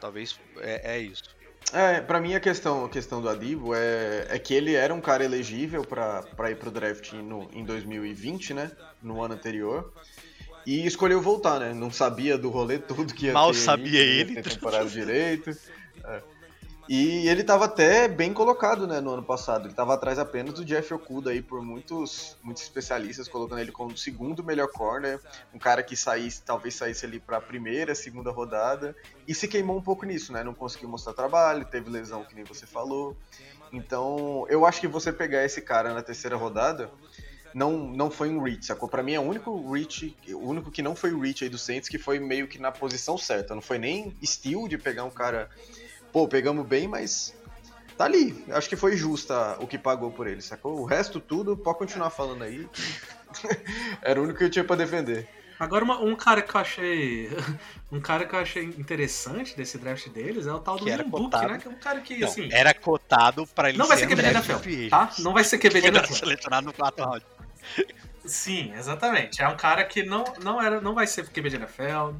Talvez 0.00 0.38
é, 0.60 0.94
é 0.94 0.98
isso. 1.00 1.34
É, 1.72 2.00
pra 2.00 2.20
mim 2.20 2.34
a 2.34 2.40
questão, 2.40 2.84
a 2.84 2.88
questão 2.88 3.20
do 3.20 3.28
Adibo 3.28 3.74
é, 3.74 4.26
é 4.28 4.38
que 4.38 4.54
ele 4.54 4.74
era 4.74 4.94
um 4.94 5.00
cara 5.00 5.24
elegível 5.24 5.84
pra 5.84 6.50
ir 6.50 6.56
pro 6.56 6.70
draft 6.70 7.12
no, 7.14 7.48
em 7.52 7.64
2020, 7.64 8.54
né? 8.54 8.70
No 9.02 9.22
ano 9.22 9.34
anterior. 9.34 9.92
E 10.66 10.86
escolheu 10.86 11.20
voltar, 11.20 11.58
né? 11.58 11.72
Não 11.72 11.90
sabia 11.90 12.38
do 12.38 12.48
rolê 12.50 12.78
todo 12.78 13.12
que 13.12 13.26
ia 13.26 13.32
Mal 13.32 13.52
ter 13.52 13.58
sabia 13.58 14.04
ia 14.04 14.20
ele. 14.20 14.34
ter 14.34 14.50
temporada 14.50 14.88
direito. 14.88 15.50
É. 16.04 16.22
E 16.88 17.28
ele 17.28 17.44
tava 17.44 17.66
até 17.66 18.08
bem 18.08 18.34
colocado, 18.34 18.86
né, 18.86 19.00
no 19.00 19.12
ano 19.12 19.22
passado. 19.22 19.66
Ele 19.66 19.74
tava 19.74 19.94
atrás 19.94 20.18
apenas 20.18 20.54
do 20.54 20.64
Jeff 20.64 20.92
Okuda 20.92 21.30
aí 21.30 21.40
por 21.40 21.62
muitos, 21.62 22.36
muitos 22.42 22.62
especialistas, 22.62 23.28
colocando 23.28 23.60
ele 23.60 23.70
como 23.70 23.92
o 23.92 23.96
segundo 23.96 24.42
melhor 24.42 24.68
corner, 24.68 25.20
um 25.54 25.58
cara 25.58 25.82
que 25.82 25.96
saísse, 25.96 26.42
talvez 26.42 26.74
saísse 26.74 27.06
ali 27.06 27.20
pra 27.20 27.40
primeira, 27.40 27.94
segunda 27.94 28.30
rodada, 28.30 28.96
e 29.26 29.34
se 29.34 29.46
queimou 29.46 29.76
um 29.76 29.82
pouco 29.82 30.04
nisso, 30.04 30.32
né? 30.32 30.42
Não 30.42 30.54
conseguiu 30.54 30.88
mostrar 30.88 31.12
trabalho, 31.12 31.64
teve 31.64 31.88
lesão, 31.88 32.24
que 32.24 32.34
nem 32.34 32.44
você 32.44 32.66
falou. 32.66 33.16
Então, 33.72 34.44
eu 34.50 34.66
acho 34.66 34.80
que 34.80 34.88
você 34.88 35.12
pegar 35.12 35.44
esse 35.44 35.62
cara 35.62 35.94
na 35.94 36.02
terceira 36.02 36.36
rodada 36.36 36.90
não, 37.54 37.72
não 37.78 38.10
foi 38.10 38.28
um 38.30 38.42
reach, 38.42 38.66
sacou? 38.66 38.88
Pra 38.88 39.02
mim 39.02 39.12
é 39.14 39.20
o 39.20 39.22
único 39.22 39.72
reach, 39.72 40.16
o 40.28 40.48
único 40.48 40.70
que 40.70 40.82
não 40.82 40.94
foi 40.96 41.12
o 41.12 41.20
reach 41.20 41.44
aí 41.44 41.50
do 41.50 41.58
Saints 41.58 41.88
que 41.88 41.98
foi 41.98 42.18
meio 42.18 42.46
que 42.48 42.58
na 42.58 42.70
posição 42.72 43.16
certa. 43.18 43.54
Não 43.54 43.62
foi 43.62 43.78
nem 43.78 44.16
steal 44.24 44.66
de 44.68 44.78
pegar 44.78 45.04
um 45.04 45.10
cara, 45.10 45.48
pô, 46.12 46.26
pegamos 46.28 46.66
bem, 46.66 46.86
mas 46.88 47.34
tá 47.96 48.04
ali. 48.04 48.44
Acho 48.50 48.68
que 48.68 48.76
foi 48.76 48.96
justa 48.96 49.56
o 49.60 49.66
que 49.66 49.76
pagou 49.78 50.10
por 50.10 50.26
ele, 50.26 50.40
sacou? 50.42 50.80
O 50.80 50.84
resto 50.84 51.20
tudo, 51.20 51.56
pode 51.56 51.78
continuar 51.78 52.10
falando 52.10 52.42
aí. 52.44 52.66
Era 54.02 54.20
o 54.20 54.24
único 54.24 54.38
que 54.38 54.44
eu 54.44 54.50
tinha 54.50 54.64
pra 54.64 54.76
defender. 54.76 55.28
Agora, 55.60 55.84
uma- 55.84 56.00
um 56.00 56.16
cara 56.16 56.42
que 56.42 56.54
eu 56.54 56.60
achei. 56.60 57.30
Um 57.92 58.00
cara 58.00 58.24
que 58.24 58.34
eu 58.34 58.38
achei 58.38 58.64
interessante 58.64 59.54
desse 59.54 59.76
draft 59.76 60.08
deles 60.08 60.46
é 60.46 60.52
o 60.52 60.58
tal 60.58 60.78
do 60.78 60.88
Ian 60.88 61.04
Book, 61.06 61.24
cotado. 61.24 61.48
né? 61.52 61.58
Que 61.58 61.68
é 61.68 61.70
um 61.70 61.74
cara 61.74 62.00
que, 62.00 62.18
Não, 62.18 62.26
assim. 62.26 62.48
era 62.50 62.72
cotado 62.72 63.46
pra 63.48 63.68
ele 63.68 63.76
Não 63.76 63.86
vai 63.86 63.98
ser 63.98 64.06
QB 64.06 64.22
da 64.22 64.30
NFL, 64.30 64.88
tá? 64.88 65.10
Não 65.18 65.32
vai 65.34 65.44
ser 65.44 65.58
QB 65.58 65.80
da 65.82 65.88
NFL. 65.88 66.14
selecionado 66.14 66.66
no 66.68 66.72
quarto 66.72 67.02
round. 67.02 67.22
Sim, 68.24 68.72
exatamente. 68.74 69.42
É 69.42 69.48
um 69.48 69.56
cara 69.56 69.84
que 69.84 70.02
não, 70.02 70.24
não, 70.42 70.62
era, 70.62 70.80
não 70.80 70.94
vai 70.94 71.06
ser 71.06 71.28
QB 71.28 71.50
de 71.50 71.56
NFL, 71.56 72.14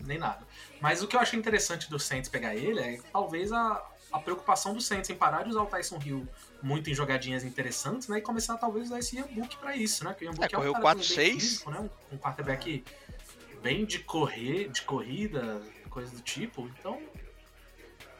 nem 0.00 0.18
nada. 0.18 0.46
Mas 0.80 1.02
o 1.02 1.08
que 1.08 1.16
eu 1.16 1.20
achei 1.20 1.38
interessante 1.38 1.90
do 1.90 1.98
Saints 1.98 2.28
pegar 2.28 2.54
ele 2.54 2.78
é 2.80 3.00
talvez 3.12 3.52
a, 3.52 3.82
a 4.12 4.18
preocupação 4.18 4.74
do 4.74 4.80
Saints 4.80 5.10
em 5.10 5.14
parar 5.14 5.42
de 5.42 5.50
usar 5.50 5.62
o 5.62 5.66
Tyson 5.66 5.98
Hill 6.04 6.28
muito 6.62 6.90
em 6.90 6.94
jogadinhas 6.94 7.44
interessantes, 7.44 8.08
né? 8.08 8.18
E 8.18 8.20
começar 8.20 8.56
talvez 8.56 8.84
a 8.84 8.86
usar 8.86 8.98
esse 8.98 9.16
Ian 9.16 9.26
Book 9.26 9.56
pra 9.56 9.76
isso, 9.76 10.04
né? 10.04 10.10
Porque 10.10 10.24
o 10.24 10.28
Ian 10.28 10.34
Book 10.34 10.44
É, 10.44 10.54
é, 10.54 10.58
um 10.58 10.60
correu 10.60 10.74
bem 10.74 10.82
4-6. 10.82 11.32
físico, 11.32 11.70
né? 11.70 11.80
Um, 11.80 12.14
um 12.14 12.18
quarterback 12.18 12.84
bem 13.62 13.84
de 13.84 13.98
correr, 14.00 14.68
de 14.68 14.82
corrida, 14.82 15.60
coisa 15.90 16.14
do 16.14 16.20
tipo. 16.20 16.70
Então, 16.78 17.00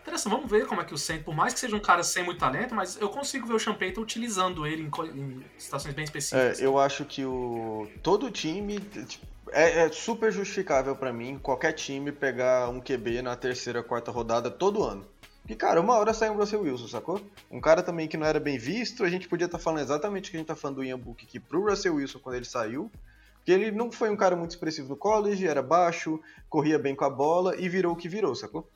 interessante. 0.08 0.32
Vamos 0.32 0.50
ver 0.50 0.66
como 0.66 0.80
é 0.80 0.84
que 0.84 0.94
o 0.94 0.98
Saints, 0.98 1.24
por 1.24 1.34
mais 1.34 1.54
que 1.54 1.60
seja 1.60 1.76
um 1.76 1.80
cara 1.80 2.02
sem 2.02 2.24
muito 2.24 2.38
talento, 2.38 2.74
mas 2.74 3.00
eu 3.00 3.08
consigo 3.08 3.46
ver 3.46 3.54
o 3.54 3.58
Sean 3.58 3.74
Payton 3.74 4.00
utilizando 4.00 4.66
ele 4.66 4.82
em, 4.82 5.20
em 5.20 5.44
situações 5.56 5.94
bem 5.94 6.02
É, 6.02 6.04
específicas. 6.04 6.60
eu 6.60 6.78
acho 6.78 7.04
que 7.04 7.24
o 7.24 7.88
todo 8.02 8.30
time 8.30 8.80
tipo, 8.80 9.26
é, 9.50 9.84
é 9.86 9.92
super 9.92 10.32
justificável 10.32 10.94
pra 10.96 11.12
mim 11.12 11.38
qualquer 11.38 11.72
time 11.72 12.12
pegar 12.12 12.68
um 12.68 12.80
QB 12.80 13.22
na 13.22 13.36
terceira, 13.36 13.82
quarta 13.82 14.10
rodada 14.10 14.50
todo 14.50 14.82
ano. 14.82 15.06
E 15.48 15.54
cara, 15.54 15.80
uma 15.80 15.94
hora 15.96 16.12
sai 16.12 16.28
um 16.28 16.36
Russell 16.36 16.60
Wilson, 16.60 16.88
sacou? 16.88 17.20
Um 17.50 17.58
cara 17.60 17.82
também 17.82 18.06
que 18.06 18.18
não 18.18 18.26
era 18.26 18.38
bem 18.38 18.58
visto, 18.58 19.02
a 19.02 19.08
gente 19.08 19.26
podia 19.26 19.46
estar 19.46 19.58
falando 19.58 19.80
exatamente 19.80 20.28
o 20.28 20.30
que 20.30 20.36
a 20.36 20.40
gente 20.40 20.46
tá 20.48 20.54
falando 20.56 20.76
do 20.76 20.84
Ian 20.84 20.98
Book 20.98 21.24
aqui 21.24 21.40
pro 21.40 21.64
Russell 21.70 21.94
Wilson 21.94 22.18
quando 22.18 22.36
ele 22.36 22.44
saiu. 22.44 22.90
Porque 23.36 23.52
ele 23.52 23.70
não 23.70 23.90
foi 23.90 24.10
um 24.10 24.16
cara 24.16 24.36
muito 24.36 24.50
expressivo 24.50 24.90
no 24.90 24.96
college, 24.96 25.46
era 25.46 25.62
baixo, 25.62 26.20
corria 26.50 26.78
bem 26.78 26.94
com 26.94 27.06
a 27.06 27.08
bola 27.08 27.56
e 27.56 27.66
virou 27.66 27.94
o 27.94 27.96
que 27.96 28.06
virou, 28.10 28.34
sacou? 28.34 28.68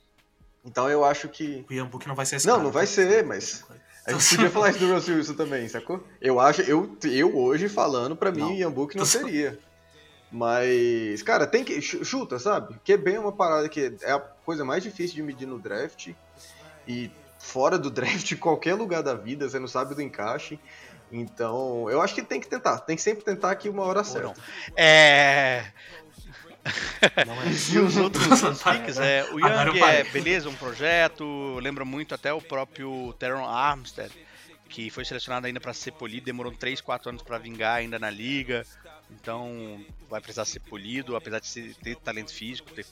Então 0.64 0.88
eu 0.88 1.04
acho 1.04 1.28
que. 1.28 1.64
O 1.68 1.72
Ian 1.72 1.86
Book 1.86 2.06
não 2.06 2.14
vai 2.14 2.24
ser 2.26 2.36
esse 2.36 2.46
Não, 2.46 2.54
cara, 2.54 2.64
não 2.64 2.70
vai 2.72 2.86
tá? 2.86 2.92
ser, 2.92 3.24
mas 3.24 3.64
A 4.06 4.12
gente 4.12 4.28
podia 4.36 4.50
falar 4.50 4.70
isso 4.70 4.78
do 4.78 4.92
Russell 4.92 5.16
Wilson 5.16 5.34
também, 5.34 5.68
sacou? 5.68 6.02
Eu 6.20 6.38
acho, 6.40 6.62
eu, 6.62 6.96
eu 7.04 7.36
hoje 7.36 7.68
falando, 7.68 8.14
pra 8.16 8.30
mim, 8.32 8.40
Não. 8.40 8.50
o 8.52 8.54
Ian 8.54 8.70
Book 8.70 8.96
não 8.96 9.04
seria. 9.04 9.58
Mas, 10.30 11.22
cara, 11.22 11.46
tem 11.46 11.62
que. 11.62 11.80
ch- 11.80 12.04
Chuta, 12.04 12.38
sabe? 12.38 12.74
QB 12.84 13.12
é 13.14 13.20
uma 13.20 13.32
parada 13.32 13.68
que 13.68 13.92
é 14.02 14.12
a 14.12 14.18
coisa 14.18 14.64
mais 14.64 14.82
difícil 14.82 15.14
de 15.16 15.22
medir 15.22 15.46
no 15.46 15.58
draft. 15.58 16.08
E 16.88 17.10
fora 17.38 17.78
do 17.78 17.90
draft, 17.92 18.34
qualquer 18.38 18.74
lugar 18.74 19.02
da 19.02 19.14
vida, 19.14 19.48
você 19.48 19.58
não 19.58 19.68
sabe 19.68 19.94
do 19.94 20.00
encaixe. 20.02 20.58
Então, 21.14 21.90
eu 21.90 22.00
acho 22.00 22.14
que 22.14 22.22
tem 22.22 22.40
que 22.40 22.48
tentar. 22.48 22.78
Tem 22.78 22.96
que 22.96 23.02
sempre 23.02 23.22
tentar 23.22 23.50
aqui 23.50 23.68
uma 23.68 23.82
hora 23.82 24.02
certa. 24.02 24.32
É. 24.74 25.66
É. 27.02 27.74
E 27.74 27.78
os 27.78 27.96
outros 27.96 28.28
picks, 28.62 28.96
é, 29.00 29.24
o 29.32 29.40
Young 29.40 29.80
é, 29.82 30.04
beleza, 30.04 30.48
um 30.48 30.54
projeto, 30.54 31.58
lembra 31.60 31.84
muito 31.84 32.14
até 32.14 32.32
o 32.32 32.40
próprio 32.40 33.12
Teron 33.18 33.44
Armstead, 33.44 34.12
que 34.68 34.88
foi 34.88 35.04
selecionado 35.04 35.46
ainda 35.46 35.58
para 35.58 35.74
ser 35.74 35.90
polido, 35.92 36.24
demorou 36.24 36.52
3, 36.52 36.80
4 36.80 37.10
anos 37.10 37.22
para 37.22 37.38
vingar 37.38 37.76
ainda 37.76 37.98
na 37.98 38.08
liga, 38.08 38.64
então 39.10 39.84
vai 40.08 40.20
precisar 40.20 40.44
ser 40.44 40.60
polido, 40.60 41.16
apesar 41.16 41.40
de 41.40 41.74
ter 41.74 41.96
talento 41.96 42.32
físico, 42.32 42.70
ter 42.70 42.86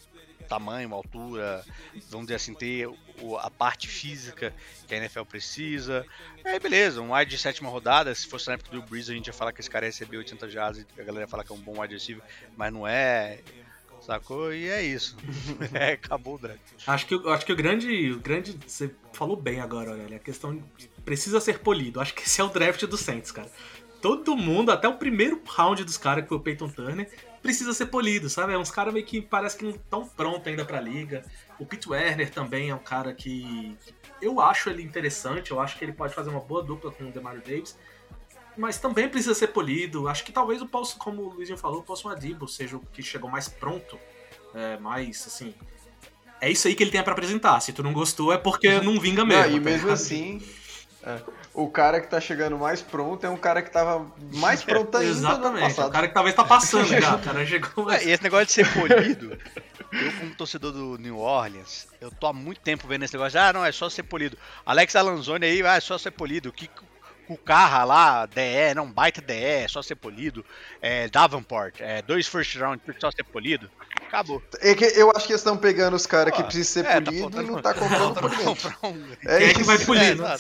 tamanho, 0.51 0.93
altura, 0.93 1.65
vamos 2.11 2.27
dizer 2.27 2.35
assim, 2.35 2.55
ter 2.55 2.91
a 3.39 3.51
parte 3.51 3.87
física 3.87 4.53
que 4.89 4.95
a 4.95 4.99
NFL 4.99 5.23
precisa. 5.23 6.05
É, 6.43 6.59
beleza, 6.59 7.01
um 7.01 7.15
wide 7.15 7.31
de 7.31 7.39
sétima 7.39 7.71
rodada, 7.71 8.13
se 8.13 8.27
fosse 8.27 8.49
na 8.49 8.55
época 8.55 8.73
do 8.73 8.83
Breeze, 8.83 9.13
a 9.13 9.15
gente 9.15 9.29
ia 9.29 9.33
falar 9.33 9.53
que 9.53 9.61
esse 9.61 9.71
cara 9.71 9.87
ia 9.87 9.91
receber 9.91 10.17
80 10.17 10.51
jardas 10.51 10.85
e 10.97 11.01
a 11.01 11.05
galera 11.05 11.25
ia 11.25 11.29
falar 11.29 11.45
que 11.45 11.53
é 11.53 11.55
um 11.55 11.61
bom 11.61 11.81
wide 11.81 11.95
receiver, 11.95 12.23
mas 12.57 12.73
não 12.73 12.87
é. 12.87 13.39
Sacou? 14.01 14.53
E 14.53 14.69
é 14.69 14.83
isso. 14.83 15.17
é, 15.73 15.93
acabou 15.93 16.35
o 16.35 16.39
draft. 16.39 16.59
Acho 16.87 17.07
que, 17.07 17.15
acho 17.29 17.47
que 17.47 17.53
o 17.53 17.57
grande, 17.57 18.11
o 18.11 18.19
grande. 18.19 18.59
Você 18.67 18.91
falou 19.13 19.37
bem 19.37 19.61
agora, 19.61 19.93
olha. 19.93 20.17
A 20.17 20.19
questão 20.19 20.61
precisa 21.05 21.39
ser 21.39 21.59
polido. 21.59 22.01
Acho 22.01 22.15
que 22.15 22.23
esse 22.23 22.41
é 22.41 22.45
o 22.45 22.49
draft 22.49 22.83
do 22.87 22.97
Saints, 22.97 23.31
cara. 23.31 23.51
Todo 24.01 24.35
mundo, 24.35 24.73
até 24.73 24.89
o 24.89 24.97
primeiro 24.97 25.41
round 25.47 25.85
dos 25.85 25.99
caras, 25.99 26.23
que 26.23 26.29
foi 26.31 26.39
o 26.39 26.41
Peyton 26.41 26.71
Turner, 26.71 27.11
precisa 27.43 27.73
ser 27.73 27.87
polido, 27.87 28.29
sabe? 28.29 28.53
É 28.53 28.59
uns 28.59 28.71
caras 28.71 28.93
meio 28.93 29.07
que 29.07 29.21
parece 29.21 29.57
que 29.57 29.65
não 29.65 29.73
estão 29.73 30.07
prontos 30.07 30.47
ainda 30.47 30.65
pra 30.65 30.81
liga. 30.81 31.25
O 31.59 31.67
Pete 31.67 31.89
Werner 31.89 32.31
também 32.31 32.71
é 32.71 32.75
um 32.75 32.79
cara 32.79 33.13
que. 33.13 33.77
Eu 34.21 34.41
acho 34.41 34.69
ele 34.69 34.83
interessante, 34.83 35.51
eu 35.51 35.61
acho 35.61 35.79
que 35.79 35.85
ele 35.85 35.93
pode 35.93 36.15
fazer 36.15 36.31
uma 36.31 36.41
boa 36.41 36.63
dupla 36.63 36.91
com 36.91 37.05
o 37.05 37.11
Demario 37.11 37.41
Davis 37.41 37.77
mas 38.57 38.79
também 38.79 39.09
precisa 39.09 39.35
ser 39.35 39.49
polido. 39.49 40.07
Acho 40.07 40.23
que 40.23 40.33
talvez 40.33 40.61
o 40.61 40.67
Paulson, 40.67 40.99
como 40.99 41.23
o 41.23 41.29
Luizinho 41.35 41.57
falou, 41.57 41.81
o 41.81 41.83
Paulson 41.83 42.11
Adibo 42.11 42.47
seja 42.47 42.77
o 42.77 42.81
que 42.81 43.03
chegou 43.03 43.31
mais 43.31 43.49
pronto, 43.49 43.99
é, 44.55 44.77
mais 44.79 45.27
assim. 45.27 45.55
É 46.41 46.51
isso 46.51 46.69
aí 46.69 46.75
que 46.75 46.83
ele 46.83 46.91
tem 46.91 47.03
para 47.03 47.13
apresentar. 47.13 47.59
Se 47.61 47.73
tu 47.73 47.83
não 47.83 47.93
gostou, 47.93 48.33
é 48.33 48.39
porque 48.39 48.81
não 48.81 49.01
vinga 49.01 49.25
mesmo. 49.25 49.57
E 49.57 49.61
tá 49.61 49.71
mesmo 49.71 49.91
assim, 49.91 50.43
é, 51.03 51.23
o 51.53 51.69
cara 51.69 52.01
que 52.01 52.09
tá 52.09 52.21
chegando 52.21 52.57
mais 52.59 52.81
pronto 52.81 53.25
é 53.25 53.29
um 53.31 53.37
cara 53.37 53.63
que 53.63 53.71
tava 53.71 54.07
mais 54.35 54.63
pronto 54.65 54.97
ainda 54.97 55.11
Exatamente, 55.11 55.81
o 55.81 55.91
cara 55.91 56.09
que 56.09 56.15
talvez 56.15 56.35
tá 56.35 56.45
passando 56.45 56.87
já. 57.01 57.17
O 57.17 57.19
cara 57.21 57.45
chegou 57.45 57.85
mais... 57.85 58.03
é, 58.03 58.07
E 58.07 58.11
esse 58.11 58.23
negócio 58.23 58.47
de 58.47 58.53
ser 58.53 58.73
polido, 58.73 59.39
eu 59.93 60.13
como 60.19 60.35
torcedor 60.35 60.73
do 60.73 60.97
New 60.99 61.19
Orleans, 61.19 61.89
eu 62.01 62.11
tô 62.11 62.29
há 62.29 62.33
muito 62.33 62.61
tempo 62.61 62.87
vendo 62.87 63.05
esse 63.05 63.15
negócio. 63.15 63.41
Ah, 63.41 63.53
não, 63.53 63.65
é 63.65 63.73
só 63.73 63.91
ser 63.91 64.05
polido. 64.05 64.39
Alex 64.65 64.95
Alanzoni 64.95 65.47
aí, 65.47 65.63
ah, 65.63 65.77
é 65.77 65.81
só 65.81 65.99
ser 65.99 66.13
polido. 66.13 66.49
O 66.49 66.53
que 66.53 66.71
o 67.29 67.37
carro 67.37 67.87
lá, 67.87 68.27
DE, 68.27 68.75
não, 68.75 68.91
baita 68.91 69.21
DE, 69.21 69.35
é 69.35 69.69
só 69.69 69.81
ser 69.83 69.95
polido. 69.95 70.45
É, 70.83 71.09
Davenport, 71.09 71.81
é, 71.81 72.03
dois 72.03 72.27
first 72.27 72.57
round, 72.57 72.83
só 72.99 73.11
ser 73.11 73.25
polido. 73.25 73.71
Acabou. 74.11 74.43
É 74.59 74.75
que 74.75 74.85
eu 74.85 75.13
acho 75.15 75.25
que 75.25 75.33
eles 75.33 75.41
estão 75.41 75.57
pegando 75.57 75.95
os 75.95 76.05
caras 76.05 76.35
que 76.35 76.43
precisam 76.43 76.83
ser 76.83 76.85
é, 76.85 77.01
tá 77.01 77.13
tá, 77.13 77.13
e 77.13 77.47
não 77.47 77.63
tá 77.63 77.73
comprando 77.73 78.15
por 78.15 78.29
dentro. 78.29 78.77
Um... 78.83 79.07
É 79.25 79.39
Quem 79.39 79.49
é 79.49 79.55
que 79.55 79.63
vai 79.63 79.79
polir, 79.79 80.17
né? 80.17 80.37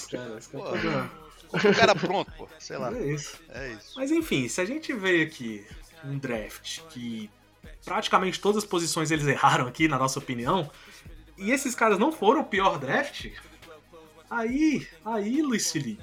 O 1.52 1.74
cara 1.74 1.94
pronto, 1.94 2.32
pô. 2.32 2.48
Sei 2.58 2.76
lá. 2.76 2.92
É 2.92 3.06
isso. 3.06 3.38
é 3.50 3.72
isso. 3.72 3.92
Mas 3.94 4.10
enfim, 4.10 4.48
se 4.48 4.60
a 4.60 4.64
gente 4.64 4.92
vê 4.92 5.22
aqui 5.22 5.64
um 6.04 6.18
draft 6.18 6.80
que 6.90 7.30
praticamente 7.84 8.40
todas 8.40 8.64
as 8.64 8.68
posições 8.68 9.12
eles 9.12 9.26
erraram 9.26 9.68
aqui, 9.68 9.86
na 9.86 9.98
nossa 9.98 10.18
opinião, 10.18 10.68
e 11.38 11.52
esses 11.52 11.74
caras 11.74 11.98
não 11.98 12.10
foram 12.10 12.40
o 12.40 12.44
pior 12.44 12.76
draft, 12.76 13.28
aí, 14.28 14.86
aí, 15.04 15.42
Luiz 15.42 15.70
Felipe, 15.70 16.02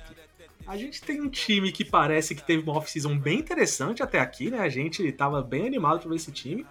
a 0.65 0.77
gente 0.77 1.01
tem 1.01 1.21
um 1.21 1.30
time 1.30 1.71
que 1.71 1.84
parece 1.84 2.34
que 2.34 2.43
teve 2.43 2.63
uma 2.63 2.77
off-season 2.77 3.17
bem 3.17 3.39
interessante 3.39 4.01
até 4.01 4.19
aqui, 4.19 4.49
né? 4.49 4.60
A 4.60 4.69
gente 4.69 5.12
tava 5.12 5.41
bem 5.41 5.67
animado 5.67 5.99
pra 5.99 6.10
ver 6.10 6.15
esse 6.15 6.32
time. 6.32 6.65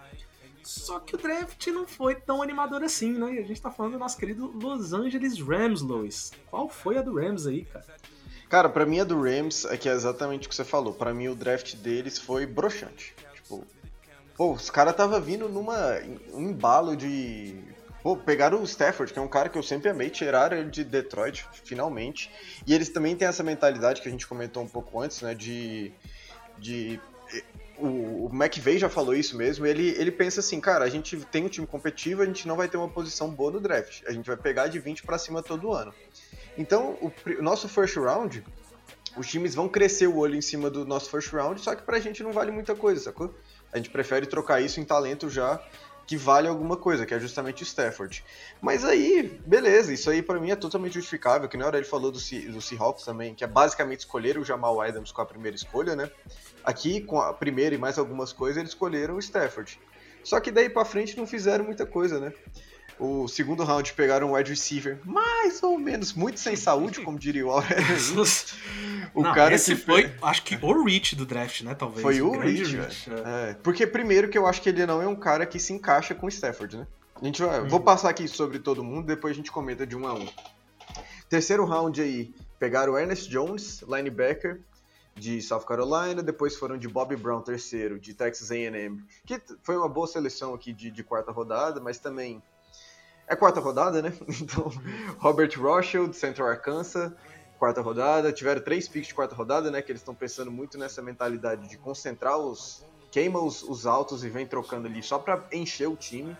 Só 0.67 0.99
que 0.99 1.15
o 1.15 1.17
draft 1.17 1.65
não 1.67 1.87
foi 1.87 2.15
tão 2.15 2.41
animador 2.41 2.83
assim, 2.83 3.13
né? 3.13 3.35
E 3.35 3.39
a 3.39 3.43
gente 3.43 3.61
tá 3.61 3.71
falando 3.71 3.93
do 3.93 3.99
nosso 3.99 4.17
querido 4.17 4.47
Los 4.47 4.91
Angeles 4.91 5.39
Rams, 5.39 5.81
Lois. 5.81 6.33
Qual 6.49 6.67
foi 6.67 6.97
a 6.97 7.01
do 7.01 7.15
Rams 7.15 7.47
aí, 7.47 7.63
cara? 7.63 7.85
Cara, 8.49 8.67
pra 8.67 8.85
mim 8.85 8.99
a 8.99 9.05
do 9.05 9.21
Rams 9.21 9.63
é 9.63 9.77
que 9.77 9.87
é 9.87 9.93
exatamente 9.93 10.45
o 10.45 10.49
que 10.49 10.55
você 10.55 10.65
falou. 10.65 10.93
Para 10.93 11.13
mim 11.13 11.29
o 11.29 11.35
draft 11.35 11.75
deles 11.75 12.19
foi 12.19 12.45
broxante. 12.45 13.15
Tipo, 13.35 13.65
pô, 14.35 14.51
os 14.51 14.69
caras 14.69 14.93
tava 14.93 15.21
vindo 15.21 15.47
numa 15.47 16.01
um 16.33 16.49
embalo 16.49 16.97
de 16.97 17.63
Pô, 18.03 18.15
pegaram 18.15 18.61
o 18.61 18.63
Stafford, 18.63 19.11
que 19.11 19.19
é 19.19 19.21
um 19.21 19.27
cara 19.27 19.49
que 19.49 19.57
eu 19.57 19.63
sempre 19.63 19.89
amei, 19.89 20.09
tiraram 20.09 20.57
ele 20.57 20.69
de 20.69 20.83
Detroit, 20.83 21.45
finalmente. 21.63 22.31
E 22.65 22.73
eles 22.73 22.89
também 22.89 23.15
têm 23.15 23.27
essa 23.27 23.43
mentalidade 23.43 24.01
que 24.01 24.07
a 24.07 24.11
gente 24.11 24.27
comentou 24.27 24.63
um 24.63 24.67
pouco 24.67 25.01
antes, 25.01 25.21
né? 25.21 25.33
De. 25.33 25.91
de 26.57 26.99
o, 27.79 28.27
o 28.27 28.29
McVeigh 28.33 28.79
já 28.79 28.89
falou 28.89 29.13
isso 29.13 29.37
mesmo. 29.37 29.65
Ele, 29.65 29.89
ele 29.97 30.11
pensa 30.11 30.39
assim, 30.39 30.59
cara, 30.59 30.85
a 30.85 30.89
gente 30.89 31.17
tem 31.31 31.45
um 31.45 31.49
time 31.49 31.67
competitivo, 31.67 32.21
a 32.21 32.25
gente 32.25 32.47
não 32.47 32.55
vai 32.55 32.67
ter 32.67 32.77
uma 32.77 32.89
posição 32.89 33.29
boa 33.29 33.51
no 33.51 33.59
draft. 33.59 34.03
A 34.07 34.11
gente 34.11 34.25
vai 34.25 34.37
pegar 34.37 34.67
de 34.67 34.79
20 34.79 35.03
para 35.03 35.17
cima 35.17 35.41
todo 35.41 35.71
ano. 35.71 35.93
Então, 36.57 36.97
o, 37.01 37.11
o 37.39 37.43
nosso 37.43 37.69
first 37.69 37.95
round, 37.97 38.43
os 39.15 39.27
times 39.27 39.55
vão 39.55 39.69
crescer 39.69 40.07
o 40.07 40.17
olho 40.17 40.35
em 40.35 40.41
cima 40.41 40.69
do 40.69 40.85
nosso 40.85 41.09
first 41.09 41.31
round, 41.31 41.61
só 41.61 41.75
que 41.75 41.83
pra 41.83 41.99
gente 41.99 42.23
não 42.23 42.31
vale 42.31 42.51
muita 42.51 42.75
coisa, 42.75 43.01
sacou? 43.01 43.33
A 43.71 43.77
gente 43.77 43.89
prefere 43.89 44.25
trocar 44.25 44.61
isso 44.61 44.79
em 44.79 44.85
talento 44.85 45.29
já 45.29 45.61
que 46.07 46.15
vale 46.15 46.47
alguma 46.47 46.77
coisa, 46.77 47.05
que 47.05 47.13
é 47.13 47.19
justamente 47.19 47.61
o 47.61 47.65
Stafford. 47.65 48.23
Mas 48.61 48.85
aí, 48.85 49.39
beleza, 49.45 49.91
isso 49.93 50.09
aí 50.09 50.21
para 50.21 50.39
mim 50.39 50.51
é 50.51 50.55
totalmente 50.55 50.93
justificável, 50.93 51.49
que 51.49 51.57
na 51.57 51.65
hora 51.65 51.77
ele 51.77 51.85
falou 51.85 52.09
do, 52.09 52.17
do 52.17 52.61
Seahawks 52.61 53.03
também, 53.03 53.35
que 53.35 53.43
é 53.43 53.47
basicamente 53.47 53.99
escolher 53.99 54.37
o 54.37 54.43
Jamal 54.43 54.79
Adams 54.79 55.11
com 55.11 55.21
a 55.21 55.25
primeira 55.25 55.57
escolha, 55.57 55.97
né? 55.97 56.09
Aqui, 56.63 57.01
com 57.01 57.19
a 57.19 57.33
primeira 57.33 57.75
e 57.75 57.77
mais 57.77 57.99
algumas 57.99 58.31
coisas, 58.31 58.57
eles 58.57 58.69
escolheram 58.69 59.15
o 59.15 59.19
Stafford. 59.19 59.77
Só 60.23 60.39
que 60.39 60.49
daí 60.49 60.69
para 60.69 60.85
frente 60.85 61.17
não 61.17 61.27
fizeram 61.27 61.65
muita 61.65 61.85
coisa, 61.85 62.21
né? 62.21 62.33
O 62.99 63.27
segundo 63.27 63.63
round 63.63 63.93
pegaram 63.93 64.31
um 64.31 64.35
wide 64.35 64.49
receiver 64.49 64.99
mais 65.03 65.61
ou 65.61 65.77
menos, 65.77 66.13
muito 66.13 66.39
sem 66.39 66.55
saúde, 66.55 67.01
como 67.01 67.19
diria 67.19 67.45
o 67.45 67.51
Aurélio. 67.51 67.85
o 69.13 69.21
Não, 69.21 69.33
cara 69.33 69.53
esse 69.53 69.75
que 69.75 69.81
foi, 69.81 70.11
acho 70.21 70.43
que 70.43 70.57
o 70.61 70.83
Rich 70.83 71.15
do 71.15 71.25
draft, 71.25 71.61
né, 71.61 71.75
talvez. 71.75 72.01
Foi 72.01 72.21
o, 72.21 72.39
Rich, 72.39 72.75
Rich 72.75 73.11
é. 73.11 73.49
é. 73.51 73.53
Porque 73.61 73.85
primeiro 73.85 74.29
que 74.29 74.37
eu 74.37 74.47
acho 74.47 74.61
que 74.61 74.69
ele 74.69 74.85
não 74.85 75.01
é 75.01 75.07
um 75.07 75.15
cara 75.15 75.45
que 75.45 75.59
se 75.59 75.73
encaixa 75.73 76.15
com 76.15 76.25
o 76.25 76.29
Stafford, 76.29 76.77
né? 76.77 76.87
A 77.21 77.25
gente 77.25 77.41
vai, 77.41 77.61
hum. 77.61 77.67
Vou 77.67 77.79
passar 77.79 78.09
aqui 78.09 78.27
sobre 78.27 78.59
todo 78.59 78.83
mundo, 78.83 79.05
depois 79.05 79.33
a 79.33 79.35
gente 79.35 79.51
comenta 79.51 79.85
de 79.85 79.95
um 79.95 80.07
a 80.07 80.13
um. 80.13 80.27
Terceiro 81.29 81.65
round 81.65 82.01
aí, 82.01 82.33
pegaram 82.57 82.93
o 82.93 82.97
Ernest 82.97 83.29
Jones, 83.29 83.83
linebacker, 83.87 84.61
de 85.17 85.41
South 85.41 85.61
Carolina, 85.61 86.21
depois 86.21 86.55
foram 86.55 86.77
de 86.77 86.87
Bobby 86.87 87.15
Brown, 87.15 87.41
terceiro, 87.41 87.99
de 87.99 88.13
Texas 88.13 88.51
A&M, 88.51 89.03
que 89.25 89.41
foi 89.63 89.75
uma 89.75 89.89
boa 89.89 90.07
seleção 90.07 90.53
aqui 90.53 90.71
de, 90.71 90.91
de 90.91 91.03
quarta 91.03 91.31
rodada, 91.31 91.79
mas 91.79 91.97
também 91.97 92.41
é 93.27 93.35
quarta 93.35 93.59
rodada, 93.59 94.01
né? 94.01 94.13
Então, 94.41 94.71
Robert 95.19 95.51
Rochel, 95.59 96.07
de 96.07 96.15
Central 96.15 96.47
Arkansas, 96.47 97.11
quarta 97.59 97.81
rodada. 97.81 98.31
Tiveram 98.31 98.61
três 98.61 98.87
picks 98.87 99.09
de 99.09 99.13
quarta 99.13 99.35
rodada, 99.35 99.69
né? 99.69 99.81
Que 99.81 99.91
eles 99.91 100.01
estão 100.01 100.15
pensando 100.15 100.49
muito 100.49 100.77
nessa 100.77 101.01
mentalidade 101.01 101.67
de 101.67 101.77
concentrar 101.77 102.37
os. 102.37 102.85
queima 103.11 103.39
os, 103.39 103.63
os 103.63 103.85
altos 103.85 104.23
e 104.23 104.29
vem 104.29 104.47
trocando 104.47 104.87
ali 104.87 105.03
só 105.03 105.19
para 105.19 105.43
encher 105.51 105.89
o 105.89 105.95
time. 105.95 106.35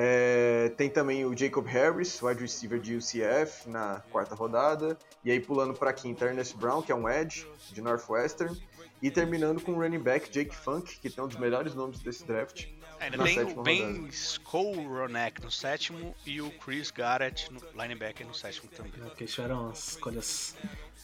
É, 0.00 0.72
tem 0.76 0.88
também 0.88 1.24
o 1.24 1.36
Jacob 1.36 1.66
Harris, 1.66 2.22
wide 2.22 2.40
receiver 2.40 2.78
de 2.78 2.94
UCF, 2.94 3.68
na 3.68 4.00
quarta 4.12 4.32
rodada. 4.32 4.96
E 5.24 5.32
aí 5.32 5.40
pulando 5.40 5.74
para 5.74 5.92
quinta, 5.92 6.26
Ernest 6.26 6.56
Brown, 6.56 6.82
que 6.82 6.92
é 6.92 6.94
um 6.94 7.08
edge 7.08 7.50
de 7.72 7.82
Northwestern. 7.82 8.56
E 9.00 9.10
terminando 9.10 9.60
com 9.60 9.72
o 9.72 9.80
running 9.80 10.00
back 10.00 10.30
Jake 10.30 10.54
Funk, 10.54 10.98
que 10.98 11.08
tem 11.08 11.22
um 11.22 11.28
dos 11.28 11.38
melhores 11.38 11.74
nomes 11.74 12.00
desse 12.00 12.24
draft. 12.24 12.66
É, 13.00 13.04
ainda 13.04 13.22
tem 13.22 13.42
o 13.42 13.62
Ben 13.62 14.06
Skowronek 14.08 15.40
no 15.40 15.50
sétimo 15.50 16.14
e 16.26 16.40
o 16.40 16.50
Chris 16.58 16.90
Garrett 16.90 17.52
no 17.52 17.60
linebacker 17.80 18.26
no 18.26 18.34
sétimo 18.34 18.68
também. 18.68 18.92
É, 18.96 19.04
porque 19.04 19.24
tiveram 19.24 19.70
as 19.70 19.90
escolhas 19.90 20.56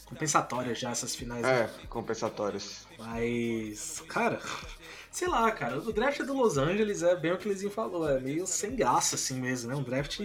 compensatórias 0.05 0.79
já, 0.79 0.91
essas 0.91 1.15
finais. 1.15 1.45
É, 1.45 1.65
né? 1.65 1.71
compensatórias. 1.89 2.87
Mas, 2.99 4.03
cara, 4.09 4.41
sei 5.11 5.29
lá, 5.29 5.51
cara, 5.53 5.79
o 5.79 5.93
draft 5.93 6.21
do 6.23 6.35
Los 6.35 6.59
Angeles 6.59 7.03
é 7.03 7.15
bem 7.15 7.33
o 7.33 7.39
que 7.39 7.47
o 7.47 7.53
Lizinho 7.53 7.71
falou, 7.71 8.09
é 8.09 8.19
meio 8.19 8.47
sem 8.47 8.75
graça 8.75 9.15
assim 9.15 9.41
mesmo, 9.41 9.71
né? 9.71 9.77
Um 9.77 9.83
draft. 9.83 10.21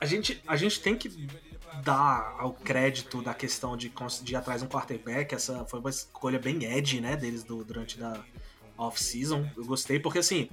A 0.00 0.06
gente, 0.06 0.42
a 0.46 0.56
gente 0.56 0.80
tem 0.80 0.96
que 0.96 1.28
dar 1.82 2.36
ao 2.38 2.52
crédito 2.52 3.22
da 3.22 3.34
questão 3.34 3.76
de, 3.76 3.92
de 4.22 4.32
ir 4.32 4.36
atrás 4.36 4.60
de 4.60 4.66
um 4.66 4.70
quarterback. 4.70 5.34
Essa 5.34 5.64
foi 5.64 5.80
uma 5.80 5.90
escolha 5.90 6.38
bem 6.38 6.64
edgy, 6.64 7.00
né, 7.00 7.16
deles 7.16 7.44
do, 7.44 7.64
durante 7.64 7.98
da 7.98 8.20
off-season. 8.76 9.48
Eu 9.56 9.64
gostei 9.64 9.98
porque, 9.98 10.18
assim, 10.18 10.48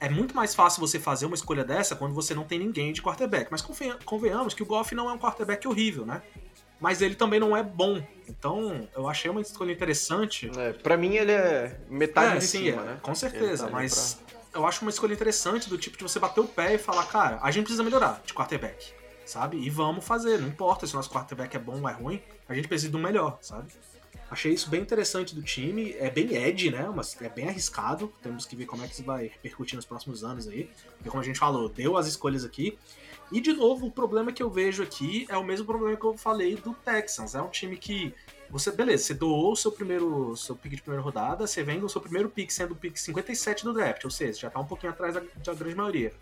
é 0.00 0.08
muito 0.08 0.34
mais 0.34 0.54
fácil 0.54 0.80
você 0.80 0.98
fazer 0.98 1.26
uma 1.26 1.34
escolha 1.34 1.64
dessa 1.64 1.96
quando 1.96 2.14
você 2.14 2.34
não 2.34 2.44
tem 2.44 2.58
ninguém 2.58 2.92
de 2.92 3.02
quarterback. 3.02 3.48
Mas 3.50 3.62
convenhamos 4.04 4.54
que 4.54 4.62
o 4.62 4.66
Goff 4.66 4.94
não 4.94 5.08
é 5.08 5.12
um 5.12 5.18
quarterback 5.18 5.66
horrível, 5.66 6.04
né? 6.04 6.22
Mas 6.80 7.02
ele 7.02 7.16
também 7.16 7.40
não 7.40 7.56
é 7.56 7.62
bom. 7.62 8.00
Então, 8.28 8.88
eu 8.94 9.08
achei 9.08 9.30
uma 9.30 9.40
escolha 9.40 9.72
interessante. 9.72 10.50
É, 10.56 10.72
pra 10.72 10.96
mim, 10.96 11.16
ele 11.16 11.32
é 11.32 11.80
metade 11.88 12.36
é, 12.36 12.38
de 12.38 12.44
sim, 12.44 12.64
cima, 12.66 12.82
é, 12.82 12.84
né? 12.84 12.98
Com 13.02 13.14
certeza, 13.14 13.64
tá 13.66 13.70
mas 13.72 14.20
pra... 14.52 14.60
eu 14.60 14.66
acho 14.66 14.82
uma 14.82 14.90
escolha 14.90 15.12
interessante 15.12 15.68
do 15.68 15.76
tipo 15.76 15.96
de 15.96 16.04
você 16.04 16.20
bater 16.20 16.40
o 16.40 16.46
pé 16.46 16.74
e 16.74 16.78
falar, 16.78 17.04
cara, 17.06 17.38
a 17.42 17.50
gente 17.50 17.64
precisa 17.64 17.82
melhorar 17.82 18.22
de 18.24 18.32
quarterback 18.32 18.97
sabe? 19.28 19.58
E 19.58 19.70
vamos 19.70 20.04
fazer, 20.04 20.38
não 20.40 20.48
importa 20.48 20.86
se 20.86 20.94
o 20.94 20.96
nosso 20.96 21.10
quarterback 21.10 21.54
é 21.54 21.58
bom 21.58 21.80
ou 21.80 21.88
é 21.88 21.92
ruim, 21.92 22.22
a 22.48 22.54
gente 22.54 22.66
precisa 22.68 22.90
do 22.90 22.98
melhor, 22.98 23.38
sabe? 23.40 23.70
Achei 24.30 24.52
isso 24.52 24.68
bem 24.68 24.82
interessante 24.82 25.34
do 25.34 25.42
time, 25.42 25.94
é 25.98 26.10
bem 26.10 26.34
edge, 26.34 26.70
né? 26.70 26.90
Mas 26.94 27.16
é 27.20 27.28
bem 27.30 27.48
arriscado, 27.48 28.12
temos 28.22 28.44
que 28.44 28.54
ver 28.54 28.66
como 28.66 28.84
é 28.84 28.86
que 28.86 28.92
isso 28.92 29.02
vai 29.02 29.26
repercutir 29.26 29.76
nos 29.76 29.86
próximos 29.86 30.22
anos 30.22 30.46
aí. 30.46 30.70
Porque 30.96 31.08
como 31.08 31.22
a 31.22 31.24
gente 31.24 31.38
falou, 31.38 31.68
deu 31.68 31.96
as 31.96 32.06
escolhas 32.06 32.44
aqui. 32.44 32.78
E 33.32 33.40
de 33.40 33.54
novo, 33.54 33.86
o 33.86 33.90
problema 33.90 34.30
que 34.30 34.42
eu 34.42 34.50
vejo 34.50 34.82
aqui 34.82 35.26
é 35.30 35.36
o 35.36 35.44
mesmo 35.44 35.64
problema 35.64 35.96
que 35.96 36.04
eu 36.04 36.16
falei 36.16 36.56
do 36.56 36.74
Texans. 36.74 37.34
É 37.34 37.40
um 37.40 37.48
time 37.48 37.78
que 37.78 38.14
você, 38.50 38.70
beleza, 38.70 39.04
você 39.04 39.14
doou 39.14 39.52
o 39.52 39.56
seu 39.56 39.72
primeiro 39.72 40.36
seu 40.36 40.56
pick 40.56 40.74
de 40.74 40.82
primeira 40.82 41.02
rodada, 41.02 41.46
você 41.46 41.62
vem 41.62 41.82
o 41.82 41.88
seu 41.88 42.00
primeiro 42.00 42.28
pick 42.28 42.50
sendo 42.50 42.72
o 42.72 42.76
pick 42.76 42.96
57 42.96 43.64
do 43.64 43.74
draft, 43.74 44.04
ou 44.04 44.10
seja, 44.10 44.40
já 44.40 44.50
tá 44.50 44.58
um 44.58 44.64
pouquinho 44.64 44.92
atrás 44.92 45.14
da, 45.14 45.20
da 45.20 45.54
grande 45.54 45.74
maioria. 45.74 46.12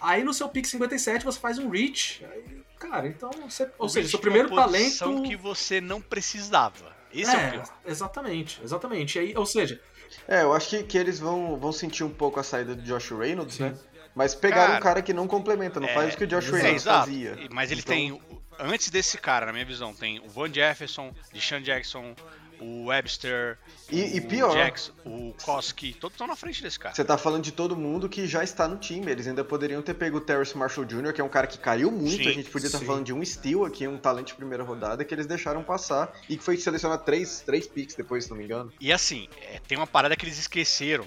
Aí 0.00 0.22
no 0.24 0.32
seu 0.34 0.48
pick 0.48 0.64
57 0.66 1.24
você 1.24 1.38
faz 1.38 1.58
um 1.58 1.68
reach. 1.68 2.24
Aí, 2.32 2.62
cara, 2.78 3.06
então 3.06 3.30
você. 3.48 3.70
Ou 3.78 3.86
O 3.86 3.88
seja, 3.88 4.08
seu 4.08 4.18
primeiro 4.18 4.54
talento. 4.54 5.22
que 5.22 5.36
você 5.36 5.80
não 5.80 6.00
precisava. 6.00 6.92
Esse 7.12 7.34
é, 7.34 7.48
o 7.48 7.50
pior. 7.52 7.64
exatamente, 7.86 8.60
exatamente. 8.64 9.18
E 9.18 9.20
aí, 9.20 9.34
ou 9.36 9.44
seja, 9.46 9.80
É, 10.26 10.42
eu 10.42 10.52
acho 10.52 10.68
que, 10.70 10.82
que 10.82 10.96
eles 10.98 11.18
vão, 11.20 11.58
vão 11.58 11.72
sentir 11.72 12.04
um 12.04 12.10
pouco 12.10 12.40
a 12.40 12.42
saída 12.42 12.74
do 12.74 12.82
Josh 12.82 13.10
Reynolds, 13.10 13.56
Sim. 13.56 13.64
né? 13.64 13.74
Mas 14.14 14.34
pegaram 14.34 14.66
Cara, 14.74 14.78
um 14.78 14.82
cara 14.82 15.02
que 15.02 15.12
não 15.14 15.26
complementa, 15.26 15.80
não 15.80 15.88
é, 15.88 15.94
faz 15.94 16.14
o 16.14 16.16
que 16.18 16.24
o 16.24 16.26
Josh. 16.26 16.48
É, 16.48 16.50
Reynolds 16.52 16.82
exato. 16.82 17.06
fazia. 17.06 17.38
Mas 17.50 17.70
eles 17.70 17.84
Então- 17.84 17.94
têm. 17.96 18.22
Antes 18.58 18.90
desse 18.90 19.16
cara, 19.16 19.46
na 19.46 19.52
minha 19.52 19.64
visão, 19.64 19.94
tem 19.94 20.20
o 20.20 20.28
Van 20.28 20.52
Jefferson, 20.52 21.14
Deshaun 21.32 21.62
Jackson, 21.62 22.14
o 22.62 22.86
Webster, 22.86 23.58
E- 23.90 24.16
e 24.16 24.20
o 24.20 24.28
pior. 24.28 24.52
Jackson, 24.52 24.92
o 25.04 25.34
Koski, 25.42 25.92
todos 25.94 26.14
estão 26.14 26.26
na 26.26 26.36
frente 26.36 26.62
desse 26.62 26.78
cara. 26.78 26.94
Você 26.94 27.04
tá 27.04 27.18
falando 27.18 27.42
de 27.42 27.52
todo 27.52 27.76
mundo 27.76 28.08
que 28.08 28.26
já 28.26 28.44
está 28.44 28.68
no 28.68 28.76
time. 28.76 29.10
Eles 29.10 29.26
ainda 29.26 29.44
poderiam 29.44 29.82
ter 29.82 29.94
pego 29.94 30.18
o 30.18 30.20
Terrace 30.20 30.56
Marshall 30.56 30.86
Jr., 30.86 31.12
que 31.12 31.20
é 31.20 31.24
um 31.24 31.28
cara 31.28 31.46
que 31.46 31.58
caiu 31.58 31.90
muito. 31.90 32.22
Sim, 32.22 32.28
a 32.28 32.32
gente 32.32 32.50
podia 32.50 32.66
estar 32.66 32.78
sim. 32.78 32.86
falando 32.86 33.04
de 33.04 33.12
um 33.12 33.24
steal 33.24 33.64
aqui, 33.64 33.86
um 33.86 33.98
talento 33.98 34.28
de 34.28 34.34
primeira 34.34 34.62
rodada, 34.62 35.04
que 35.04 35.12
eles 35.12 35.26
deixaram 35.26 35.62
passar 35.62 36.12
e 36.28 36.36
que 36.36 36.44
foi 36.44 36.56
selecionado 36.56 37.04
três, 37.04 37.40
três 37.40 37.66
picks 37.66 37.94
depois, 37.94 38.24
se 38.24 38.30
não 38.30 38.36
me 38.36 38.44
engano. 38.44 38.72
E 38.80 38.92
assim, 38.92 39.28
é, 39.40 39.58
tem 39.66 39.76
uma 39.76 39.86
parada 39.86 40.16
que 40.16 40.24
eles 40.24 40.38
esqueceram, 40.38 41.06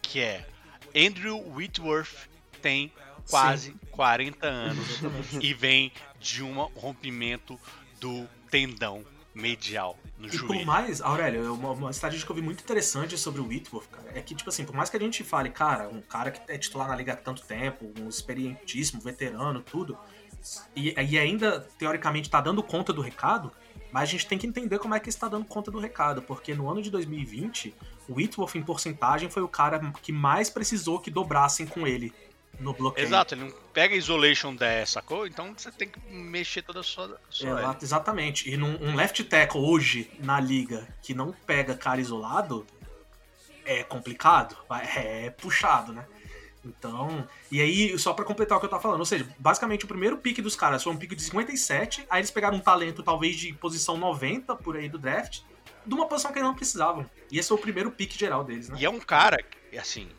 que 0.00 0.20
é 0.20 0.46
Andrew 0.94 1.38
Whitworth 1.54 2.28
tem 2.62 2.92
quase 3.28 3.74
40 3.90 4.46
anos 4.46 5.00
e 5.40 5.54
vem 5.54 5.92
de 6.18 6.42
um 6.42 6.60
rompimento 6.74 7.58
do 8.00 8.28
tendão 8.50 9.04
medial 9.40 9.98
no 10.18 10.26
E 10.26 10.30
por 10.30 10.38
joelho. 10.38 10.66
mais, 10.66 11.00
Aurélio, 11.00 11.54
uma, 11.54 11.70
uma 11.72 11.90
estatística 11.90 12.26
que 12.26 12.32
eu 12.32 12.36
vi 12.36 12.42
muito 12.42 12.62
interessante 12.62 13.16
sobre 13.16 13.40
o 13.40 13.46
Whitworth, 13.46 13.88
cara, 13.90 14.12
é 14.14 14.20
que, 14.20 14.34
tipo 14.34 14.48
assim, 14.50 14.64
por 14.64 14.74
mais 14.74 14.90
que 14.90 14.96
a 14.96 15.00
gente 15.00 15.24
fale, 15.24 15.50
cara, 15.50 15.88
um 15.88 16.00
cara 16.00 16.30
que 16.30 16.40
é 16.52 16.58
titular 16.58 16.88
na 16.88 16.94
liga 16.94 17.14
há 17.14 17.16
tanto 17.16 17.42
tempo, 17.42 17.90
um 17.98 18.08
experientíssimo, 18.08 19.00
veterano, 19.00 19.60
tudo, 19.60 19.98
e, 20.76 20.94
e 20.94 21.18
ainda, 21.18 21.60
teoricamente, 21.78 22.30
tá 22.30 22.40
dando 22.40 22.62
conta 22.62 22.92
do 22.92 23.00
recado, 23.00 23.50
mas 23.92 24.04
a 24.04 24.12
gente 24.12 24.26
tem 24.26 24.38
que 24.38 24.46
entender 24.46 24.78
como 24.78 24.94
é 24.94 25.00
que 25.00 25.08
está 25.08 25.28
dando 25.28 25.44
conta 25.44 25.70
do 25.70 25.78
recado, 25.78 26.22
porque 26.22 26.54
no 26.54 26.70
ano 26.70 26.80
de 26.80 26.90
2020, 26.90 27.74
o 28.08 28.14
Whitworth, 28.14 28.54
em 28.54 28.62
porcentagem, 28.62 29.28
foi 29.28 29.42
o 29.42 29.48
cara 29.48 29.80
que 30.02 30.12
mais 30.12 30.48
precisou 30.48 31.00
que 31.00 31.10
dobrassem 31.10 31.66
com 31.66 31.86
ele 31.86 32.12
no 32.58 32.72
bloqueio. 32.74 33.06
Exato, 33.06 33.34
ele 33.34 33.44
não 33.44 33.50
pega 33.72 33.94
isolation 33.94 34.54
10, 34.54 34.88
sacou? 34.90 35.26
Então 35.26 35.54
você 35.56 35.70
tem 35.70 35.88
que 35.88 35.98
mexer 36.12 36.62
toda 36.62 36.80
a 36.80 36.82
sua. 36.82 37.18
sua 37.30 37.60
Exato, 37.60 37.84
exatamente. 37.84 38.50
E 38.50 38.56
num 38.56 38.76
um 38.82 38.94
left 38.94 39.22
tackle 39.24 39.60
hoje 39.60 40.10
na 40.18 40.38
liga 40.40 40.86
que 41.02 41.14
não 41.14 41.32
pega 41.32 41.74
cara 41.74 42.00
isolado 42.00 42.66
é 43.64 43.82
complicado, 43.84 44.56
vai- 44.68 44.84
é 44.96 45.30
puxado, 45.30 45.92
né? 45.92 46.04
Então, 46.62 47.26
e 47.50 47.58
aí, 47.60 47.98
só 47.98 48.12
pra 48.12 48.22
completar 48.24 48.58
o 48.58 48.60
que 48.60 48.66
eu 48.66 48.70
tava 48.70 48.82
falando, 48.82 49.00
ou 49.00 49.06
seja, 49.06 49.26
basicamente 49.38 49.86
o 49.86 49.88
primeiro 49.88 50.18
pick 50.18 50.40
dos 50.42 50.54
caras 50.54 50.82
foi 50.82 50.92
um 50.92 50.96
pick 50.96 51.14
de 51.14 51.22
57, 51.22 52.04
aí 52.10 52.20
eles 52.20 52.30
pegaram 52.30 52.58
um 52.58 52.60
talento 52.60 53.02
talvez 53.02 53.36
de 53.36 53.50
posição 53.54 53.96
90 53.96 54.54
por 54.56 54.76
aí 54.76 54.86
do 54.86 54.98
draft, 54.98 55.40
de 55.86 55.94
uma 55.94 56.06
posição 56.06 56.30
que 56.32 56.38
eles 56.38 56.46
não 56.46 56.54
precisavam. 56.54 57.08
E 57.30 57.38
esse 57.38 57.48
foi 57.48 57.56
o 57.56 57.60
primeiro 57.60 57.90
pick 57.90 58.12
geral 58.12 58.44
deles, 58.44 58.68
né? 58.68 58.76
E 58.78 58.84
é 58.84 58.90
um 58.90 59.00
cara, 59.00 59.38
assim. 59.78 60.10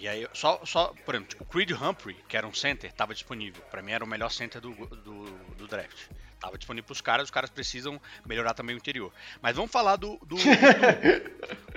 E 0.00 0.08
aí, 0.08 0.26
só, 0.32 0.58
só, 0.64 0.94
por 1.04 1.14
exemplo, 1.14 1.36
o 1.40 1.44
Creed 1.44 1.72
Humphrey, 1.72 2.16
que 2.26 2.34
era 2.34 2.46
um 2.46 2.54
center, 2.54 2.90
tava 2.90 3.12
disponível. 3.12 3.62
Pra 3.70 3.82
mim 3.82 3.92
era 3.92 4.02
o 4.02 4.08
melhor 4.08 4.30
center 4.30 4.58
do, 4.58 4.72
do, 4.72 5.24
do 5.58 5.68
draft. 5.68 6.08
Tava 6.40 6.56
disponível 6.56 6.86
pros 6.86 7.02
caras, 7.02 7.24
os 7.24 7.30
caras 7.30 7.50
precisam 7.50 8.00
melhorar 8.24 8.54
também 8.54 8.74
o 8.74 8.78
interior. 8.78 9.12
Mas 9.42 9.54
vamos 9.54 9.70
falar 9.70 9.96
do. 9.96 10.18
do 10.24 10.36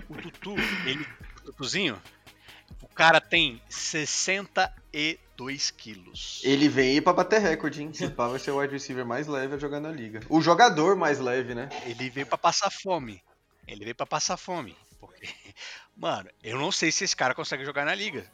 o 0.08 0.16
Tutu, 0.16 0.56
ele. 0.86 1.06
O 1.42 1.48
Tutuzinho, 1.48 2.02
o 2.82 2.88
cara 2.88 3.20
tem 3.20 3.62
62 3.68 5.72
quilos. 5.72 6.40
Ele 6.46 6.70
vem 6.70 6.92
aí 6.92 7.02
pra 7.02 7.12
bater 7.12 7.42
recorde, 7.42 7.82
hein? 7.82 7.92
Esse 7.94 8.08
pá 8.08 8.30
vai 8.30 8.40
ser 8.40 8.52
o 8.52 8.62
wide 8.62 8.72
receiver 8.72 9.06
mais 9.06 9.28
leve 9.28 9.56
a 9.56 9.58
jogar 9.58 9.82
na 9.82 9.92
liga. 9.92 10.22
O 10.30 10.40
jogador 10.40 10.96
mais 10.96 11.20
leve, 11.20 11.54
né? 11.54 11.68
Ele 11.86 12.10
veio 12.10 12.26
pra 12.26 12.38
passar 12.38 12.72
fome. 12.72 13.22
Ele 13.68 13.84
veio 13.84 13.96
pra 13.96 14.06
passar 14.06 14.38
fome. 14.38 14.78
Mano, 15.96 16.30
eu 16.44 16.58
não 16.58 16.72
sei 16.72 16.92
se 16.92 17.04
esse 17.04 17.16
cara 17.16 17.34
consegue 17.36 17.64
jogar 17.66 17.86
na 17.86 17.94
liga. 17.96 18.26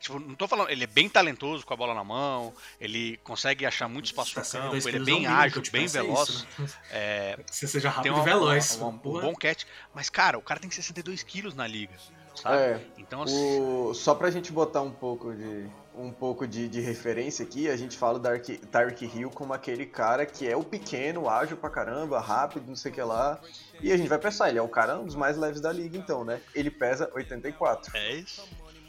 Tipo, 0.00 0.18
não 0.18 0.34
tô 0.34 0.46
falando, 0.46 0.70
ele 0.70 0.84
é 0.84 0.86
bem 0.86 1.08
talentoso 1.08 1.64
com 1.64 1.72
a 1.74 1.76
bola 1.76 1.94
na 1.94 2.04
mão, 2.04 2.54
ele 2.80 3.16
consegue 3.18 3.64
achar 3.66 3.88
muito 3.88 4.06
espaço 4.06 4.38
no 4.38 4.44
62 4.44 4.84
campo, 4.84 4.96
ele 4.96 5.02
é 5.02 5.04
bem 5.14 5.26
ágil, 5.26 5.62
bem 5.72 5.84
é 5.84 5.88
veloz, 5.88 6.28
isso, 6.28 6.46
né? 6.58 6.68
é, 6.90 7.38
você 7.50 7.66
seja 7.66 7.88
tem 7.88 7.96
rápido 7.96 8.14
uma, 8.14 8.22
e 8.22 8.24
veloz. 8.24 8.76
uma- 8.76 8.88
um 8.88 8.98
porra. 8.98 9.22
bom 9.22 9.34
catch. 9.34 9.64
Mas, 9.94 10.08
cara, 10.10 10.38
o 10.38 10.42
cara 10.42 10.60
tem 10.60 10.70
62 10.70 11.22
quilos 11.22 11.54
na 11.54 11.66
liga, 11.66 11.94
sabe? 12.34 12.56
É. 12.56 12.80
Então, 12.98 13.22
assim, 13.22 13.60
O... 13.60 13.94
Só 13.94 14.14
pra 14.14 14.30
gente 14.30 14.52
botar 14.52 14.82
um 14.82 14.90
pouco 14.92 15.34
de 15.34 15.68
um 15.96 16.10
pouco 16.12 16.46
de, 16.46 16.68
de 16.68 16.80
referência 16.80 17.44
aqui, 17.44 17.68
a 17.68 17.76
gente 17.76 17.96
fala 17.96 18.18
do 18.18 18.22
Dark- 18.22 18.44
Tyreek 18.70 19.04
Hill 19.16 19.30
como 19.30 19.52
aquele 19.52 19.86
cara 19.86 20.26
que 20.26 20.48
é 20.48 20.56
o 20.56 20.64
pequeno, 20.64 21.28
ágil 21.28 21.56
pra 21.56 21.70
caramba, 21.70 22.20
rápido, 22.20 22.66
não 22.66 22.76
sei 22.76 22.90
o 22.90 22.94
que 22.94 23.02
lá. 23.02 23.40
E 23.80 23.92
a 23.92 23.96
gente 23.96 24.08
vai 24.08 24.18
pensar, 24.18 24.48
ele 24.48 24.58
é 24.58 24.62
o 24.62 24.68
cara 24.68 24.98
um 24.98 25.04
dos 25.06 25.14
mais 25.14 25.36
leves 25.36 25.60
da 25.60 25.72
liga, 25.72 25.96
então, 25.96 26.24
né? 26.24 26.40
Ele 26.54 26.70
pesa 26.70 27.10
84. 27.14 27.96
é 27.96 28.14
isso. 28.16 28.46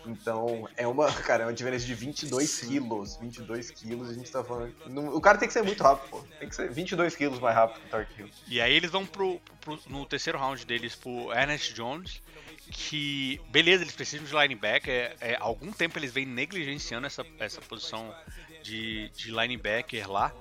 Então, 0.08 0.70
é 0.78 0.86
uma, 0.88 1.12
cara, 1.24 1.44
é 1.44 1.46
uma 1.48 1.54
diferença 1.54 1.84
de 1.86 1.94
22 1.96 2.48
Sim. 2.50 2.68
quilos. 2.68 3.18
22 3.18 3.72
quilos, 3.72 4.10
a 4.10 4.14
gente 4.14 4.32
tá 4.32 4.44
falando. 4.44 4.72
o 5.16 5.20
cara 5.20 5.38
tem 5.38 5.48
que 5.48 5.54
ser 5.54 5.64
muito 5.64 5.82
rápido, 5.84 6.10
pô. 6.12 6.24
Tem 6.40 6.48
que 6.48 6.56
ser 6.56 6.70
22 6.72 7.16
quilos 7.16 7.40
mais 7.40 7.56
rápido 7.56 7.82
que 7.82 7.88
o 7.88 7.90
Tyreek 7.90 8.20
Hill. 8.22 8.30
E 8.48 8.62
aí 8.62 8.74
eles 8.74 8.92
vão 8.92 9.06
pro, 9.06 9.40
pro- 9.62 9.80
no 9.88 10.06
terceiro 10.06 10.38
round 10.38 10.64
deles 10.66 10.94
pro 10.96 11.32
Ernest 11.34 11.74
Jones, 11.74 12.22
que, 12.72 13.40
beleza, 13.50 13.84
eles 13.84 13.96
precisam 13.96 14.26
de 14.26 14.34
linebacker, 14.34 14.94
é, 14.94 15.16
é, 15.22 15.38
algum 15.40 15.72
tempo 15.72 15.98
eles 16.00 16.12
vêm 16.12 16.26
negligenciando 16.26 17.08
essa, 17.08 17.26
essa 17.40 17.62
posição 17.62 18.14
de, 18.64 19.10
de 19.10 19.32
linebacker 19.32 20.10
lá, 20.12 20.34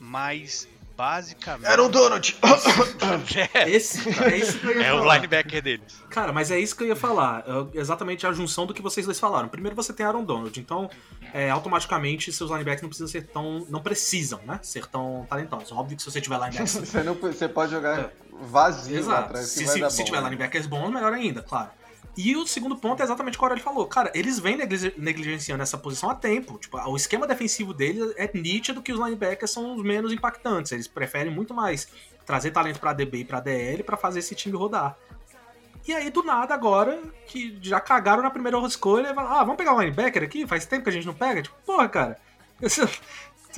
mas 0.00 0.68
basicamente... 0.96 1.70
Era 1.70 1.80
o 1.80 1.88
Donald! 1.88 2.36
é, 3.54 3.70
Esse, 3.70 4.08
é 4.20 4.36
isso 4.36 4.58
que 4.58 4.66
eu 4.66 4.80
ia 4.80 4.86
é 4.86 4.92
o 4.92 5.12
linebacker 5.12 5.62
deles. 5.62 6.02
Cara, 6.10 6.32
mas 6.32 6.50
é 6.50 6.58
isso 6.58 6.74
que 6.76 6.82
eu 6.82 6.88
ia 6.88 6.96
falar. 6.96 7.44
É 7.74 7.78
exatamente 7.78 8.26
a 8.26 8.32
junção 8.32 8.66
do 8.66 8.74
que 8.74 8.82
vocês 8.82 9.06
dois 9.06 9.20
falaram. 9.20 9.48
Primeiro 9.48 9.76
você 9.76 9.92
tem 9.92 10.04
Aaron 10.04 10.24
Donald, 10.24 10.58
então 10.58 10.90
é, 11.32 11.50
automaticamente 11.50 12.32
seus 12.32 12.50
linebackers 12.50 12.82
não 12.82 12.88
precisam 12.88 13.08
ser 13.08 13.28
tão. 13.28 13.64
não 13.68 13.80
precisam, 13.80 14.40
né? 14.44 14.58
Ser 14.62 14.86
tão 14.86 15.24
talentosos. 15.30 15.70
Óbvio 15.70 15.96
que 15.96 16.02
se 16.02 16.10
você 16.10 16.20
tiver 16.20 16.36
linebackers. 16.36 16.72
Você, 16.88 17.02
não, 17.02 17.14
você 17.14 17.48
pode 17.48 17.70
jogar 17.70 18.10
vazio 18.40 18.94
lá 18.94 19.00
Exato. 19.00 19.20
atrás, 19.24 19.46
que 19.52 19.58
Se, 19.58 19.66
se, 19.66 19.72
se 19.90 19.98
bom, 19.98 20.04
tiver 20.04 20.18
né? 20.18 20.24
linebackers 20.24 20.66
bons, 20.66 20.90
melhor 20.90 21.12
ainda, 21.12 21.42
claro. 21.42 21.70
E 22.16 22.34
o 22.36 22.44
segundo 22.46 22.76
ponto 22.76 23.00
é 23.00 23.04
exatamente 23.04 23.36
o 23.36 23.38
que 23.38 23.44
o 23.44 23.46
Aurélio 23.46 23.62
falou. 23.62 23.86
Cara, 23.86 24.10
eles 24.12 24.40
vêm 24.40 24.56
negli- 24.56 24.92
negligenciando 24.98 25.62
essa 25.62 25.78
posição 25.78 26.10
há 26.10 26.16
tempo. 26.16 26.58
Tipo, 26.58 26.76
o 26.78 26.96
esquema 26.96 27.28
defensivo 27.28 27.72
deles 27.72 28.12
é 28.16 28.28
nítido 28.34 28.82
que 28.82 28.92
os 28.92 28.98
linebackers 28.98 29.50
são 29.52 29.76
os 29.76 29.82
menos 29.84 30.12
impactantes. 30.12 30.72
Eles 30.72 30.88
preferem 30.88 31.32
muito 31.32 31.54
mais 31.54 31.86
trazer 32.26 32.50
talento 32.50 32.80
pra 32.80 32.92
DB 32.92 33.18
e 33.18 33.24
pra 33.24 33.38
DL 33.38 33.84
pra 33.84 33.96
fazer 33.96 34.18
esse 34.18 34.34
time 34.34 34.56
rodar. 34.56 34.96
E 35.86 35.92
aí, 35.94 36.10
do 36.10 36.24
nada, 36.24 36.52
agora, 36.54 37.00
que 37.28 37.56
já 37.62 37.78
cagaram 37.80 38.22
na 38.22 38.30
primeira 38.30 38.58
escolha, 38.66 39.14
falam, 39.14 39.32
ah, 39.32 39.44
vamos 39.44 39.56
pegar 39.56 39.74
o 39.74 39.80
linebacker 39.80 40.22
aqui? 40.24 40.44
Faz 40.46 40.66
tempo 40.66 40.82
que 40.82 40.90
a 40.90 40.92
gente 40.92 41.06
não 41.06 41.14
pega? 41.14 41.40
Tipo, 41.42 41.54
porra, 41.64 41.88
cara, 41.88 42.18
você, 42.60 42.82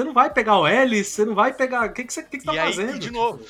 não 0.04 0.12
vai 0.12 0.28
pegar 0.30 0.58
o 0.58 0.68
Ellis, 0.68 1.08
você 1.08 1.24
não 1.24 1.34
vai 1.34 1.52
pegar... 1.54 1.86
O 1.88 1.92
que, 1.94 2.04
que 2.04 2.12
você, 2.12 2.22
que 2.22 2.38
que 2.38 2.44
tá 2.44 2.54
e 2.54 2.58
aí, 2.58 2.72
fazendo? 2.74 2.90
e 2.96 2.98
de 2.98 3.06
Tipo, 3.06 3.18
novo. 3.18 3.42
é 3.42 3.46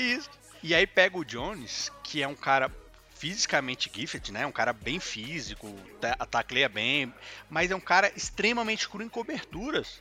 isso. 0.00 0.30
E 0.62 0.74
aí 0.74 0.86
pega 0.86 1.16
o 1.16 1.24
Jones, 1.24 1.90
que 2.02 2.22
é 2.22 2.28
um 2.28 2.34
cara 2.34 2.70
fisicamente 3.14 3.90
gifted, 3.94 4.32
né? 4.32 4.46
Um 4.46 4.52
cara 4.52 4.72
bem 4.72 4.98
físico, 4.98 5.74
ta- 6.00 6.16
tacleia 6.26 6.68
bem, 6.68 7.12
mas 7.50 7.70
é 7.70 7.76
um 7.76 7.80
cara 7.80 8.10
extremamente 8.16 8.88
cru 8.88 9.02
em 9.02 9.08
coberturas. 9.08 10.00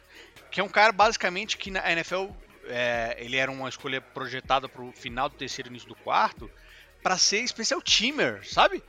Que 0.52 0.60
é 0.62 0.64
um 0.64 0.70
cara 0.70 0.92
basicamente 0.92 1.58
que 1.58 1.70
na 1.70 1.92
NFL 1.92 2.28
é, 2.66 3.18
ele 3.20 3.38
era 3.38 3.52
uma 3.52 3.68
escolha 3.70 4.02
projetada 4.02 4.68
pro 4.70 4.92
final 4.94 5.30
do 5.30 5.36
terceiro 5.36 5.70
início 5.70 5.88
do 5.88 5.96
quarto 5.96 6.50
pra 7.04 7.18
ser 7.18 7.46
special 7.48 7.82
teamer, 7.82 8.42
sabe? 8.48 8.84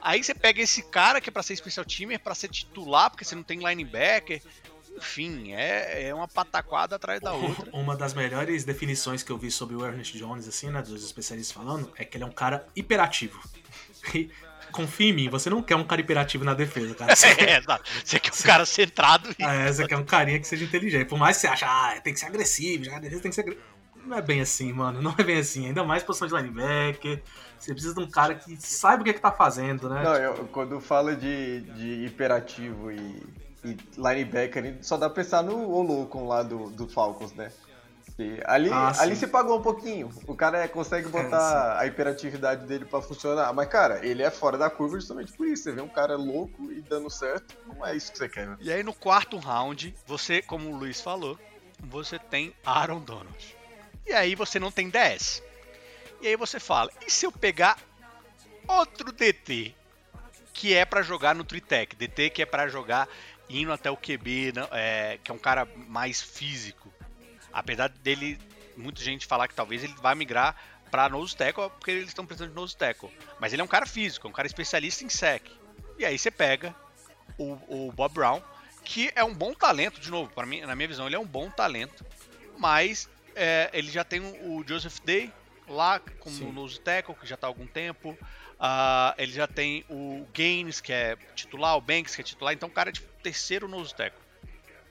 Aí 0.00 0.22
você 0.22 0.34
pega 0.34 0.60
esse 0.62 0.82
cara 0.84 1.20
que 1.20 1.28
é 1.28 1.32
pra 1.32 1.42
ser 1.42 1.56
special 1.56 1.84
teamer, 1.84 2.20
pra 2.20 2.34
ser 2.34 2.48
titular, 2.48 3.10
porque 3.10 3.24
você 3.24 3.34
não 3.34 3.42
tem 3.42 3.58
linebacker. 3.58 4.42
Enfim, 4.96 5.52
é, 5.52 6.08
é 6.08 6.14
uma 6.14 6.28
pataquada 6.28 6.96
atrás 6.96 7.20
da 7.20 7.32
outra. 7.32 7.70
Uma 7.72 7.94
das 7.96 8.14
melhores 8.14 8.64
definições 8.64 9.22
que 9.22 9.30
eu 9.30 9.38
vi 9.38 9.50
sobre 9.50 9.76
o 9.76 9.84
Ernest 9.84 10.16
Jones, 10.18 10.48
assim, 10.48 10.70
né, 10.70 10.82
dos 10.82 11.04
especialistas 11.04 11.54
falando, 11.54 11.92
é 11.96 12.04
que 12.04 12.16
ele 12.16 12.24
é 12.24 12.26
um 12.26 12.32
cara 12.32 12.66
hiperativo. 12.74 13.40
E, 14.14 14.30
confia 14.70 15.08
em 15.08 15.12
mim, 15.12 15.28
você 15.28 15.50
não 15.50 15.62
quer 15.62 15.74
um 15.74 15.82
cara 15.82 16.00
hiperativo 16.00 16.44
na 16.44 16.54
defesa, 16.54 16.94
cara. 16.94 17.16
Você 17.16 17.34
quer, 17.34 17.48
É, 17.48 17.58
exato. 17.58 17.90
Você 18.04 18.20
quer 18.20 18.32
um 18.32 18.42
cara 18.42 18.66
centrado 18.66 19.34
e 19.36 19.42
é, 19.42 19.72
você 19.72 19.86
quer 19.86 19.96
um 19.96 20.04
carinha 20.04 20.38
que 20.38 20.46
seja 20.46 20.64
inteligente. 20.64 21.08
Por 21.08 21.18
mais 21.18 21.36
que 21.36 21.40
você 21.42 21.48
ache, 21.48 21.64
ah, 21.64 22.00
tem 22.04 22.12
que 22.12 22.20
ser 22.20 22.26
agressivo, 22.26 22.84
jogar 22.84 23.00
defesa 23.00 23.22
tem 23.22 23.30
que 23.30 23.34
ser 23.34 23.40
agressivo. 23.40 23.66
Não 24.04 24.16
é 24.16 24.22
bem 24.22 24.40
assim, 24.40 24.72
mano. 24.72 25.02
Não 25.02 25.14
é 25.18 25.24
bem 25.24 25.38
assim. 25.38 25.66
Ainda 25.66 25.82
mais 25.82 26.04
posição 26.04 26.28
de 26.28 26.34
linebacker. 26.34 27.22
Você 27.58 27.72
precisa 27.72 27.94
de 27.94 28.00
um 28.00 28.08
cara 28.08 28.36
que 28.36 28.56
saiba 28.56 29.00
o 29.00 29.04
que, 29.04 29.10
é 29.10 29.12
que 29.12 29.20
tá 29.20 29.32
fazendo, 29.32 29.88
né? 29.88 30.04
Não, 30.04 30.14
eu, 30.14 30.34
quando 30.52 30.80
fala 30.80 31.16
de, 31.16 31.62
de 31.62 32.06
hiperativo 32.06 32.92
e, 32.92 33.22
e 33.66 33.76
linebacker, 33.96 34.78
só 34.82 34.96
dá 34.96 35.08
pra 35.10 35.22
pensar 35.22 35.42
no 35.42 35.70
Olocon 35.70 36.26
lá 36.26 36.42
do, 36.42 36.70
do 36.70 36.88
Falcons, 36.88 37.32
né? 37.32 37.50
E 38.18 38.40
ali, 38.46 38.70
Ah, 38.72 38.92
ali 39.00 39.14
se 39.14 39.26
pagou 39.26 39.58
um 39.58 39.62
pouquinho. 39.62 40.10
O 40.26 40.34
cara 40.34 40.66
consegue 40.68 41.06
botar 41.08 41.78
a 41.78 41.86
hiperatividade 41.86 42.64
dele 42.66 42.86
pra 42.86 43.02
funcionar. 43.02 43.52
Mas, 43.52 43.68
cara, 43.68 44.06
ele 44.06 44.22
é 44.22 44.30
fora 44.30 44.56
da 44.56 44.70
curva 44.70 44.96
justamente 44.98 45.32
por 45.32 45.46
isso. 45.46 45.64
Você 45.64 45.72
vê 45.72 45.82
um 45.82 45.88
cara 45.88 46.16
louco 46.16 46.72
e 46.72 46.80
dando 46.80 47.10
certo, 47.10 47.54
não 47.66 47.84
é 47.84 47.94
isso 47.94 48.10
que 48.12 48.16
você 48.18 48.28
quer. 48.28 48.46
né? 48.46 48.56
E 48.60 48.72
aí 48.72 48.82
no 48.82 48.94
quarto 48.94 49.36
round, 49.36 49.94
você, 50.06 50.40
como 50.40 50.70
o 50.70 50.76
Luiz 50.76 50.98
falou, 50.98 51.38
você 51.78 52.18
tem 52.18 52.54
Aaron 52.64 53.00
Donald. 53.00 53.56
E 54.06 54.12
aí 54.14 54.34
você 54.34 54.58
não 54.58 54.70
tem 54.70 54.88
DS. 54.88 55.42
E 56.22 56.28
aí 56.28 56.36
você 56.36 56.58
fala, 56.58 56.90
e 57.06 57.10
se 57.10 57.26
eu 57.26 57.32
pegar 57.32 57.76
outro 58.66 59.12
DT 59.12 59.74
que 60.54 60.72
é 60.74 60.86
pra 60.86 61.02
jogar 61.02 61.34
no 61.34 61.44
Tritec, 61.44 61.94
DT 61.94 62.30
que 62.30 62.40
é 62.40 62.46
pra 62.46 62.66
jogar 62.66 63.06
indo 63.48 63.72
até 63.72 63.90
o 63.90 63.96
QB, 63.96 64.52
não- 64.54 64.68
é, 64.72 65.18
que 65.22 65.30
é 65.30 65.34
um 65.34 65.38
cara 65.38 65.66
mais 65.88 66.20
físico. 66.22 66.92
Apesar 67.52 67.88
dele, 67.88 68.38
muita 68.76 69.00
gente 69.02 69.26
falar 69.26 69.48
que 69.48 69.54
talvez 69.54 69.82
ele 69.84 69.94
vai 69.94 70.14
migrar 70.14 70.56
pra 70.90 71.08
nose 71.08 71.36
tackle, 71.36 71.70
porque 71.70 71.90
eles 71.90 72.08
estão 72.08 72.26
precisando 72.26 72.50
de 72.50 72.54
nose 72.56 72.76
tackle. 72.76 73.10
Mas 73.40 73.52
ele 73.52 73.62
é 73.62 73.64
um 73.64 73.68
cara 73.68 73.86
físico, 73.86 74.26
é 74.26 74.30
um 74.30 74.32
cara 74.32 74.46
especialista 74.46 75.04
em 75.04 75.08
sec. 75.08 75.42
E 75.98 76.04
aí 76.04 76.18
você 76.18 76.30
pega 76.30 76.74
o, 77.38 77.86
o 77.88 77.92
Bob 77.92 78.12
Brown, 78.14 78.42
que 78.84 79.10
é 79.14 79.24
um 79.24 79.34
bom 79.34 79.52
talento, 79.54 80.00
de 80.00 80.10
novo, 80.10 80.30
para 80.32 80.46
mim, 80.46 80.60
na 80.60 80.76
minha 80.76 80.88
visão, 80.88 81.06
ele 81.06 81.16
é 81.16 81.18
um 81.18 81.26
bom 81.26 81.50
talento, 81.50 82.04
mas 82.58 83.08
é, 83.34 83.70
ele 83.72 83.90
já 83.90 84.04
tem 84.04 84.20
o 84.20 84.64
Joseph 84.66 84.98
Day 85.04 85.32
lá 85.66 85.98
como 86.20 86.36
Sim. 86.36 86.52
nose 86.52 86.78
tackle, 86.80 87.14
que 87.16 87.26
já 87.26 87.36
tá 87.36 87.46
há 87.46 87.50
algum 87.50 87.66
tempo. 87.66 88.16
Ah, 88.58 89.14
ele 89.18 89.32
já 89.32 89.46
tem 89.46 89.84
o 89.90 90.26
Gaines, 90.32 90.80
que 90.80 90.92
é 90.92 91.16
titular, 91.34 91.76
o 91.76 91.80
Banks, 91.80 92.14
que 92.14 92.22
é 92.22 92.24
titular, 92.24 92.54
então 92.54 92.68
o 92.68 92.72
cara 92.72 92.88
é 92.90 92.92
tipo 92.92 93.06
terceiro 93.22 93.68
nose 93.68 93.94
tackle. 93.94 94.26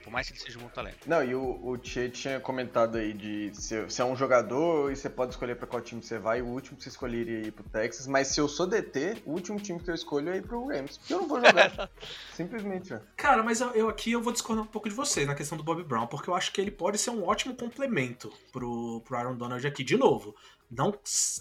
Por 0.05 0.11
mais 0.11 0.27
que 0.27 0.33
ele 0.33 0.39
seja 0.39 0.59
um 0.59 0.61
bom 0.61 0.67
talento. 0.67 0.97
Não, 1.07 1.23
e 1.23 1.33
o, 1.33 1.59
o 1.65 1.79
Tchê 1.79 2.09
tinha 2.09 2.39
comentado 2.39 2.95
aí 2.95 3.11
de 3.11 3.49
se, 3.55 3.89
se 3.89 3.99
é 3.99 4.05
um 4.05 4.15
jogador 4.15 4.91
e 4.91 4.95
você 4.95 5.09
pode 5.09 5.31
escolher 5.31 5.55
pra 5.55 5.65
qual 5.65 5.81
time 5.81 5.99
você 5.99 6.19
vai, 6.19 6.43
o 6.43 6.45
último 6.45 6.77
que 6.77 6.83
você 6.83 6.89
escolheria 6.89 7.39
é 7.39 7.47
ir 7.47 7.51
pro 7.51 7.63
Texas, 7.63 8.05
mas 8.05 8.27
se 8.27 8.39
eu 8.39 8.47
sou 8.47 8.67
DT, 8.67 9.23
o 9.25 9.31
último 9.31 9.59
time 9.59 9.79
que 9.79 9.89
eu 9.89 9.95
escolho 9.95 10.29
é 10.29 10.37
ir 10.37 10.43
pro 10.43 10.67
Rams, 10.67 10.99
porque 10.99 11.11
eu 11.11 11.21
não 11.21 11.27
vou 11.27 11.43
jogar. 11.43 11.89
Simplesmente, 12.35 12.93
ó. 12.93 12.99
Cara, 13.17 13.41
mas 13.41 13.61
eu, 13.61 13.71
eu 13.71 13.89
aqui 13.89 14.11
eu 14.11 14.21
vou 14.21 14.31
discordar 14.31 14.63
um 14.63 14.67
pouco 14.67 14.87
de 14.87 14.93
você 14.93 15.25
na 15.25 15.33
questão 15.33 15.57
do 15.57 15.63
Bob 15.63 15.83
Brown, 15.83 16.05
porque 16.05 16.29
eu 16.29 16.35
acho 16.35 16.51
que 16.51 16.61
ele 16.61 16.69
pode 16.69 16.99
ser 16.99 17.09
um 17.09 17.23
ótimo 17.23 17.55
complemento 17.55 18.31
pro, 18.51 19.01
pro 19.03 19.17
Aaron 19.17 19.35
Donald 19.35 19.65
aqui. 19.65 19.83
De 19.83 19.97
novo, 19.97 20.35
não, 20.69 20.93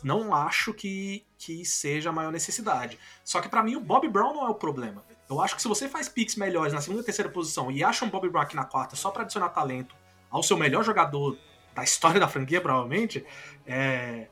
não 0.02 0.34
acho 0.34 0.72
que, 0.72 1.22
que 1.44 1.62
seja 1.64 2.08
a 2.08 2.12
maior 2.12 2.32
necessidade. 2.32 2.98
Só 3.22 3.40
que 3.40 3.48
pra 3.48 3.62
mim 3.62 3.76
o 3.76 3.80
Bob 3.80 4.08
Brown 4.08 4.32
não 4.32 4.46
é 4.46 4.48
o 4.48 4.54
problema. 4.54 5.04
Eu 5.28 5.42
acho 5.42 5.54
que 5.54 5.60
se 5.60 5.68
você 5.68 5.88
faz 5.88 6.08
picks 6.08 6.36
melhores 6.36 6.72
na 6.72 6.80
segunda 6.80 7.02
e 7.02 7.04
terceira 7.04 7.30
posição 7.30 7.70
e 7.70 7.84
acha 7.84 8.04
um 8.04 8.08
Bob 8.08 8.28
Brown 8.30 8.42
aqui 8.42 8.56
na 8.56 8.64
quarta 8.64 8.96
só 8.96 9.10
pra 9.10 9.22
adicionar 9.22 9.50
talento 9.50 9.94
ao 10.30 10.42
seu 10.42 10.56
melhor 10.56 10.82
jogador 10.82 11.36
da 11.74 11.84
história 11.84 12.18
da 12.18 12.28
franquia, 12.28 12.60
provavelmente, 12.60 13.24
é, 13.66 14.28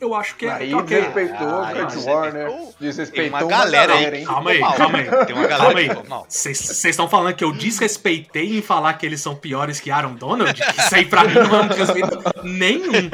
eu 0.00 0.14
acho 0.14 0.36
que 0.36 0.46
é 0.46 0.52
Aí 0.52 0.74
desrespeitou 0.84 1.46
o 1.46 1.62
Ah, 1.62 1.72
Kurt 1.74 1.90
você 1.92 2.10
Warner, 2.10 2.46
respeitou- 2.46 2.74
desrespeitou 2.80 3.38
Tem 3.38 3.46
uma 3.46 3.58
galera 3.58 3.92
aí, 3.94 4.18
hein? 4.20 4.24
Calma 4.24 4.50
aí, 4.50 4.60
calma 4.60 4.98
aí. 4.98 5.26
Tem 5.26 5.36
uma 5.36 5.46
galera 5.46 5.74
Calma 5.74 5.78
aí. 5.78 6.24
Vocês 6.28 6.84
estão 6.84 7.08
falando 7.08 7.34
que 7.34 7.44
eu 7.44 7.52
desrespeitei 7.52 8.58
em 8.58 8.62
falar 8.62 8.94
que 8.94 9.04
eles 9.06 9.20
são 9.20 9.34
piores 9.34 9.80
que 9.80 9.90
Aaron 9.90 10.14
Donald? 10.14 10.58
Isso 10.78 10.94
aí 10.94 11.04
pra 11.04 11.24
mim 11.24 11.34
não 11.34 11.54
é 11.56 11.62
um 11.62 11.68
desrespeito 11.68 12.18
nenhum. 12.44 13.10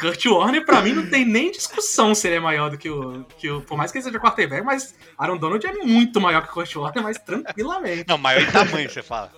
Kurt 0.00 0.24
Warner, 0.26 0.64
pra 0.64 0.80
mim, 0.80 0.92
não 0.92 1.08
tem 1.10 1.24
nem 1.24 1.50
discussão 1.50 2.14
se 2.14 2.26
ele 2.26 2.36
é 2.36 2.40
maior 2.40 2.70
do 2.70 2.78
que 2.78 2.88
o. 2.88 3.24
Que 3.38 3.50
o 3.50 3.60
por 3.60 3.76
mais 3.76 3.92
que 3.92 3.98
ele 3.98 4.04
seja 4.04 4.18
quarterback, 4.18 4.62
mas 4.64 4.94
Aaron 5.18 5.36
Donald 5.36 5.66
é 5.66 5.72
muito 5.72 6.20
maior 6.20 6.42
que 6.42 6.48
o 6.50 6.52
Kurt 6.52 6.74
Warner, 6.76 7.02
mas 7.02 7.18
tranquilamente. 7.18 8.04
Não, 8.08 8.18
maior 8.18 8.42
em 8.42 8.46
tamanho, 8.50 8.88
você 8.90 9.02
fala. 9.02 9.30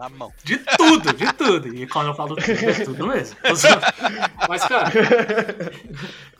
Na 0.00 0.08
mão. 0.08 0.32
De 0.42 0.56
tudo, 0.58 1.12
de 1.12 1.32
tudo. 1.34 1.74
E 1.74 1.86
quando 1.86 2.06
eu 2.08 2.14
falo 2.14 2.34
tudo, 2.34 2.50
é 2.50 2.84
tudo 2.84 3.06
mesmo. 3.06 3.36
Mas, 4.48 4.62
cara. 4.66 4.90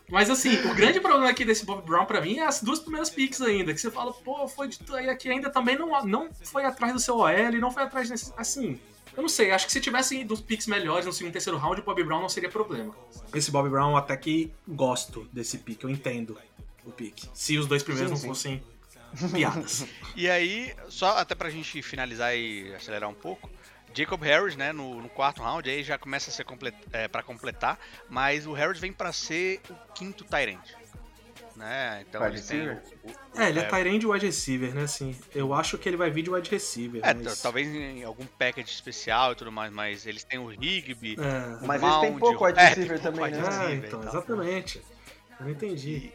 Mas 0.09 0.29
assim, 0.31 0.57
o 0.67 0.75
grande 0.75 0.99
problema 0.99 1.31
aqui 1.31 1.45
desse 1.45 1.65
Bob 1.65 1.87
Brown 1.87 2.05
pra 2.07 2.21
mim 2.21 2.39
é 2.39 2.47
as 2.47 2.63
duas 2.63 2.81
primeiras 2.81 3.11
picks 3.11 3.41
ainda. 3.41 3.73
Que 3.73 3.81
você 3.81 3.91
fala, 3.91 4.13
pô, 4.13 4.49
foi 4.49 4.67
de 4.69 4.79
tu- 4.79 4.95
aí 4.95 5.09
aqui 5.09 5.29
ainda 5.29 5.51
também 5.51 5.79
não, 5.79 6.05
não 6.05 6.29
foi 6.43 6.65
atrás 6.65 6.93
do 6.93 6.99
seu 6.99 7.19
OL, 7.19 7.53
não 7.61 7.71
foi 7.71 7.83
atrás 7.85 8.09
desse. 8.09 8.33
Assim. 8.37 8.79
Eu 9.17 9.23
não 9.23 9.29
sei, 9.29 9.51
acho 9.51 9.67
que 9.67 9.73
se 9.73 9.81
tivesse 9.81 10.25
dos 10.25 10.41
picks 10.41 10.67
melhores 10.67 11.05
no 11.05 11.13
segundo 11.13 11.31
e 11.31 11.33
terceiro 11.35 11.59
round, 11.59 11.81
o 11.81 11.85
Bob 11.85 12.03
Brown 12.03 12.21
não 12.23 12.29
seria 12.29 12.49
problema. 12.49 12.95
Esse 13.35 13.51
Bob 13.51 13.69
Brown 13.69 13.91
eu 13.91 13.97
até 13.97 14.17
que 14.17 14.51
gosto 14.67 15.29
desse 15.33 15.59
pick, 15.59 15.83
eu 15.83 15.91
entendo 15.91 16.39
o 16.87 16.91
pick. 16.93 17.25
Se 17.35 17.59
os 17.59 17.67
dois 17.67 17.83
primeiros 17.83 18.09
Sim, 18.11 18.15
não 18.15 18.35
sim. 18.35 18.61
fossem 18.61 18.63
piadas. 19.33 19.87
E 20.17 20.29
aí, 20.29 20.75
só 20.89 21.19
até 21.19 21.35
pra 21.35 21.51
gente 21.51 21.81
finalizar 21.83 22.37
e 22.37 22.75
acelerar 22.75 23.09
um 23.09 23.15
pouco, 23.15 23.51
Jacob 23.93 24.23
Harris, 24.23 24.55
né, 24.57 24.73
no, 24.73 25.01
no 25.03 25.09
quarto 25.09 25.43
round, 25.43 25.69
aí 25.69 25.83
já 25.83 25.99
começa 25.99 26.31
a 26.31 26.33
ser 26.33 26.45
complet, 26.45 26.77
é, 26.93 27.09
para 27.09 27.23
completar, 27.23 27.79
mas 28.09 28.47
o 28.47 28.53
Harris 28.53 28.79
vem 28.79 28.93
pra 28.93 29.13
ser 29.13 29.61
o 29.69 29.75
quinto 29.95 30.25
Tyrant. 30.25 30.61
Né? 31.57 32.05
Então 32.09 32.23
Wide 32.23 32.41
têm 32.41 32.59
receiver? 32.61 32.83
o- 33.05 33.09
o- 33.11 33.41
É, 33.41 33.49
ele 33.51 33.59
é 33.59 33.63
É. 33.63 33.67
Tyrande 33.67 34.07
wide 34.07 34.25
receiver, 34.25 34.75
né? 34.75 34.83
Assim, 34.85 35.15
eu 35.35 35.53
acho 35.53 35.77
que 35.77 35.89
ele 35.89 35.97
vai 35.97 36.09
vir 36.11 36.23
de 36.23 36.31
wide 36.31 36.49
receiver. 36.49 37.03
é, 37.05 37.13
mas... 37.13 37.43
talvez 37.43 37.69
em 37.69 38.03
algum 38.03 38.25
package 38.25 38.71
especial 38.71 39.33
e 39.33 39.35
tudo 39.35 39.53
mais, 39.53 39.71
mas 39.71 40.07
eles 40.07 40.25
têm 40.25 40.39
o 40.39 40.47
Rigby, 40.47 41.17
É. 41.21 41.67
Mas 41.67 41.83
eles 41.83 41.95
têm 41.97 42.11
Mound, 42.11 42.19
pouco 42.21 42.47
wide 42.47 42.59
é, 42.59 42.65
receiver 42.69 42.99
tem 43.01 43.13
pouco 43.13 43.19
também, 43.19 43.35
wide 43.35 43.39
né? 43.39 43.47
É, 43.47 43.59
receiver 43.67 43.89
então, 43.89 44.01
e 44.01 44.05
tal. 44.05 44.13
exatamente. 44.15 44.83
Eu 45.39 45.45
não 45.45 45.51
entendi. 45.51 46.13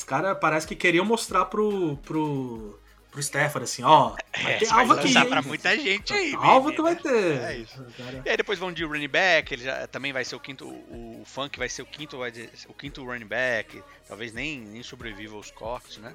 Os 0.00 0.04
caras 0.04 0.38
parece 0.40 0.66
que 0.66 0.74
queriam 0.74 1.04
mostrar 1.04 1.44
pro, 1.44 1.94
pro, 1.98 2.80
pro 3.10 3.20
Stafford 3.20 3.64
assim, 3.64 3.82
ó. 3.82 4.16
Vai 4.42 4.54
É, 4.54 4.58
ter 4.58 4.64
você 4.64 4.72
vai 4.72 4.80
alvo 4.80 4.92
aqui. 4.94 5.08
hein? 5.18 5.28
pra 5.28 5.42
muita 5.42 5.78
gente 5.78 6.14
aí. 6.14 6.34
Alvo 6.34 6.72
que 6.72 6.80
vai 6.80 6.96
ter. 6.96 7.38
É 7.42 7.56
isso. 7.58 7.84
Cara, 7.98 8.22
E 8.24 8.30
aí 8.30 8.36
depois 8.38 8.58
vão 8.58 8.72
de 8.72 8.82
running 8.82 9.08
back, 9.08 9.52
ele 9.52 9.64
já 9.64 9.86
também 9.86 10.10
vai 10.10 10.24
ser 10.24 10.36
o 10.36 10.40
quinto, 10.40 10.66
o, 10.66 11.20
o 11.20 11.24
Funk 11.26 11.58
vai 11.58 11.68
ser 11.68 11.82
o 11.82 11.86
quinto, 11.86 12.18
wide- 12.22 12.48
o 12.66 12.72
quinto 12.72 13.04
running 13.04 13.26
back, 13.26 13.82
talvez 14.08 14.32
nem, 14.32 14.58
nem 14.58 14.82
sobreviva 14.82 15.36
aos 15.36 15.50
cortes, 15.50 15.98
né? 15.98 16.14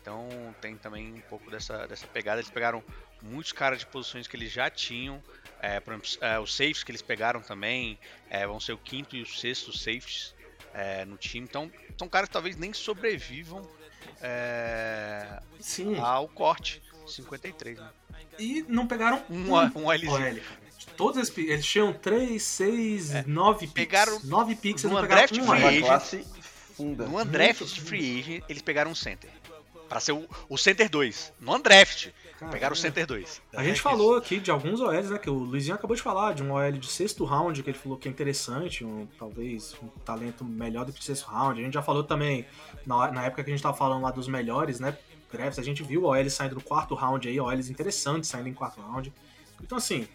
Então 0.00 0.54
tem 0.60 0.76
também 0.76 1.12
um 1.14 1.20
pouco 1.28 1.50
dessa, 1.50 1.88
dessa 1.88 2.06
pegada. 2.06 2.40
Eles 2.40 2.50
pegaram 2.52 2.84
muitos 3.20 3.50
caras 3.50 3.80
de 3.80 3.86
posições 3.86 4.28
que 4.28 4.36
eles 4.36 4.52
já 4.52 4.70
tinham, 4.70 5.20
é, 5.60 5.80
por 5.80 5.92
exemplo, 5.92 6.08
é, 6.20 6.38
os 6.38 6.54
safes 6.54 6.84
que 6.84 6.92
eles 6.92 7.02
pegaram 7.02 7.40
também 7.40 7.98
é, 8.30 8.46
vão 8.46 8.60
ser 8.60 8.74
o 8.74 8.78
quinto 8.78 9.16
e 9.16 9.22
o 9.22 9.26
sexto 9.26 9.76
safes 9.76 10.34
é, 10.74 11.04
no 11.04 11.16
time. 11.16 11.46
Então 11.48 11.70
são 11.96 12.08
caras 12.08 12.28
que 12.28 12.32
talvez 12.32 12.56
nem 12.56 12.72
sobrevivam 12.72 13.68
é, 14.20 15.40
Sim. 15.60 15.96
ao 15.98 16.28
corte 16.28 16.82
53, 17.06 17.78
né? 17.78 17.88
E 18.38 18.64
não 18.68 18.86
pegaram 18.86 19.22
Um, 19.28 19.52
um 19.52 19.54
um. 19.54 19.86
OL. 19.86 20.40
Todos 20.96 21.16
eles, 21.16 21.50
eles 21.50 21.66
tinham 21.66 21.92
3, 21.92 22.42
6, 22.42 23.26
9 23.26 23.58
picks. 23.66 23.72
Pegaram 23.74 24.20
9 24.24 24.54
picks, 24.56 24.84
no 24.84 24.98
undrafted 24.98 25.40
um 25.40 25.46
free 25.46 25.64
agent. 25.64 25.84
classe 25.84 26.26
funda. 26.76 27.06
No 27.06 27.18
undraft 27.18 27.64
de 27.64 27.80
free 27.80 28.20
agent, 28.20 28.44
eles 28.48 28.62
pegaram 28.62 28.90
um 28.90 28.94
center. 28.94 29.30
Pra 29.88 30.00
ser 30.00 30.12
o, 30.12 30.28
o 30.48 30.56
center 30.56 30.88
2. 30.88 31.32
No 31.40 31.54
undraft, 31.56 32.08
Cara, 32.38 32.52
pegaram 32.52 32.74
o 32.74 32.78
é. 32.78 32.80
center 32.80 33.04
2. 33.04 33.42
A 33.52 33.64
gente 33.64 33.80
falou 33.80 34.16
aqui 34.16 34.38
de 34.38 34.48
alguns 34.50 34.80
OLs, 34.80 35.10
né? 35.10 35.18
Que 35.18 35.28
o 35.28 35.34
Luizinho 35.34 35.74
acabou 35.74 35.96
de 35.96 36.02
falar, 36.02 36.34
de 36.34 36.42
um 36.42 36.52
OL 36.52 36.72
de 36.72 36.86
sexto 36.86 37.24
round, 37.24 37.60
que 37.62 37.70
ele 37.70 37.76
falou 37.76 37.98
que 37.98 38.06
é 38.06 38.10
interessante, 38.10 38.84
um, 38.84 39.08
talvez 39.18 39.74
um 39.82 39.88
talento 40.04 40.44
melhor 40.44 40.84
do 40.84 40.92
que 40.92 41.00
de 41.00 41.04
sexto 41.04 41.26
round. 41.26 41.60
A 41.60 41.64
gente 41.64 41.74
já 41.74 41.82
falou 41.82 42.04
também, 42.04 42.46
na, 42.86 43.10
na 43.10 43.24
época 43.24 43.42
que 43.42 43.50
a 43.50 43.52
gente 43.52 43.62
tava 43.62 43.76
falando 43.76 44.02
lá 44.02 44.12
dos 44.12 44.28
melhores, 44.28 44.78
né? 44.78 44.96
Drafts, 45.32 45.58
a 45.58 45.62
gente 45.62 45.82
viu 45.82 46.04
OLs 46.04 46.32
saindo 46.32 46.54
no 46.54 46.62
quarto 46.62 46.94
round 46.94 47.28
aí, 47.28 47.40
OLs 47.40 47.68
interessantes 47.68 48.30
saindo 48.30 48.48
em 48.48 48.54
quarto 48.54 48.80
round. 48.80 49.12
Então, 49.60 49.76
assim, 49.76 50.06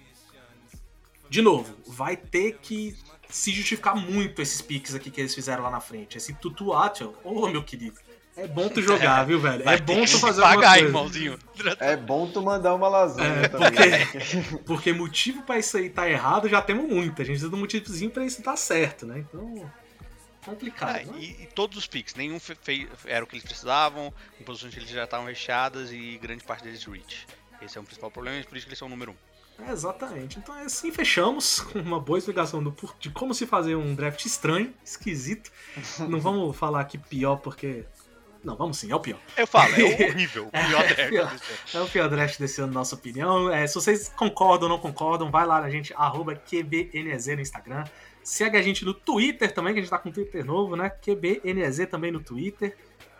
de 1.30 1.42
novo, 1.42 1.76
vai 1.86 2.16
ter 2.16 2.58
que 2.62 2.96
se 3.30 3.52
justificar 3.52 3.96
muito 3.96 4.42
esses 4.42 4.62
picks 4.62 4.96
aqui 4.96 5.12
que 5.12 5.20
eles 5.20 5.36
fizeram 5.36 5.64
lá 5.64 5.70
na 5.70 5.82
frente. 5.82 6.18
Esse 6.18 6.34
Tutu 6.34 6.74
Atwell, 6.74 7.16
ô 7.24 7.48
meu 7.48 7.64
querido, 7.64 7.98
é 8.36 8.48
bom 8.48 8.68
tu 8.70 8.82
jogar, 8.82 9.24
viu, 9.26 9.40
velho? 9.40 9.68
É 9.68 9.78
bom 9.78 10.04
tu 10.06 10.18
fazer 10.20 10.42
pagar, 10.42 10.54
alguma 10.56 10.70
coisa. 10.72 10.86
irmãozinho. 10.86 11.40
É 11.80 11.96
bom 11.96 12.28
tu 12.30 12.42
mandar 12.42 12.74
uma 12.74 12.88
lasanha 12.88 13.42
É, 13.44 13.48
também. 13.48 13.72
porque- 14.08 14.58
Porque 14.66 14.94
motivo 14.94 15.44
pra 15.44 15.60
isso 15.60 15.78
aí 15.78 15.90
tá 15.90 16.10
errado 16.10 16.48
já 16.50 16.62
temos 16.62 16.90
muito. 16.90 17.22
A 17.22 17.26
gente 17.26 17.34
precisa 17.36 17.50
de 17.50 17.56
um 17.56 17.60
motivozinho 17.60 18.12
pra 18.12 18.26
isso 18.26 18.42
dar 18.42 18.56
certo, 18.58 19.06
né? 19.06 19.20
Então, 19.20 19.72
complicado. 20.46 20.90
Ah, 20.90 21.04
né? 21.12 21.18
e, 21.20 21.44
e 21.44 21.50
todos 21.54 21.78
os 21.78 21.88
picks, 21.88 22.16
nenhum 22.16 22.40
fe- 22.40 22.56
fe- 22.62 22.88
era 23.06 23.24
o 23.24 23.28
que 23.28 23.36
eles 23.36 23.46
precisavam, 23.46 24.14
em 24.40 24.44
posições 24.44 24.74
que 24.74 24.80
eles 24.80 24.90
já 24.90 25.04
estavam 25.04 25.26
recheadas 25.28 25.92
e 25.92 26.18
grande 26.22 26.44
parte 26.44 26.64
deles 26.64 26.84
reach. 26.86 27.26
Esse 27.62 27.78
é 27.78 27.82
um 27.82 27.86
principal 27.86 28.12
problema 28.12 28.38
e 28.40 28.44
por 28.44 28.58
isso 28.58 28.66
que 28.66 28.70
eles 28.72 28.80
são 28.80 28.88
o 28.88 28.92
número 28.92 29.12
1. 29.12 29.14
Um. 29.14 29.70
É, 29.70 29.72
exatamente. 29.72 30.40
Então 30.40 30.58
é 30.58 30.64
assim 30.64 30.92
fechamos 30.92 31.60
com 31.62 31.78
uma 31.80 32.00
boa 32.00 32.18
explicação 32.18 32.62
do, 32.64 32.72
por- 32.72 32.96
de 33.00 33.10
como 33.12 33.34
se 33.34 33.46
fazer 33.46 33.76
um 33.76 33.94
draft 33.94 34.26
estranho, 34.26 34.74
esquisito. 34.84 35.52
Não 36.10 36.20
vamos 36.20 36.58
falar 36.58 36.82
aqui 36.82 36.98
pior 36.98 37.36
porque. 37.38 37.86
Não, 38.44 38.56
vamos 38.58 38.78
sim, 38.78 38.92
é 38.92 38.96
o 38.96 39.00
pior. 39.00 39.20
Eu 39.38 39.48
falo, 39.48 39.74
é 39.76 39.84
horrível. 40.12 40.48
O 40.48 40.52
pior 40.52 40.84
É, 40.84 40.94
draft 40.94 41.10
pior. 41.10 41.32
desse 41.32 41.44
ano. 41.78 41.84
É 41.84 41.88
o 41.88 41.90
pior 41.90 42.10
draft 42.10 42.40
desse 42.40 42.62
ano, 42.62 42.74
na 42.74 42.80
nossa 42.82 42.96
opinião. 42.96 43.50
É, 43.50 43.66
se 43.66 43.76
vocês 43.76 44.10
concordam 44.10 44.70
ou 44.70 44.76
não 44.76 44.82
concordam, 44.82 45.32
vai 45.32 45.46
lá 45.46 45.62
na 45.62 45.70
gente, 45.70 45.94
arroba 45.96 46.36
QBNZ 46.36 47.28
no 47.36 47.42
Instagram. 47.42 47.86
Segue 48.22 48.58
a 48.58 48.62
gente 48.62 48.84
no 48.86 48.94
Twitter 48.94 49.54
também, 49.54 49.74
que 49.74 49.80
a 49.80 49.82
gente 49.82 49.90
tá 49.90 49.98
com 49.98 50.10
um 50.10 50.12
Twitter 50.12 50.46
novo, 50.46 50.76
né? 50.76 50.90
QBNZ 50.90 51.88
também 51.90 52.12
no 52.12 52.20
Twitter. 52.20 52.76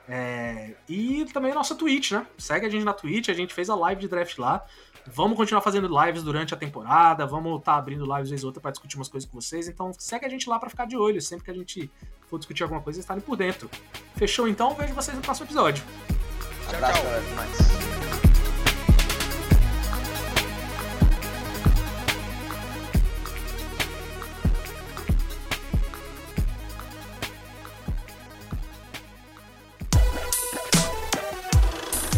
É, 0.08 0.76
e 0.88 1.26
também 1.34 1.52
a 1.52 1.56
nossa 1.56 1.76
Twitch, 1.76 2.12
né? 2.12 2.26
Segue 2.38 2.66
a 2.66 2.70
gente 2.70 2.84
na 2.84 2.94
Twitch, 2.94 3.30
a 3.30 3.34
gente 3.34 3.54
fez 3.54 3.70
a 3.70 3.76
live 3.76 4.02
de 4.02 4.08
draft 4.08 4.38
lá. 4.38 4.66
Vamos 5.06 5.38
continuar 5.38 5.62
fazendo 5.62 5.88
lives 6.02 6.24
durante 6.24 6.54
a 6.54 6.58
temporada, 6.58 7.26
vamos 7.26 7.60
estar 7.60 7.74
tá 7.74 7.78
abrindo 7.78 8.06
lives 8.06 8.30
vez 8.30 8.44
ou 8.44 8.50
outra 8.50 8.62
para 8.62 8.72
discutir 8.72 8.96
umas 8.96 9.10
coisas 9.10 9.30
com 9.30 9.40
vocês. 9.40 9.68
Então 9.68 9.92
segue 9.98 10.26
a 10.26 10.30
gente 10.30 10.50
lá 10.50 10.58
para 10.60 10.70
ficar 10.70 10.86
de 10.86 10.96
olho. 10.96 11.22
Sempre 11.22 11.46
que 11.46 11.52
a 11.52 11.54
gente 11.54 11.92
for 12.28 12.38
discutir 12.38 12.64
alguma 12.64 12.82
coisa, 12.82 13.00
estarem 13.00 13.22
por 13.22 13.36
dentro. 13.36 13.70
Fechou 14.16 14.48
então? 14.48 14.74
Vejo 14.76 14.94
vocês 14.94 15.16
no 15.16 15.22
próximo 15.22 15.46
episódio. 15.46 15.84
Tchau, 16.70 16.76
Abraço, 16.76 17.02
tchau. 17.02 17.93